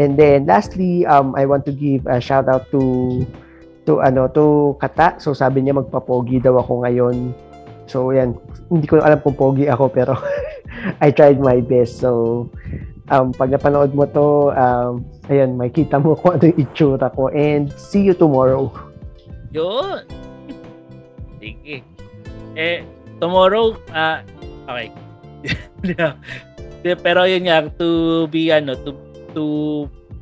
[0.00, 3.20] And then lastly, um I want to give a shout out to
[3.84, 5.20] to ano to Kata.
[5.20, 7.36] So sabi niya magpapogi daw ako ngayon.
[7.84, 8.32] So yan,
[8.72, 10.16] hindi ko alam kung pogi ako pero
[11.04, 12.00] I tried my best.
[12.00, 12.48] So
[13.12, 17.28] um, pag napanood mo to, um, ayun, makita mo kung ano yung itsura ko.
[17.28, 18.72] And see you tomorrow.
[19.52, 20.08] Yun.
[21.44, 21.93] Sige.
[22.54, 22.86] Eh,
[23.18, 24.88] tomorrow, ah, uh, okay.
[27.04, 28.90] Pero yun nga, to be, ano, to,
[29.34, 29.44] to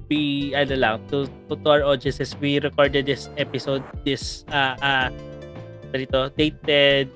[0.08, 5.08] be, ano lang, to, to, to our audiences, we recorded this episode, this, uh, uh,
[5.92, 7.12] dito, dated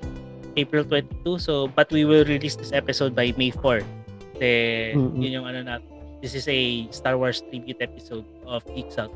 [0.57, 1.39] April 22.
[1.39, 3.81] So, but we will release this episode by May 4.
[4.37, 4.51] Kasi
[4.93, 5.21] mm-hmm.
[5.21, 5.75] yun yung ano na
[6.21, 9.13] this is a Star Wars tribute episode of Geeks Out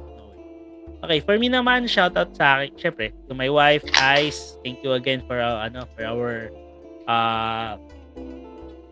[1.01, 4.61] Okay, for me naman, shout out sa akin, syempre, to my wife, Ice.
[4.61, 6.53] Thank you again for uh, ano, for our
[7.09, 7.73] uh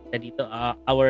[0.10, 1.10] dito uh, our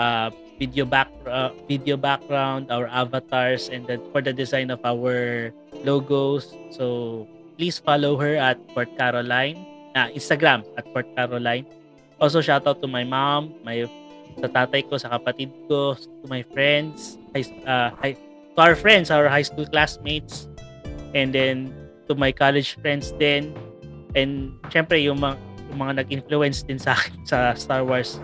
[0.00, 5.52] uh video back uh, video background, our avatars and then for the design of our
[5.84, 6.56] logos.
[6.72, 7.28] So,
[7.60, 9.60] please follow her at Port Caroline,
[9.92, 11.68] uh, Instagram at Port Caroline.
[12.16, 13.84] Also shout out to my mom, my
[14.40, 18.16] sa tatay ko, sa kapatid ko, to my friends, high, uh, high,
[18.56, 20.48] to our friends, our high school classmates,
[21.14, 21.72] and then
[22.08, 23.54] to my college friends then
[24.12, 25.36] And syempre, yung mga,
[25.72, 28.20] yung mga nag-influence din sa akin sa Star Wars,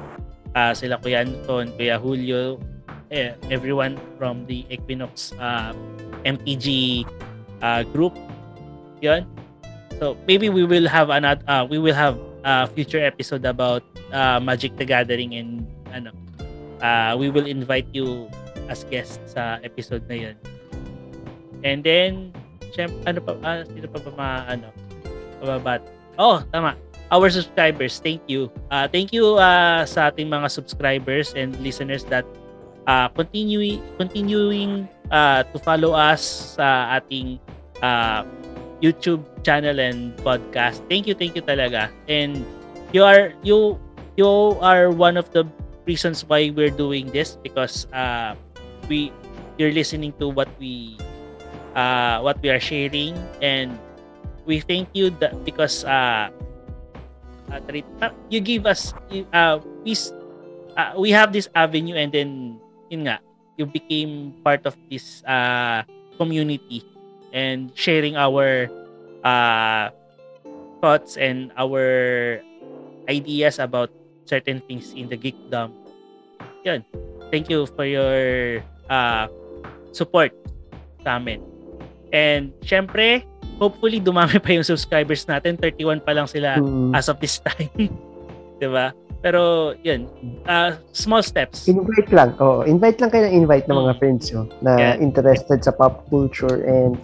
[0.53, 2.61] uh, sila Kuya Anton, Kuya Julio,
[3.09, 5.73] eh, everyone from the Equinox uh,
[6.29, 7.09] MPG
[7.65, 8.13] uh, group.
[9.01, 9.25] Yun.
[9.97, 13.83] So maybe we will have another uh, we will have a future episode about
[14.13, 16.13] uh, Magic the Gathering and ano,
[16.85, 18.29] uh, we will invite you
[18.69, 20.37] as guest sa episode na yun.
[21.67, 22.31] And then,
[22.71, 24.67] syempre, ano pa, uh, sino pa ba mga, ano,
[25.43, 25.81] pababat?
[26.21, 26.77] Oh, tama.
[27.09, 28.53] Our subscribers, thank you.
[28.69, 32.29] Uh, thank you uh, sa ating mga subscribers and listeners that
[32.85, 37.41] uh, continuing continuing uh, to follow us sa ating
[37.81, 38.29] uh,
[38.85, 40.85] YouTube channel and podcast.
[40.93, 41.89] Thank you, thank you talaga.
[42.13, 42.45] And
[42.93, 43.81] you are you
[44.21, 44.29] you
[44.61, 45.49] are one of the
[45.89, 48.37] reasons why we're doing this because uh,
[48.89, 49.13] we
[49.57, 50.97] you're listening to what we
[51.77, 53.79] uh, what we are sharing and
[54.47, 56.33] we thank you that because uh,
[57.53, 58.93] uh, you give us
[59.33, 59.95] uh, we
[60.77, 62.57] uh, we have this avenue and then
[62.89, 63.21] yun nga
[63.59, 65.83] you became part of this uh,
[66.17, 66.87] community
[67.35, 68.71] and sharing our
[69.27, 69.91] uh,
[70.81, 72.41] thoughts and our
[73.11, 73.91] ideas about
[74.25, 75.73] certain things in the geekdom.
[76.63, 76.85] Yun.
[77.29, 79.29] Thank you for your uh,
[79.93, 80.33] support
[81.05, 81.41] sa amin.
[82.13, 83.25] And syempre,
[83.61, 85.57] hopefully dumami pa yung subscribers natin.
[85.61, 86.93] 31 pa lang sila mm.
[86.97, 87.71] as of this time.
[88.59, 88.93] 'Di ba?
[89.19, 90.07] Pero yun,
[90.47, 91.67] uh, small steps.
[91.67, 92.39] Invite lang.
[92.39, 93.99] Oh, invite lang kayo ng invite ng mga mm.
[93.99, 94.95] friends nyo na yeah.
[94.99, 96.95] interested sa pop culture and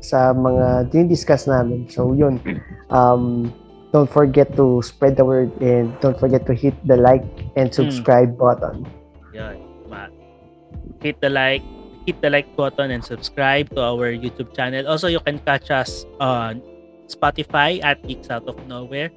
[0.00, 1.84] sa mga dinidiscuss namin.
[1.92, 2.40] So yun.
[2.88, 3.52] Um,
[3.92, 7.24] don't forget to spread the word and don't forget to hit the like
[7.56, 7.76] and hmm.
[7.76, 8.40] subscribe mm.
[8.40, 8.84] button.
[9.32, 9.56] Yeah,
[11.02, 11.62] hit the like,
[12.06, 14.86] hit the like button and subscribe to our YouTube channel.
[14.86, 16.62] Also, you can catch us on
[17.06, 19.10] Spotify at Geeks Out of Nowhere.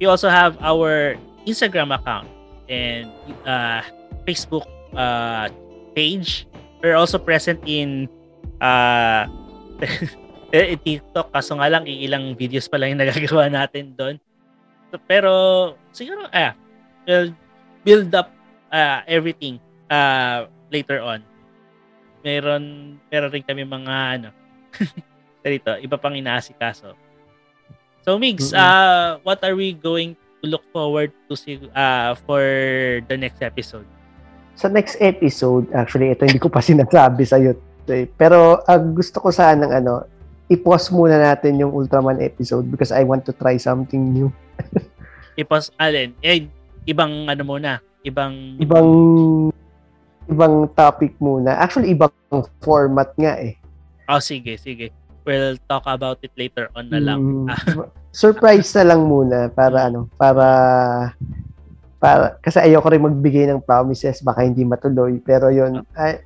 [0.00, 1.16] We also have our
[1.46, 2.28] Instagram account
[2.68, 3.10] and
[3.46, 3.82] uh,
[4.26, 5.48] Facebook uh,
[5.94, 6.46] page.
[6.82, 8.10] We're also present in
[8.60, 9.26] uh,
[10.52, 14.16] TikTok kaso nga lang ilang videos pa lang yung nagagawa natin doon.
[15.08, 16.56] Pero siguro ah
[17.04, 17.34] we'll
[17.84, 18.32] build up
[18.72, 21.20] uh, everything uh, later on.
[22.26, 24.28] Meron meron rin kami mga ano
[25.46, 26.98] dito, iba pang inaasikaso.
[28.02, 28.58] So Migs, mm-hmm.
[28.58, 32.42] uh, what are we going to look forward to see uh, for
[33.06, 33.86] the next episode?
[34.54, 37.54] Sa next episode, actually ito hindi ko pa sinasabi sa iyo.
[37.86, 38.10] Eh.
[38.18, 40.06] Pero uh, gusto ko sanang ano,
[40.50, 44.30] i-pause muna natin yung Ultraman episode because I want to try something new.
[45.38, 46.16] I-pause, alin?
[46.24, 46.48] Eh,
[46.86, 47.78] ibang ano muna?
[48.06, 48.62] Ibang...
[48.62, 48.88] Ibang
[50.26, 51.54] ibang topic muna.
[51.58, 52.12] Actually, ibang
[52.62, 53.54] format nga eh.
[54.06, 54.90] Oh, sige, sige.
[55.26, 57.18] We'll talk about it later on na lang.
[57.18, 57.50] Mm,
[58.14, 60.46] surprise na lang muna para ano, para
[61.98, 66.20] para kasi ayoko rin magbigay ng promises baka hindi matuloy pero yun ay,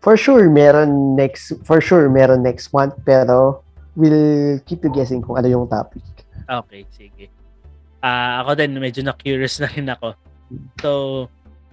[0.00, 3.60] for sure meron next for sure meron next month pero
[3.94, 6.02] we'll keep you guessing kung ano yung topic.
[6.48, 7.28] Okay, sige.
[8.00, 10.16] Ah, ako din medyo na curious na rin ako.
[10.82, 10.90] So,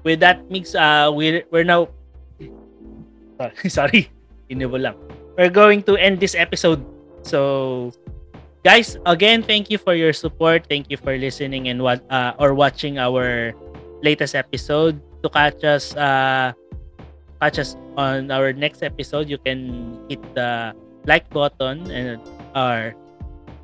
[0.03, 1.87] with that mix uh we're we're now
[3.37, 4.01] sorry, sorry.
[4.49, 4.97] Inibo lang.
[5.37, 6.81] We're going to end this episode.
[7.21, 7.91] So,
[8.65, 10.65] guys, again, thank you for your support.
[10.65, 13.53] Thank you for listening and what uh, or watching our
[14.01, 14.99] latest episode.
[15.25, 16.53] To catch us uh
[17.41, 20.73] catch us on our next episode, you can hit the
[21.09, 22.21] like button and
[22.53, 22.93] or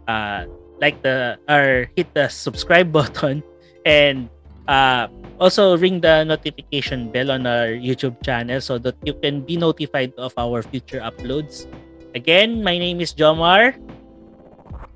[0.09, 0.49] uh
[0.81, 3.45] like the or hit the subscribe button
[3.85, 4.32] and
[4.67, 5.07] uh
[5.39, 10.13] also ring the notification bell on our YouTube channel so that you can be notified
[10.17, 11.67] of our future uploads.
[12.15, 13.75] Again, my name is Jomar.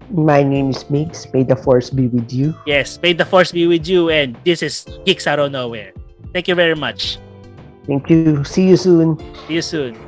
[0.09, 1.27] My name is Mix.
[1.33, 2.55] May the force be with you.
[2.65, 5.91] Yes, may the force be with you and this is Geeks Out of Nowhere.
[6.31, 7.19] Thank you very much.
[7.87, 8.43] Thank you.
[8.43, 9.19] See you soon.
[9.47, 10.06] See you soon.